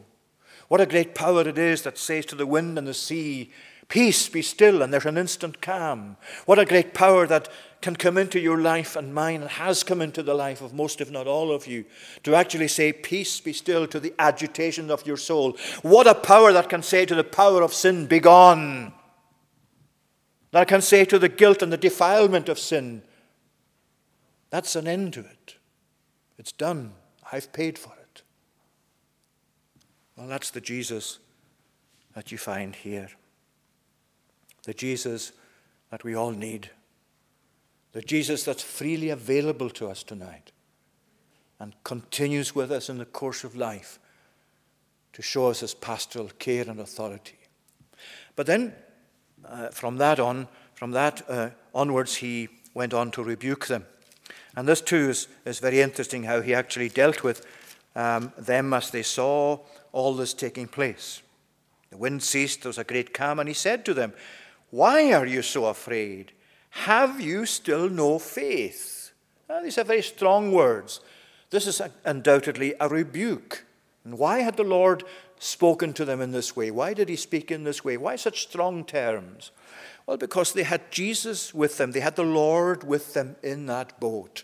What 0.70 0.80
a 0.80 0.86
great 0.86 1.14
power 1.14 1.48
it 1.48 1.58
is 1.58 1.82
that 1.82 1.98
says 1.98 2.26
to 2.28 2.36
the 2.36 2.46
wind 2.46 2.78
and 2.78 2.88
the 2.88 2.94
sea, 2.94 3.52
Peace, 3.90 4.30
be 4.30 4.44
still, 4.44 4.84
and 4.84 4.94
there's 4.94 5.08
an 5.08 5.18
instant 5.18 5.64
calm. 5.64 6.16
What 6.46 6.60
a 6.60 6.66
great 6.66 6.94
power 6.94 7.26
that 7.26 7.50
can 7.82 7.96
come 7.96 8.20
into 8.20 8.40
your 8.40 8.60
life 8.60 8.96
and 8.96 9.16
mine, 9.16 9.42
and 9.42 9.50
has 9.50 9.84
come 9.84 10.00
into 10.00 10.22
the 10.22 10.36
life 10.36 10.62
of 10.62 10.76
most, 10.76 11.02
if 11.02 11.10
not 11.10 11.26
all 11.26 11.52
of 11.52 11.66
you, 11.66 11.86
to 12.22 12.36
actually 12.36 12.68
say, 12.68 12.94
Peace, 12.94 13.40
be 13.40 13.52
still 13.52 13.88
to 13.88 14.00
the 14.00 14.14
agitation 14.20 14.92
of 14.92 15.08
your 15.08 15.18
soul. 15.18 15.58
What 15.82 16.06
a 16.06 16.14
power 16.14 16.54
that 16.54 16.70
can 16.70 16.84
say 16.84 17.04
to 17.08 17.16
the 17.16 17.24
power 17.24 17.64
of 17.64 17.74
sin, 17.74 18.06
Be 18.06 18.20
gone. 18.20 18.94
That 20.52 20.68
can 20.68 20.82
say 20.82 21.04
to 21.06 21.18
the 21.18 21.30
guilt 21.30 21.64
and 21.64 21.74
the 21.74 21.78
defilement 21.78 22.48
of 22.48 22.60
sin, 22.60 23.02
That's 24.52 24.76
an 24.76 24.88
end 24.88 25.14
to 25.14 25.22
it. 25.22 25.56
It's 26.38 26.52
done. 26.52 26.94
I've 27.32 27.52
paid 27.54 27.80
for 27.80 27.94
it. 27.94 27.99
Well, 30.20 30.28
that's 30.28 30.52
the 30.52 30.60
Jesus 30.60 31.20
that 32.14 32.30
you 32.30 32.38
find 32.38 32.76
here. 32.76 33.08
The 34.66 34.74
Jesus 34.74 35.32
that 35.92 36.04
we 36.04 36.14
all 36.14 36.32
need. 36.32 36.70
The 37.94 38.02
Jesus 38.02 38.44
that's 38.44 38.62
freely 38.62 39.12
available 39.12 39.70
to 39.70 39.88
us 39.88 40.04
tonight 40.04 40.52
and 41.58 41.74
continues 41.86 42.54
with 42.54 42.70
us 42.70 42.90
in 42.90 42.98
the 42.98 43.06
course 43.06 43.46
of 43.46 43.56
life 43.56 43.98
to 45.14 45.22
show 45.22 45.48
us 45.48 45.62
his 45.62 45.74
pastoral 45.74 46.30
care 46.38 46.68
and 46.68 46.82
authority. 46.82 47.40
But 48.36 48.46
then, 48.46 48.74
uh, 49.46 49.70
from 49.70 49.96
that 50.00 50.20
on, 50.20 50.50
from 50.76 50.92
that 50.92 51.24
uh, 51.30 51.52
onwards, 51.74 52.18
he 52.18 52.50
went 52.74 52.94
on 52.94 53.12
to 53.12 53.24
rebuke 53.24 53.68
them. 53.68 53.86
And 54.58 54.68
this 54.68 54.82
too 54.82 55.12
is, 55.12 55.30
is 55.46 55.60
very 55.60 55.80
interesting 55.80 56.24
how 56.24 56.42
he 56.42 56.54
actually 56.54 56.90
dealt 56.90 57.24
with 57.24 57.46
um, 57.96 58.34
them 58.38 58.74
as 58.74 58.92
they 58.92 59.04
saw 59.04 59.60
all 59.92 60.14
this 60.16 60.34
taking 60.34 60.68
place. 60.68 61.22
The 61.90 61.98
wind 61.98 62.24
ceased, 62.24 62.62
there 62.62 62.70
was 62.70 62.78
a 62.78 62.84
great 62.84 63.14
calm, 63.14 63.40
and 63.40 63.48
he 63.48 63.56
said 63.56 63.84
to 63.86 63.94
them, 63.94 64.14
Why 64.70 65.12
are 65.14 65.26
you 65.26 65.42
so 65.42 65.66
afraid? 65.66 66.32
Have 66.72 67.20
you 67.20 67.46
still 67.46 67.90
no 67.90 68.20
faith? 68.20 69.12
Now, 69.50 69.62
these 69.62 69.78
are 69.78 69.84
very 69.84 70.04
strong 70.04 70.52
words. 70.52 71.00
This 71.50 71.66
is 71.66 71.82
undoubtedly 72.06 72.76
a 72.80 72.88
rebuke. 72.88 73.66
And 74.06 74.20
why 74.20 74.40
had 74.40 74.58
the 74.58 74.64
Lord 74.64 75.04
spoken 75.40 75.94
to 75.94 76.06
them 76.06 76.22
in 76.22 76.32
this 76.32 76.56
way? 76.56 76.70
Why 76.70 76.94
did 76.94 77.10
he 77.10 77.16
speak 77.16 77.50
in 77.50 77.64
this 77.64 77.84
way? 77.84 77.98
Why 77.98 78.16
such 78.16 78.44
strong 78.44 78.86
terms? 78.86 79.52
Well, 80.06 80.18
because 80.18 80.54
they 80.54 80.64
had 80.64 80.92
Jesus 80.92 81.54
with 81.54 81.78
them, 81.78 81.92
they 81.92 82.00
had 82.00 82.16
the 82.16 82.24
Lord 82.24 82.84
with 82.84 83.14
them 83.14 83.36
in 83.42 83.66
that 83.66 84.00
boat. 84.00 84.44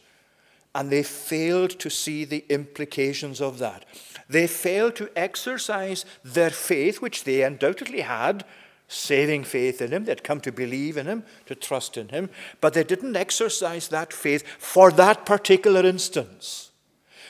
And 0.75 0.91
they 0.91 1.03
failed 1.03 1.71
to 1.79 1.89
see 1.89 2.25
the 2.25 2.43
implications 2.49 3.39
of 3.39 3.59
that. 3.59 3.85
They 4.27 4.45
failed 4.45 4.95
to 4.97 5.09
exercise 5.15 6.03
their 6.21 6.49
faith, 6.49 7.01
which 7.01 7.23
they 7.23 7.43
undoubtedly 7.43 8.01
had, 8.01 8.43
saving 8.89 9.45
faith 9.45 9.81
in 9.81 9.91
Him. 9.91 10.03
They'd 10.03 10.23
come 10.23 10.41
to 10.41 10.51
believe 10.51 10.97
in 10.97 11.07
Him, 11.07 11.23
to 11.45 11.55
trust 11.55 11.95
in 11.95 12.09
Him, 12.09 12.29
but 12.59 12.73
they 12.73 12.83
didn't 12.83 13.15
exercise 13.15 13.87
that 13.87 14.11
faith 14.11 14.45
for 14.59 14.91
that 14.91 15.25
particular 15.25 15.85
instance, 15.85 16.71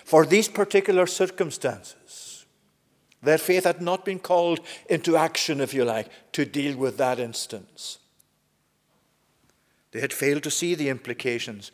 for 0.04 0.26
these 0.26 0.48
particular 0.48 1.06
circumstances. 1.06 2.46
Their 3.22 3.38
faith 3.38 3.66
had 3.66 3.82
not 3.82 4.06
been 4.06 4.20
called 4.20 4.60
into 4.90 5.18
action, 5.18 5.62
if 5.62 5.72
you 5.72 5.86
like, 5.86 6.10
to 6.32 6.46
deal 6.46 6.76
with 6.76 6.98
that 6.98 7.20
instance. 7.20 8.00
They 9.92 10.02
had 10.02 10.14
failed 10.14 10.44
to 10.44 10.52
see 10.52 10.74
the 10.74 10.90
implications 10.90 11.72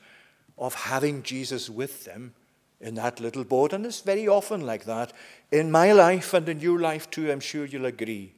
of 0.61 0.75
having 0.75 1.23
Jesus 1.23 1.69
with 1.69 2.05
them 2.05 2.35
in 2.79 2.93
that 2.95 3.19
little 3.19 3.43
boat. 3.43 3.73
And 3.73 3.85
it's 3.85 4.01
very 4.01 4.27
often 4.27 4.61
like 4.61 4.85
that 4.85 5.11
in 5.51 5.71
my 5.71 5.91
life 5.91 6.33
and 6.35 6.47
in 6.47 6.59
your 6.59 6.79
life 6.79 7.09
too, 7.09 7.31
I'm 7.31 7.39
sure 7.39 7.65
you'll 7.65 7.85
agree. 7.85 8.35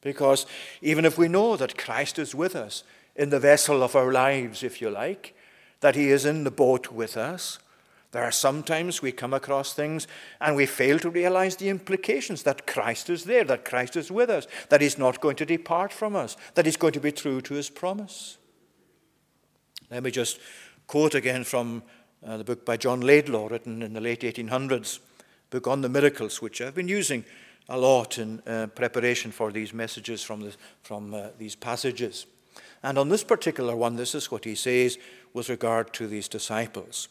Because 0.00 0.46
even 0.80 1.04
if 1.04 1.18
we 1.18 1.26
know 1.26 1.56
that 1.56 1.76
Christ 1.76 2.18
is 2.18 2.34
with 2.34 2.54
us 2.54 2.84
in 3.16 3.30
the 3.30 3.40
vessel 3.40 3.82
of 3.82 3.96
our 3.96 4.12
lives, 4.12 4.62
if 4.62 4.80
you 4.80 4.88
like, 4.88 5.34
that 5.80 5.96
He 5.96 6.10
is 6.10 6.24
in 6.24 6.44
the 6.44 6.52
boat 6.52 6.92
with 6.92 7.16
us, 7.16 7.58
there 8.12 8.22
are 8.22 8.32
sometimes 8.32 9.02
we 9.02 9.10
come 9.10 9.34
across 9.34 9.74
things 9.74 10.06
and 10.40 10.54
we 10.54 10.64
fail 10.64 10.98
to 11.00 11.10
realize 11.10 11.56
the 11.56 11.68
implications 11.68 12.44
that 12.44 12.66
Christ 12.68 13.10
is 13.10 13.24
there, 13.24 13.44
that 13.44 13.64
Christ 13.64 13.96
is 13.96 14.10
with 14.10 14.30
us, 14.30 14.46
that 14.70 14.80
He's 14.80 14.96
not 14.96 15.20
going 15.20 15.36
to 15.36 15.44
depart 15.44 15.92
from 15.92 16.14
us, 16.14 16.36
that 16.54 16.64
He's 16.66 16.76
going 16.76 16.94
to 16.94 17.00
be 17.00 17.12
true 17.12 17.40
to 17.42 17.54
His 17.54 17.68
promise. 17.68 18.38
Let 19.90 20.04
me 20.04 20.10
just 20.10 20.38
quote 20.88 21.14
again 21.14 21.44
from 21.44 21.82
uh, 22.26 22.38
the 22.38 22.44
book 22.44 22.64
by 22.64 22.76
John 22.76 23.02
Laidlaw, 23.02 23.48
written 23.48 23.82
in 23.82 23.92
the 23.92 24.00
late 24.00 24.22
1800s, 24.22 24.98
book 25.50 25.68
on 25.68 25.82
the 25.82 25.88
miracles, 25.88 26.42
which 26.42 26.60
I've 26.60 26.74
been 26.74 26.88
using 26.88 27.24
a 27.68 27.78
lot 27.78 28.18
in 28.18 28.40
uh, 28.46 28.66
preparation 28.68 29.30
for 29.30 29.52
these 29.52 29.74
messages 29.74 30.22
from, 30.22 30.40
the, 30.40 30.54
from 30.82 31.14
uh, 31.14 31.28
these 31.38 31.54
passages. 31.54 32.26
And 32.82 32.98
on 32.98 33.10
this 33.10 33.22
particular 33.22 33.76
one, 33.76 33.96
this 33.96 34.14
is 34.14 34.30
what 34.30 34.46
he 34.46 34.54
says 34.54 34.98
with 35.34 35.50
regard 35.50 35.92
to 35.92 36.06
these 36.06 36.26
disciples. 36.26 37.08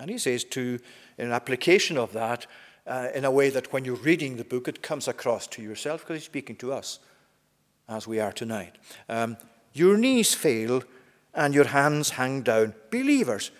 And 0.00 0.10
he 0.10 0.18
says, 0.18 0.42
to, 0.44 0.80
an 1.16 1.30
application 1.30 1.96
of 1.96 2.12
that, 2.12 2.46
uh, 2.88 3.08
in 3.14 3.24
a 3.24 3.30
way 3.30 3.50
that 3.50 3.72
when 3.72 3.84
you're 3.84 3.96
reading 3.96 4.36
the 4.36 4.44
book, 4.44 4.66
it 4.66 4.82
comes 4.82 5.06
across 5.06 5.46
to 5.48 5.62
yourself, 5.62 6.00
because 6.00 6.16
he's 6.16 6.24
speaking 6.24 6.56
to 6.56 6.72
us 6.72 6.98
as 7.88 8.06
we 8.06 8.18
are 8.18 8.32
tonight. 8.32 8.76
Um, 9.08 9.36
your 9.72 9.96
knees 9.96 10.34
fail 10.34 10.82
and 11.36 11.54
your 11.54 11.66
hands 11.66 12.10
hang 12.10 12.42
down. 12.42 12.74
Believers, 12.90 13.50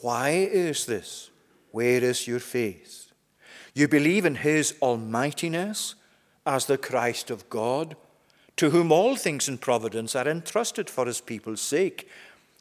why 0.00 0.30
is 0.30 0.86
this? 0.86 1.30
Where 1.70 2.02
is 2.02 2.26
your 2.26 2.40
faith? 2.40 3.12
You 3.74 3.86
believe 3.86 4.24
in 4.24 4.36
his 4.36 4.74
almightiness 4.80 5.94
as 6.46 6.64
the 6.64 6.78
Christ 6.78 7.30
of 7.30 7.48
God, 7.50 7.96
to 8.56 8.70
whom 8.70 8.90
all 8.90 9.16
things 9.16 9.48
in 9.48 9.58
providence 9.58 10.16
are 10.16 10.26
entrusted 10.26 10.88
for 10.88 11.04
his 11.04 11.20
people's 11.20 11.60
sake. 11.60 12.08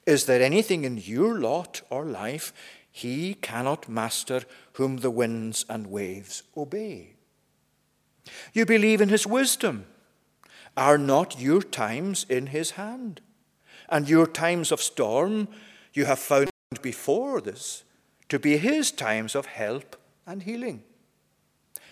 Is 0.05 0.25
there 0.25 0.41
anything 0.41 0.83
in 0.83 0.97
your 0.97 1.39
lot 1.39 1.81
or 1.89 2.03
life 2.03 2.51
he 2.91 3.35
cannot 3.35 3.87
master 3.87 4.41
whom 4.73 4.97
the 4.97 5.11
winds 5.11 5.65
and 5.69 5.87
waves 5.87 6.43
obey? 6.57 7.15
You 8.53 8.65
believe 8.65 8.99
in 8.99 9.09
his 9.09 9.25
wisdom. 9.25 9.85
Are 10.75 10.97
not 10.97 11.39
your 11.39 11.61
times 11.61 12.25
in 12.27 12.47
his 12.47 12.71
hand? 12.71 13.21
And 13.89 14.09
your 14.09 14.27
times 14.27 14.71
of 14.71 14.81
storm 14.81 15.47
you 15.93 16.05
have 16.05 16.19
found 16.19 16.49
before 16.81 17.41
this 17.41 17.83
to 18.29 18.39
be 18.39 18.57
his 18.57 18.91
times 18.91 19.35
of 19.35 19.45
help 19.45 19.95
and 20.25 20.43
healing. 20.43 20.83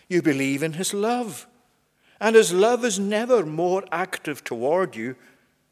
You 0.08 0.22
believe 0.22 0.64
in 0.64 0.74
his 0.74 0.94
love, 0.94 1.48
and 2.20 2.36
his 2.36 2.52
love 2.52 2.84
is 2.84 3.00
never 3.00 3.46
more 3.46 3.84
active 3.92 4.44
toward 4.44 4.96
you 4.96 5.16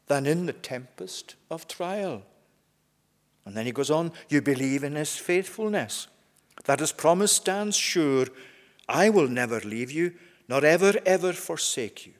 than 0.06 0.26
in 0.26 0.46
the 0.46 0.52
tempest 0.52 1.36
of 1.50 1.68
trial. 1.68 2.22
And 3.44 3.56
then 3.56 3.66
he 3.66 3.72
goes 3.72 3.90
on, 3.90 4.12
you 4.28 4.40
believe 4.40 4.84
in 4.84 4.94
his 4.94 5.16
faithfulness, 5.16 6.08
that 6.64 6.80
his 6.80 6.92
promise 6.92 7.32
stands 7.32 7.76
sure 7.76 8.26
I 8.88 9.10
will 9.10 9.28
never 9.28 9.60
leave 9.60 9.90
you, 9.90 10.14
nor 10.48 10.64
ever, 10.64 10.94
ever 11.04 11.32
forsake 11.32 12.06
you. 12.06 12.12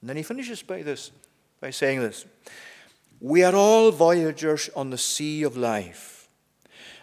And 0.00 0.10
then 0.10 0.16
he 0.16 0.22
finishes 0.22 0.62
by 0.62 0.82
this, 0.82 1.10
by 1.60 1.70
saying 1.70 2.00
this 2.00 2.26
we 3.24 3.42
are 3.42 3.54
all 3.54 3.90
voyagers 3.90 4.68
on 4.76 4.90
the 4.90 4.98
sea 4.98 5.44
of 5.44 5.56
life, 5.56 6.28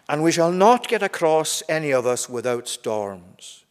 and 0.07 0.21
we 0.21 0.31
shall 0.31 0.51
not 0.51 0.87
get 0.87 1.01
across 1.01 1.63
any 1.67 1.89
of 1.89 2.05
us 2.05 2.29
without 2.29 2.67
storms. 2.67 3.65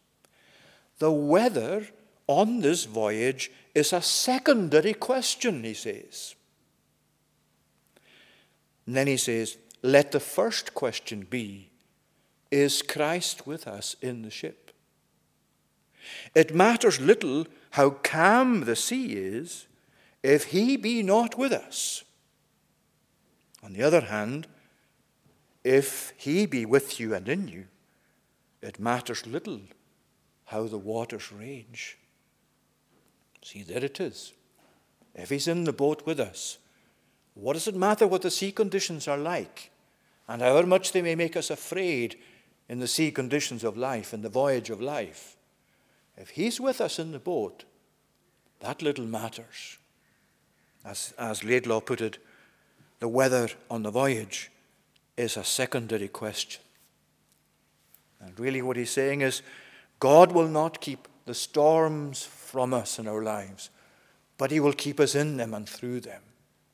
The 0.99 1.13
weather 1.13 1.87
on 2.27 2.59
this 2.59 2.83
voyage 2.83 3.51
is 3.73 3.93
a 3.93 4.01
secondary 4.01 4.93
question, 4.93 5.63
he 5.63 5.73
says. 5.73 6.35
And 8.85 8.97
then 8.97 9.07
he 9.07 9.15
says, 9.15 9.57
Let 9.81 10.11
the 10.11 10.19
first 10.19 10.73
question 10.73 11.25
be 11.29 11.69
Is 12.51 12.81
Christ 12.81 13.47
with 13.47 13.65
us 13.65 13.95
in 14.01 14.23
the 14.23 14.29
ship? 14.29 14.73
It 16.35 16.53
matters 16.53 16.99
little 16.99 17.47
how 17.69 17.91
calm 17.91 18.65
the 18.65 18.75
sea 18.75 19.13
is 19.13 19.67
if 20.21 20.47
he 20.47 20.75
be 20.75 21.01
not 21.01 21.37
with 21.37 21.53
us. 21.53 22.03
On 23.63 23.73
the 23.73 23.83
other 23.83 24.01
hand, 24.01 24.47
if 25.63 26.13
he 26.17 26.45
be 26.45 26.65
with 26.65 26.99
you 26.99 27.13
and 27.13 27.27
in 27.29 27.47
you, 27.47 27.65
it 28.61 28.79
matters 28.79 29.25
little 29.27 29.61
how 30.45 30.67
the 30.67 30.77
waters 30.77 31.31
rage. 31.31 31.97
See, 33.43 33.63
there 33.63 33.83
it 33.83 33.99
is. 33.99 34.33
If 35.15 35.29
he's 35.29 35.47
in 35.47 35.63
the 35.63 35.73
boat 35.73 36.05
with 36.05 36.19
us, 36.19 36.57
what 37.33 37.53
does 37.53 37.67
it 37.67 37.75
matter 37.75 38.07
what 38.07 38.21
the 38.21 38.31
sea 38.31 38.51
conditions 38.51 39.07
are 39.07 39.17
like 39.17 39.71
and 40.27 40.41
however 40.41 40.67
much 40.67 40.91
they 40.91 41.01
may 41.01 41.15
make 41.15 41.35
us 41.35 41.49
afraid 41.49 42.17
in 42.69 42.79
the 42.79 42.87
sea 42.87 43.11
conditions 43.11 43.63
of 43.63 43.77
life, 43.77 44.13
in 44.13 44.21
the 44.21 44.29
voyage 44.29 44.69
of 44.69 44.81
life? 44.81 45.35
If 46.17 46.31
he's 46.31 46.59
with 46.59 46.81
us 46.81 46.99
in 46.99 47.11
the 47.11 47.19
boat, 47.19 47.63
that 48.59 48.81
little 48.81 49.05
matters. 49.05 49.77
As, 50.83 51.13
as 51.17 51.43
Laidlaw 51.43 51.81
put 51.81 52.01
it, 52.01 52.17
the 53.01 53.07
weather 53.07 53.49
on 53.69 53.81
the 53.83 53.91
voyage 53.91 54.51
is 55.17 55.35
a 55.35 55.43
secondary 55.43 56.07
question. 56.07 56.61
And 58.21 58.39
really, 58.39 58.61
what 58.61 58.77
he's 58.77 58.91
saying 58.91 59.21
is 59.21 59.41
God 59.99 60.31
will 60.31 60.47
not 60.47 60.79
keep 60.79 61.07
the 61.25 61.33
storms 61.33 62.23
from 62.23 62.73
us 62.73 62.99
in 62.99 63.07
our 63.07 63.23
lives, 63.23 63.71
but 64.37 64.51
he 64.51 64.59
will 64.59 64.73
keep 64.73 64.99
us 64.99 65.15
in 65.15 65.37
them 65.37 65.53
and 65.55 65.67
through 65.67 66.01
them. 66.01 66.21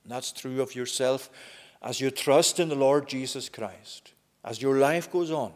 And 0.04 0.12
that's 0.12 0.34
true 0.34 0.62
of 0.62 0.76
yourself 0.76 1.30
as 1.82 2.02
you 2.02 2.12
trust 2.12 2.60
in 2.60 2.68
the 2.68 2.76
Lord 2.76 3.08
Jesus 3.08 3.48
Christ, 3.48 4.12
as 4.44 4.62
your 4.62 4.76
life 4.76 5.10
goes 5.10 5.32
on, 5.32 5.54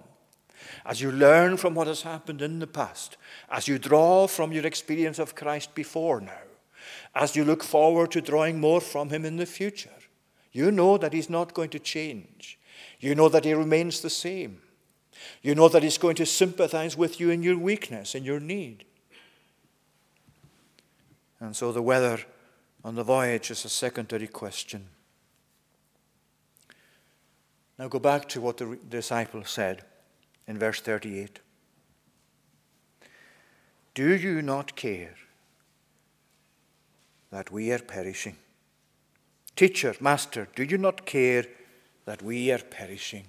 as 0.85 1.01
you 1.01 1.11
learn 1.11 1.57
from 1.57 1.75
what 1.75 1.87
has 1.87 2.03
happened 2.03 2.41
in 2.41 2.59
the 2.59 2.67
past, 2.67 3.17
as 3.49 3.67
you 3.67 3.77
draw 3.77 4.25
from 4.25 4.53
your 4.53 4.65
experience 4.65 5.19
of 5.19 5.35
Christ 5.35 5.75
before 5.75 6.21
now, 6.21 6.43
as 7.13 7.35
you 7.35 7.43
look 7.43 7.61
forward 7.61 8.11
to 8.11 8.21
drawing 8.21 8.61
more 8.61 8.79
from 8.79 9.09
him 9.09 9.25
in 9.25 9.35
the 9.35 9.45
future. 9.45 9.89
You 10.51 10.71
know 10.71 10.97
that 10.97 11.13
He's 11.13 11.29
not 11.29 11.53
going 11.53 11.69
to 11.69 11.79
change. 11.79 12.59
You 12.99 13.15
know 13.15 13.29
that 13.29 13.45
He 13.45 13.53
remains 13.53 14.01
the 14.01 14.09
same. 14.09 14.61
You 15.41 15.55
know 15.55 15.69
that 15.69 15.83
He's 15.83 15.97
going 15.97 16.15
to 16.15 16.25
sympathize 16.25 16.97
with 16.97 17.19
you 17.19 17.29
in 17.29 17.43
your 17.43 17.57
weakness, 17.57 18.15
in 18.15 18.23
your 18.23 18.39
need. 18.39 18.85
And 21.39 21.55
so 21.55 21.71
the 21.71 21.81
weather 21.81 22.19
on 22.83 22.95
the 22.95 23.03
voyage 23.03 23.51
is 23.51 23.65
a 23.65 23.69
secondary 23.69 24.27
question. 24.27 24.87
Now 27.79 27.87
go 27.87 27.99
back 27.99 28.27
to 28.29 28.41
what 28.41 28.57
the 28.57 28.77
disciple 28.89 29.43
said 29.43 29.83
in 30.47 30.59
verse 30.59 30.81
38. 30.81 31.39
Do 33.93 34.15
you 34.15 34.41
not 34.41 34.75
care 34.75 35.15
that 37.31 37.51
we 37.51 37.71
are 37.71 37.79
perishing? 37.79 38.37
Teacher, 39.61 39.95
Master, 39.99 40.47
do 40.55 40.63
you 40.63 40.79
not 40.79 41.05
care 41.05 41.45
that 42.05 42.23
we 42.23 42.51
are 42.51 42.57
perishing? 42.57 43.25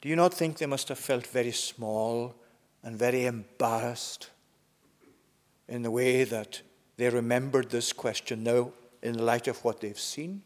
Do 0.00 0.08
you 0.08 0.16
not 0.16 0.32
think 0.32 0.56
they 0.56 0.64
must 0.64 0.88
have 0.88 0.98
felt 0.98 1.26
very 1.26 1.52
small 1.52 2.34
and 2.82 2.96
very 2.96 3.26
embarrassed 3.26 4.30
in 5.68 5.82
the 5.82 5.90
way 5.90 6.24
that 6.24 6.62
they 6.96 7.10
remembered 7.10 7.68
this 7.68 7.92
question 7.92 8.42
now 8.44 8.70
in 9.02 9.18
light 9.18 9.46
of 9.46 9.62
what 9.62 9.82
they've 9.82 10.00
seen? 10.00 10.40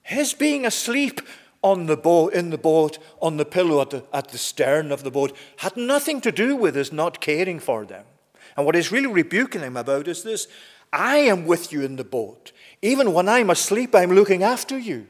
His 0.00 0.32
being 0.32 0.64
asleep 0.64 1.20
on 1.62 1.84
the 1.84 1.98
boat, 1.98 2.32
in 2.32 2.48
the 2.48 2.56
boat, 2.56 2.98
on 3.20 3.36
the 3.36 3.44
pillow 3.44 3.82
at 3.82 3.90
the, 3.90 4.04
at 4.10 4.28
the 4.28 4.38
stern 4.38 4.90
of 4.90 5.04
the 5.04 5.10
boat, 5.10 5.36
had 5.58 5.76
nothing 5.76 6.18
to 6.22 6.32
do 6.32 6.56
with 6.56 6.76
his 6.76 6.94
not 6.94 7.20
caring 7.20 7.60
for 7.60 7.84
them. 7.84 8.06
And 8.56 8.64
what 8.64 8.74
he's 8.74 8.90
really 8.90 9.08
rebuking 9.08 9.60
them 9.60 9.76
about 9.76 10.08
is 10.08 10.22
this 10.22 10.48
I 10.94 11.16
am 11.16 11.44
with 11.44 11.72
you 11.72 11.82
in 11.82 11.96
the 11.96 12.04
boat. 12.04 12.52
Even 12.84 13.14
when 13.14 13.30
I'm 13.30 13.48
asleep, 13.48 13.94
I'm 13.94 14.12
looking 14.12 14.42
after 14.42 14.78
you. 14.78 15.06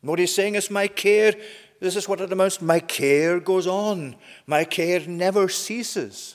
what 0.00 0.18
he's 0.18 0.34
saying 0.34 0.56
is, 0.56 0.68
My 0.68 0.88
care, 0.88 1.34
this 1.78 1.94
is 1.94 2.08
what 2.08 2.20
it 2.20 2.32
amounts 2.32 2.56
to. 2.56 2.64
My 2.64 2.80
care 2.80 3.38
goes 3.38 3.68
on. 3.68 4.16
My 4.44 4.64
care 4.64 5.06
never 5.06 5.48
ceases. 5.48 6.34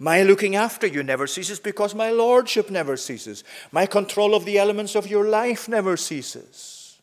My 0.00 0.24
looking 0.24 0.56
after 0.56 0.88
you 0.88 1.04
never 1.04 1.28
ceases 1.28 1.60
because 1.60 1.94
my 1.94 2.10
lordship 2.10 2.68
never 2.68 2.96
ceases. 2.96 3.44
My 3.70 3.86
control 3.86 4.34
of 4.34 4.44
the 4.44 4.58
elements 4.58 4.96
of 4.96 5.06
your 5.06 5.28
life 5.28 5.68
never 5.68 5.96
ceases. 5.96 7.00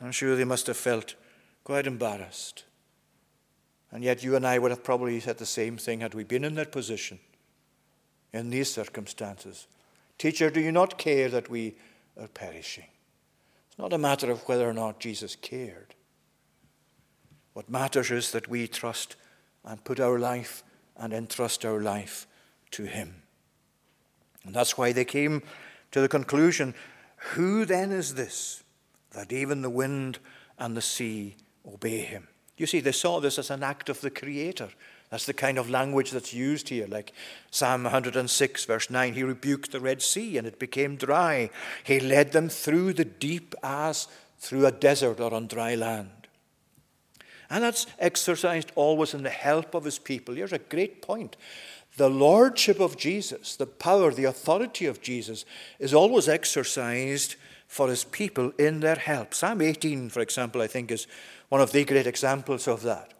I'm 0.00 0.12
sure 0.12 0.36
they 0.36 0.44
must 0.44 0.68
have 0.68 0.78
felt 0.78 1.16
quite 1.64 1.86
embarrassed. 1.86 2.64
And 3.90 4.02
yet, 4.02 4.24
you 4.24 4.36
and 4.36 4.46
I 4.46 4.58
would 4.58 4.70
have 4.70 4.82
probably 4.82 5.20
said 5.20 5.36
the 5.36 5.44
same 5.44 5.76
thing 5.76 6.00
had 6.00 6.14
we 6.14 6.24
been 6.24 6.44
in 6.44 6.54
that 6.54 6.72
position, 6.72 7.18
in 8.34 8.50
these 8.50 8.70
circumstances. 8.70 9.68
Teacher, 10.18 10.50
do 10.50 10.60
you 10.60 10.72
not 10.72 10.98
care 10.98 11.28
that 11.28 11.48
we 11.48 11.76
are 12.20 12.26
perishing? 12.26 12.88
It's 13.68 13.78
not 13.78 13.92
a 13.92 13.98
matter 13.98 14.30
of 14.30 14.46
whether 14.48 14.68
or 14.68 14.72
not 14.74 15.00
Jesus 15.00 15.36
cared. 15.36 15.94
What 17.52 17.70
matters 17.70 18.10
is 18.10 18.32
that 18.32 18.48
we 18.48 18.66
trust 18.66 19.14
and 19.64 19.84
put 19.84 20.00
our 20.00 20.18
life 20.18 20.64
and 20.96 21.12
entrust 21.12 21.64
our 21.64 21.80
life 21.80 22.26
to 22.72 22.84
Him. 22.84 23.22
And 24.44 24.52
that's 24.52 24.76
why 24.76 24.92
they 24.92 25.04
came 25.04 25.42
to 25.92 26.00
the 26.00 26.08
conclusion 26.08 26.74
who 27.34 27.64
then 27.64 27.92
is 27.92 28.14
this 28.14 28.62
that 29.12 29.32
even 29.32 29.62
the 29.62 29.70
wind 29.70 30.18
and 30.58 30.76
the 30.76 30.82
sea 30.82 31.36
obey 31.66 32.00
Him? 32.00 32.26
You 32.56 32.66
see, 32.66 32.80
they 32.80 32.92
saw 32.92 33.20
this 33.20 33.38
as 33.38 33.50
an 33.50 33.62
act 33.62 33.88
of 33.88 34.00
the 34.00 34.10
Creator. 34.10 34.70
That's 35.10 35.26
the 35.26 35.32
kind 35.32 35.58
of 35.58 35.70
language 35.70 36.10
that's 36.10 36.34
used 36.34 36.70
here, 36.70 36.86
like 36.88 37.12
Psalm 37.50 37.84
106, 37.84 38.64
verse 38.64 38.90
9. 38.90 39.14
He 39.14 39.22
rebuked 39.22 39.70
the 39.70 39.80
Red 39.80 40.02
Sea 40.02 40.38
and 40.38 40.46
it 40.46 40.58
became 40.58 40.96
dry. 40.96 41.50
He 41.84 42.00
led 42.00 42.32
them 42.32 42.48
through 42.48 42.94
the 42.94 43.04
deep 43.04 43.54
as 43.62 44.08
through 44.38 44.66
a 44.66 44.72
desert 44.72 45.20
or 45.20 45.32
on 45.32 45.46
dry 45.46 45.74
land. 45.74 46.10
And 47.50 47.62
that's 47.62 47.86
exercised 47.98 48.72
always 48.74 49.14
in 49.14 49.22
the 49.22 49.30
help 49.30 49.74
of 49.74 49.84
his 49.84 49.98
people. 49.98 50.34
Here's 50.34 50.52
a 50.52 50.58
great 50.58 51.02
point. 51.02 51.36
The 51.96 52.10
lordship 52.10 52.80
of 52.80 52.96
Jesus, 52.96 53.54
the 53.54 53.66
power, 53.66 54.12
the 54.12 54.24
authority 54.24 54.86
of 54.86 55.00
Jesus, 55.00 55.44
is 55.78 55.94
always 55.94 56.28
exercised 56.28 57.36
for 57.68 57.88
his 57.88 58.04
people 58.04 58.52
in 58.58 58.80
their 58.80 58.96
help. 58.96 59.34
Psalm 59.34 59.60
18, 59.60 60.10
for 60.10 60.20
example, 60.20 60.60
I 60.60 60.66
think 60.66 60.90
is 60.90 61.06
one 61.48 61.60
of 61.60 61.72
the 61.72 61.84
great 61.84 62.06
examples 62.06 62.66
of 62.66 62.82
that. 62.82 63.13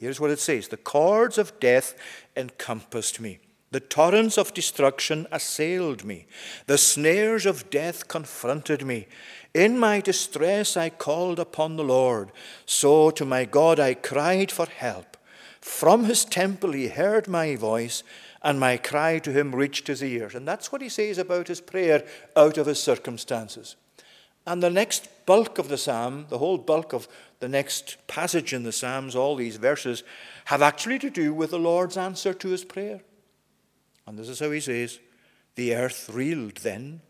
Here's 0.00 0.18
what 0.18 0.30
it 0.30 0.40
says 0.40 0.68
The 0.68 0.78
cords 0.78 1.36
of 1.36 1.60
death 1.60 1.94
encompassed 2.34 3.20
me. 3.20 3.38
The 3.70 3.80
torrents 3.80 4.36
of 4.36 4.54
destruction 4.54 5.28
assailed 5.30 6.04
me. 6.04 6.26
The 6.66 6.78
snares 6.78 7.46
of 7.46 7.70
death 7.70 8.08
confronted 8.08 8.84
me. 8.84 9.06
In 9.54 9.78
my 9.78 10.00
distress 10.00 10.76
I 10.76 10.88
called 10.88 11.38
upon 11.38 11.76
the 11.76 11.84
Lord. 11.84 12.32
So 12.64 13.10
to 13.10 13.24
my 13.24 13.44
God 13.44 13.78
I 13.78 13.94
cried 13.94 14.50
for 14.50 14.66
help. 14.66 15.18
From 15.60 16.04
his 16.04 16.24
temple 16.24 16.72
he 16.72 16.88
heard 16.88 17.28
my 17.28 17.54
voice, 17.54 18.02
and 18.42 18.58
my 18.58 18.78
cry 18.78 19.18
to 19.18 19.30
him 19.30 19.54
reached 19.54 19.86
his 19.86 20.02
ears. 20.02 20.34
And 20.34 20.48
that's 20.48 20.72
what 20.72 20.80
he 20.80 20.88
says 20.88 21.18
about 21.18 21.48
his 21.48 21.60
prayer 21.60 22.06
out 22.34 22.56
of 22.56 22.66
his 22.66 22.82
circumstances. 22.82 23.76
And 24.46 24.62
the 24.62 24.70
next 24.70 25.08
bulk 25.26 25.58
of 25.58 25.68
the 25.68 25.76
psalm, 25.76 26.26
the 26.30 26.38
whole 26.38 26.56
bulk 26.56 26.94
of 26.94 27.06
the 27.40 27.48
next 27.48 27.96
passage 28.06 28.52
in 28.52 28.62
the 28.62 28.72
Psalms, 28.72 29.16
all 29.16 29.34
these 29.34 29.56
verses, 29.56 30.04
have 30.46 30.62
actually 30.62 30.98
to 31.00 31.10
do 31.10 31.34
with 31.34 31.50
the 31.50 31.58
Lord's 31.58 31.96
answer 31.96 32.32
to 32.34 32.48
his 32.48 32.64
prayer. 32.64 33.00
And 34.06 34.18
this 34.18 34.28
is 34.28 34.40
how 34.40 34.50
he 34.50 34.60
says 34.60 35.00
The 35.56 35.74
earth 35.74 36.10
reeled 36.12 36.58
then 36.58 37.00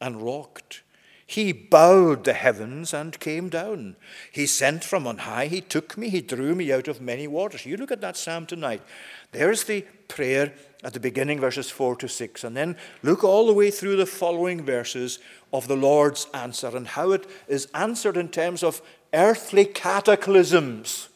and 0.00 0.22
rocked. 0.22 0.82
He 1.30 1.52
bowed 1.52 2.24
the 2.24 2.32
heavens 2.32 2.92
and 2.92 3.20
came 3.20 3.50
down. 3.50 3.94
He 4.32 4.46
sent 4.46 4.82
from 4.82 5.06
on 5.06 5.18
high. 5.18 5.46
He 5.46 5.60
took 5.60 5.96
me. 5.96 6.08
He 6.08 6.22
drew 6.22 6.56
me 6.56 6.72
out 6.72 6.88
of 6.88 7.00
many 7.00 7.28
waters. 7.28 7.64
You 7.64 7.76
look 7.76 7.92
at 7.92 8.00
that 8.00 8.16
psalm 8.16 8.46
tonight. 8.46 8.82
There's 9.30 9.62
the 9.62 9.82
prayer 10.08 10.52
at 10.82 10.92
the 10.92 10.98
beginning, 10.98 11.38
verses 11.38 11.70
4 11.70 11.94
to 11.96 12.08
6. 12.08 12.42
And 12.42 12.56
then 12.56 12.76
look 13.04 13.22
all 13.22 13.46
the 13.46 13.52
way 13.52 13.70
through 13.70 13.94
the 13.94 14.06
following 14.06 14.64
verses 14.64 15.20
of 15.52 15.68
the 15.68 15.76
Lord's 15.76 16.26
answer 16.34 16.76
and 16.76 16.88
how 16.88 17.12
it 17.12 17.30
is 17.46 17.68
answered 17.74 18.16
in 18.16 18.30
terms 18.30 18.64
of 18.64 18.82
earthly 19.12 19.64
cataclysms. 19.64 21.08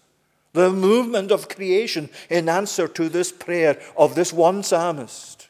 The 0.52 0.70
movement 0.70 1.32
of 1.32 1.48
creation 1.48 2.10
in 2.30 2.48
answer 2.48 2.86
to 2.88 3.08
this 3.08 3.32
prayer 3.32 3.80
of 3.96 4.14
this 4.14 4.32
one 4.32 4.62
psalmist. 4.62 5.48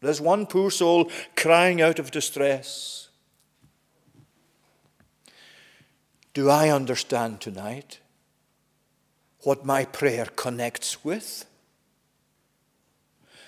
This 0.00 0.20
one 0.20 0.46
poor 0.46 0.70
soul 0.70 1.10
crying 1.36 1.80
out 1.80 1.98
of 1.98 2.10
distress. 2.10 3.08
Do 6.34 6.50
I 6.50 6.68
understand 6.70 7.40
tonight 7.40 7.98
what 9.42 9.64
my 9.64 9.84
prayer 9.84 10.26
connects 10.36 11.04
with? 11.04 11.44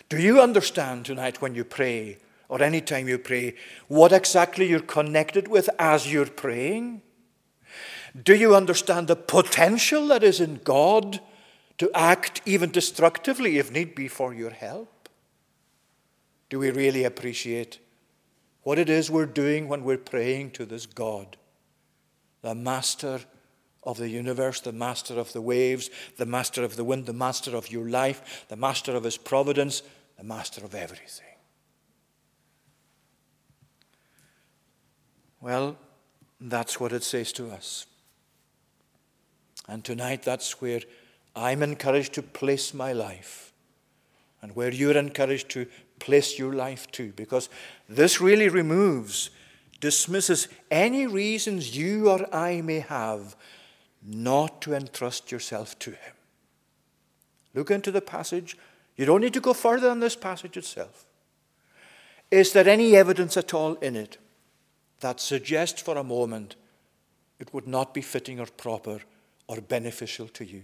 Do 0.08 0.18
you 0.18 0.40
understand 0.40 1.04
tonight 1.04 1.40
when 1.40 1.54
you 1.54 1.62
pray, 1.62 2.18
or 2.48 2.61
any 2.61 2.80
time 2.80 3.06
you 3.06 3.18
pray, 3.18 3.54
what 3.86 4.12
exactly 4.12 4.66
you're 4.66 4.80
connected 4.80 5.46
with 5.46 5.70
as 5.78 6.12
you're 6.12 6.26
praying? 6.26 7.02
Do 8.20 8.34
you 8.34 8.54
understand 8.54 9.08
the 9.08 9.16
potential 9.16 10.08
that 10.08 10.22
is 10.22 10.40
in 10.40 10.61
God 10.64 11.20
to 11.78 11.90
act 11.94 12.42
even 12.44 12.70
destructively 12.70 13.58
if 13.58 13.70
need 13.70 13.94
be 13.94 14.08
for 14.08 14.34
your 14.34 14.50
help? 14.50 15.08
Do 16.48 16.58
we 16.58 16.70
really 16.70 17.04
appreciate 17.04 17.78
what 18.62 18.78
it 18.78 18.90
is 18.90 19.11
we're 19.11 19.26
doing 19.26 19.68
when 19.68 19.84
we're 19.84 19.96
praying 19.96 20.50
to 20.52 20.66
this 20.66 20.86
God? 20.86 21.36
the 22.42 22.54
master 22.54 23.20
of 23.82 23.98
the 23.98 24.08
universe, 24.08 24.61
the 24.61 24.72
master 24.72 25.18
of 25.18 25.32
the 25.32 25.40
waves, 25.40 25.90
the 26.16 26.26
master 26.26 26.62
of 26.62 26.76
the 26.76 26.84
wind, 26.84 27.06
the 27.06 27.12
master 27.12 27.56
of 27.56 27.70
your 27.70 27.88
life, 27.88 28.46
the 28.48 28.56
master 28.56 28.94
of 28.94 29.04
his 29.04 29.16
providence, 29.16 29.82
the 30.18 30.24
master 30.24 30.64
of 30.64 30.74
everything. 30.74 31.26
Well, 35.40 35.76
that's 36.40 36.78
what 36.78 36.92
it 36.92 37.02
says 37.02 37.32
to 37.32 37.50
us. 37.50 37.86
And 39.70 39.84
tonight, 39.84 40.24
that's 40.24 40.60
where 40.60 40.80
I'm 41.36 41.62
encouraged 41.62 42.14
to 42.14 42.22
place 42.22 42.74
my 42.74 42.92
life, 42.92 43.52
and 44.42 44.56
where 44.56 44.72
you're 44.72 44.96
encouraged 44.96 45.48
to 45.50 45.68
place 46.00 46.40
your 46.40 46.52
life 46.52 46.90
too, 46.90 47.12
because 47.14 47.48
this 47.88 48.20
really 48.20 48.48
removes 48.48 49.30
dismisses 49.78 50.48
any 50.72 51.06
reasons 51.06 51.76
you 51.76 52.10
or 52.10 52.26
I 52.34 52.62
may 52.62 52.80
have 52.80 53.36
not 54.04 54.60
to 54.62 54.74
entrust 54.74 55.30
yourself 55.30 55.78
to 55.78 55.92
Him. 55.92 56.14
Look 57.54 57.70
into 57.70 57.92
the 57.92 58.00
passage. 58.00 58.58
You 58.96 59.06
don't 59.06 59.20
need 59.20 59.34
to 59.34 59.40
go 59.40 59.52
further 59.52 59.88
than 59.88 60.00
this 60.00 60.16
passage 60.16 60.56
itself. 60.56 61.06
Is 62.28 62.52
there 62.52 62.68
any 62.68 62.96
evidence 62.96 63.36
at 63.36 63.54
all 63.54 63.74
in 63.74 63.94
it 63.94 64.18
that 64.98 65.20
suggests 65.20 65.80
for 65.80 65.96
a 65.96 66.04
moment 66.04 66.56
it 67.38 67.54
would 67.54 67.68
not 67.68 67.94
be 67.94 68.02
fitting 68.02 68.40
or 68.40 68.46
proper 68.46 69.00
or 69.51 69.61
beneficial 69.61 70.28
to 70.28 70.44
you 70.44 70.62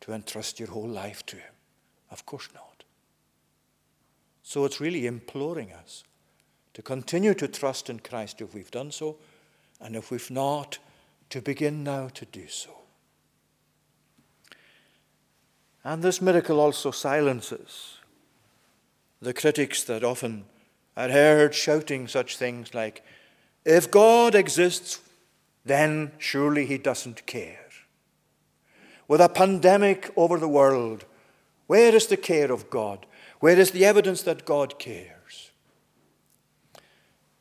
to 0.00 0.12
entrust 0.12 0.58
your 0.58 0.70
whole 0.70 0.88
life 0.88 1.24
to 1.24 1.36
Him? 1.36 1.52
Of 2.10 2.26
course 2.26 2.48
not. 2.52 2.82
So 4.42 4.64
it's 4.64 4.80
really 4.80 5.06
imploring 5.06 5.72
us 5.72 6.02
to 6.74 6.82
continue 6.82 7.32
to 7.34 7.46
trust 7.46 7.88
in 7.88 8.00
Christ 8.00 8.40
if 8.40 8.54
we've 8.54 8.72
done 8.72 8.90
so, 8.90 9.18
and 9.80 9.94
if 9.94 10.10
we've 10.10 10.32
not, 10.32 10.78
to 11.28 11.40
begin 11.40 11.84
now 11.84 12.08
to 12.08 12.24
do 12.26 12.48
so. 12.48 12.70
And 15.84 16.02
this 16.02 16.20
miracle 16.20 16.58
also 16.58 16.90
silences 16.90 17.98
the 19.22 19.32
critics 19.32 19.84
that 19.84 20.02
often 20.02 20.44
are 20.96 21.08
heard 21.08 21.54
shouting 21.54 22.08
such 22.08 22.36
things 22.36 22.74
like, 22.74 23.04
If 23.64 23.92
God 23.92 24.34
exists, 24.34 25.00
then 25.64 26.10
surely 26.18 26.66
he 26.66 26.78
doesn't 26.78 27.26
care. 27.26 27.59
With 29.10 29.20
a 29.20 29.28
pandemic 29.28 30.08
over 30.14 30.38
the 30.38 30.46
world, 30.46 31.04
where 31.66 31.92
is 31.92 32.06
the 32.06 32.16
care 32.16 32.52
of 32.52 32.70
God? 32.70 33.06
Where 33.40 33.58
is 33.58 33.72
the 33.72 33.84
evidence 33.84 34.22
that 34.22 34.44
God 34.44 34.78
cares? 34.78 35.50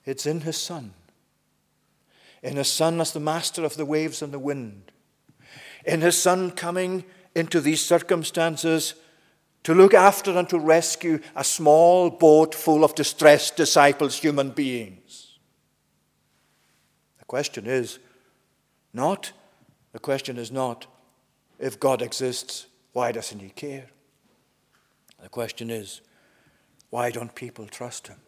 It's 0.03 0.25
in 0.25 0.41
His 0.41 0.57
Son. 0.57 0.95
In 2.41 2.55
His 2.55 2.71
Son 2.71 2.99
as 2.99 3.13
the 3.13 3.19
master 3.19 3.63
of 3.63 3.75
the 3.75 3.85
waves 3.85 4.23
and 4.23 4.33
the 4.33 4.39
wind. 4.39 4.91
In 5.85 6.01
His 6.01 6.19
Son 6.19 6.49
coming 6.49 7.03
into 7.35 7.61
these 7.61 7.85
circumstances 7.85 8.95
to 9.61 9.75
look 9.75 9.93
after 9.93 10.35
and 10.35 10.49
to 10.49 10.57
rescue 10.57 11.19
a 11.35 11.43
small 11.43 12.09
boat 12.09 12.55
full 12.55 12.83
of 12.83 12.95
distressed 12.95 13.57
disciples, 13.57 14.17
human 14.17 14.49
beings. 14.49 15.37
The 17.19 17.25
question 17.25 17.67
is 17.67 17.99
not, 18.91 19.33
the 19.91 19.99
question 19.99 20.39
is 20.39 20.51
not, 20.51 20.87
if 21.59 21.79
God 21.79 22.01
exists, 22.01 22.67
why 22.93 23.11
doesn't 23.11 23.39
He 23.39 23.49
care? 23.49 23.89
The 25.21 25.29
question 25.29 25.69
is, 25.69 26.01
why 26.89 27.11
don't 27.11 27.35
people 27.35 27.67
trust 27.67 28.07
Him? 28.07 28.19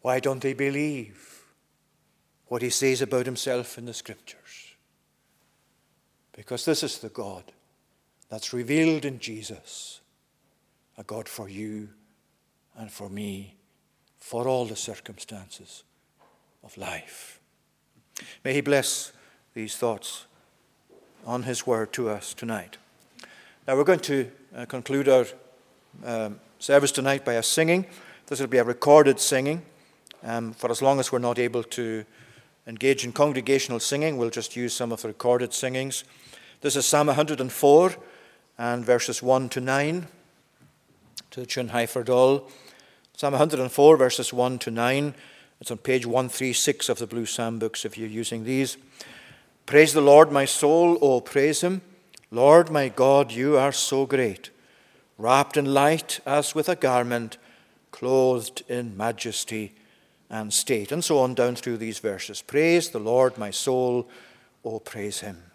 Why 0.00 0.18
don't 0.18 0.40
they 0.40 0.54
believe 0.54 1.44
what 2.46 2.62
He 2.62 2.70
says 2.70 3.02
about 3.02 3.26
Himself 3.26 3.76
in 3.76 3.84
the 3.84 3.94
Scriptures? 3.94 4.74
Because 6.32 6.64
this 6.64 6.82
is 6.82 6.98
the 6.98 7.10
God 7.10 7.44
that's 8.30 8.54
revealed 8.54 9.04
in 9.04 9.18
Jesus, 9.18 10.00
a 10.96 11.04
God 11.04 11.28
for 11.28 11.48
you 11.48 11.90
and 12.76 12.90
for 12.90 13.10
me, 13.10 13.56
for 14.16 14.48
all 14.48 14.64
the 14.64 14.76
circumstances 14.76 15.84
of 16.64 16.76
life. 16.78 17.40
May 18.42 18.54
He 18.54 18.60
bless 18.62 19.12
these 19.52 19.76
thoughts 19.76 20.26
on 21.26 21.44
His 21.44 21.66
word 21.66 21.92
to 21.94 22.08
us 22.08 22.34
tonight. 22.34 22.76
Now, 23.66 23.76
we're 23.76 23.84
going 23.84 24.00
to 24.00 24.30
uh, 24.56 24.64
conclude 24.66 25.08
our 25.08 25.26
um, 26.04 26.40
service 26.58 26.92
tonight 26.92 27.24
by 27.24 27.34
a 27.34 27.42
singing. 27.42 27.86
This 28.26 28.40
will 28.40 28.46
be 28.46 28.58
a 28.58 28.64
recorded 28.64 29.20
singing. 29.20 29.62
Um, 30.22 30.52
for 30.52 30.70
as 30.70 30.82
long 30.82 31.00
as 31.00 31.10
we're 31.10 31.18
not 31.18 31.38
able 31.38 31.62
to 31.62 32.04
engage 32.66 33.04
in 33.04 33.12
congregational 33.12 33.80
singing, 33.80 34.16
we'll 34.16 34.30
just 34.30 34.56
use 34.56 34.74
some 34.74 34.92
of 34.92 35.02
the 35.02 35.08
recorded 35.08 35.52
singings. 35.52 36.04
This 36.60 36.76
is 36.76 36.86
Psalm 36.86 37.06
104 37.06 37.94
and 38.58 38.84
verses 38.84 39.22
1 39.22 39.48
to 39.50 39.60
9 39.60 40.06
to 41.30 41.40
the 41.40 41.46
tune 41.46 41.70
All. 41.70 42.50
Psalm 43.16 43.32
104, 43.32 43.96
verses 43.96 44.32
1 44.32 44.58
to 44.58 44.70
9. 44.70 45.14
It's 45.60 45.70
on 45.70 45.78
page 45.78 46.06
136 46.06 46.88
of 46.88 46.98
the 46.98 47.06
Blue 47.06 47.26
Psalm 47.26 47.58
books 47.58 47.84
if 47.84 47.96
you're 47.96 48.08
using 48.08 48.44
these. 48.44 48.76
Praise 49.70 49.92
the 49.92 50.00
Lord, 50.00 50.32
my 50.32 50.46
soul, 50.46 50.98
oh, 51.00 51.20
praise 51.20 51.60
him. 51.60 51.80
Lord, 52.32 52.72
my 52.72 52.88
God, 52.88 53.30
you 53.30 53.56
are 53.56 53.70
so 53.70 54.04
great, 54.04 54.50
wrapped 55.16 55.56
in 55.56 55.64
light 55.64 56.18
as 56.26 56.56
with 56.56 56.68
a 56.68 56.74
garment, 56.74 57.38
clothed 57.92 58.64
in 58.68 58.96
majesty 58.96 59.72
and 60.28 60.52
state. 60.52 60.90
And 60.90 61.04
so 61.04 61.20
on 61.20 61.34
down 61.34 61.54
through 61.54 61.76
these 61.76 62.00
verses. 62.00 62.42
Praise 62.42 62.90
the 62.90 62.98
Lord, 62.98 63.38
my 63.38 63.52
soul, 63.52 64.08
oh, 64.64 64.80
praise 64.80 65.20
him. 65.20 65.49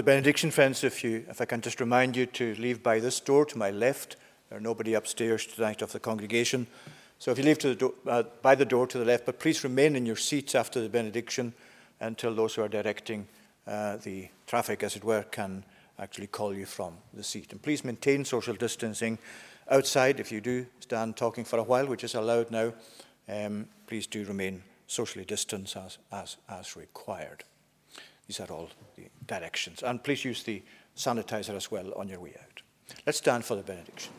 The 0.00 0.04
benediction, 0.04 0.50
friends, 0.50 0.82
if, 0.82 1.04
you, 1.04 1.26
if 1.28 1.42
I 1.42 1.44
can 1.44 1.60
just 1.60 1.78
remind 1.78 2.16
you 2.16 2.24
to 2.24 2.54
leave 2.54 2.82
by 2.82 3.00
this 3.00 3.20
door 3.20 3.44
to 3.44 3.58
my 3.58 3.70
left. 3.70 4.16
There's 4.48 4.62
nobody 4.62 4.94
upstairs 4.94 5.44
tonight 5.44 5.82
of 5.82 5.92
the 5.92 6.00
congregation. 6.00 6.68
So 7.18 7.30
if 7.30 7.36
you 7.36 7.44
leave 7.44 7.58
the 7.58 7.74
do- 7.74 7.94
uh, 8.06 8.22
by 8.40 8.54
the 8.54 8.64
door 8.64 8.86
to 8.86 8.98
the 8.98 9.04
left, 9.04 9.26
but 9.26 9.38
please 9.38 9.62
remain 9.62 9.96
in 9.96 10.06
your 10.06 10.16
seats 10.16 10.54
after 10.54 10.80
the 10.80 10.88
benediction 10.88 11.52
until 12.00 12.34
those 12.34 12.54
who 12.54 12.62
are 12.62 12.68
directing 12.68 13.28
uh, 13.66 13.98
the 13.98 14.30
traffic, 14.46 14.82
as 14.82 14.96
it 14.96 15.04
were, 15.04 15.22
can 15.24 15.64
actually 15.98 16.28
call 16.28 16.54
you 16.54 16.64
from 16.64 16.94
the 17.12 17.22
seat. 17.22 17.52
And 17.52 17.60
please 17.60 17.84
maintain 17.84 18.24
social 18.24 18.54
distancing 18.54 19.18
outside. 19.70 20.18
If 20.18 20.32
you 20.32 20.40
do 20.40 20.64
stand 20.80 21.18
talking 21.18 21.44
for 21.44 21.58
a 21.58 21.62
while, 21.62 21.86
which 21.86 22.04
is 22.04 22.14
allowed 22.14 22.50
now, 22.50 22.72
um, 23.28 23.68
please 23.86 24.06
do 24.06 24.24
remain 24.24 24.62
socially 24.86 25.26
distanced 25.26 25.76
as, 25.76 25.98
as, 26.10 26.38
as 26.48 26.74
required. 26.74 27.44
These 28.26 28.40
are 28.40 28.52
all 28.52 28.70
directions. 29.26 29.82
And 29.82 30.02
please 30.02 30.24
use 30.24 30.42
the 30.42 30.62
sanitizer 30.96 31.54
as 31.56 31.70
well 31.70 31.92
on 31.96 32.08
your 32.08 32.20
way 32.20 32.34
out. 32.40 32.62
Let's 33.06 33.18
stand 33.18 33.44
for 33.44 33.56
the 33.56 33.62
benediction. 33.62 34.12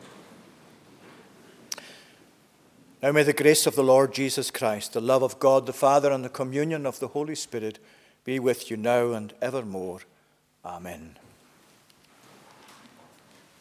Now 3.02 3.10
may 3.10 3.24
the 3.24 3.32
grace 3.32 3.66
of 3.66 3.74
the 3.74 3.82
Lord 3.82 4.14
Jesus 4.14 4.50
Christ, 4.50 4.92
the 4.92 5.00
love 5.00 5.22
of 5.22 5.38
God 5.40 5.66
the 5.66 5.72
Father, 5.72 6.12
and 6.12 6.24
the 6.24 6.28
communion 6.28 6.86
of 6.86 7.00
the 7.00 7.08
Holy 7.08 7.34
Spirit 7.34 7.80
be 8.24 8.38
with 8.38 8.70
you 8.70 8.76
now 8.76 9.12
and 9.12 9.34
evermore. 9.42 10.02
Amen. 10.64 11.18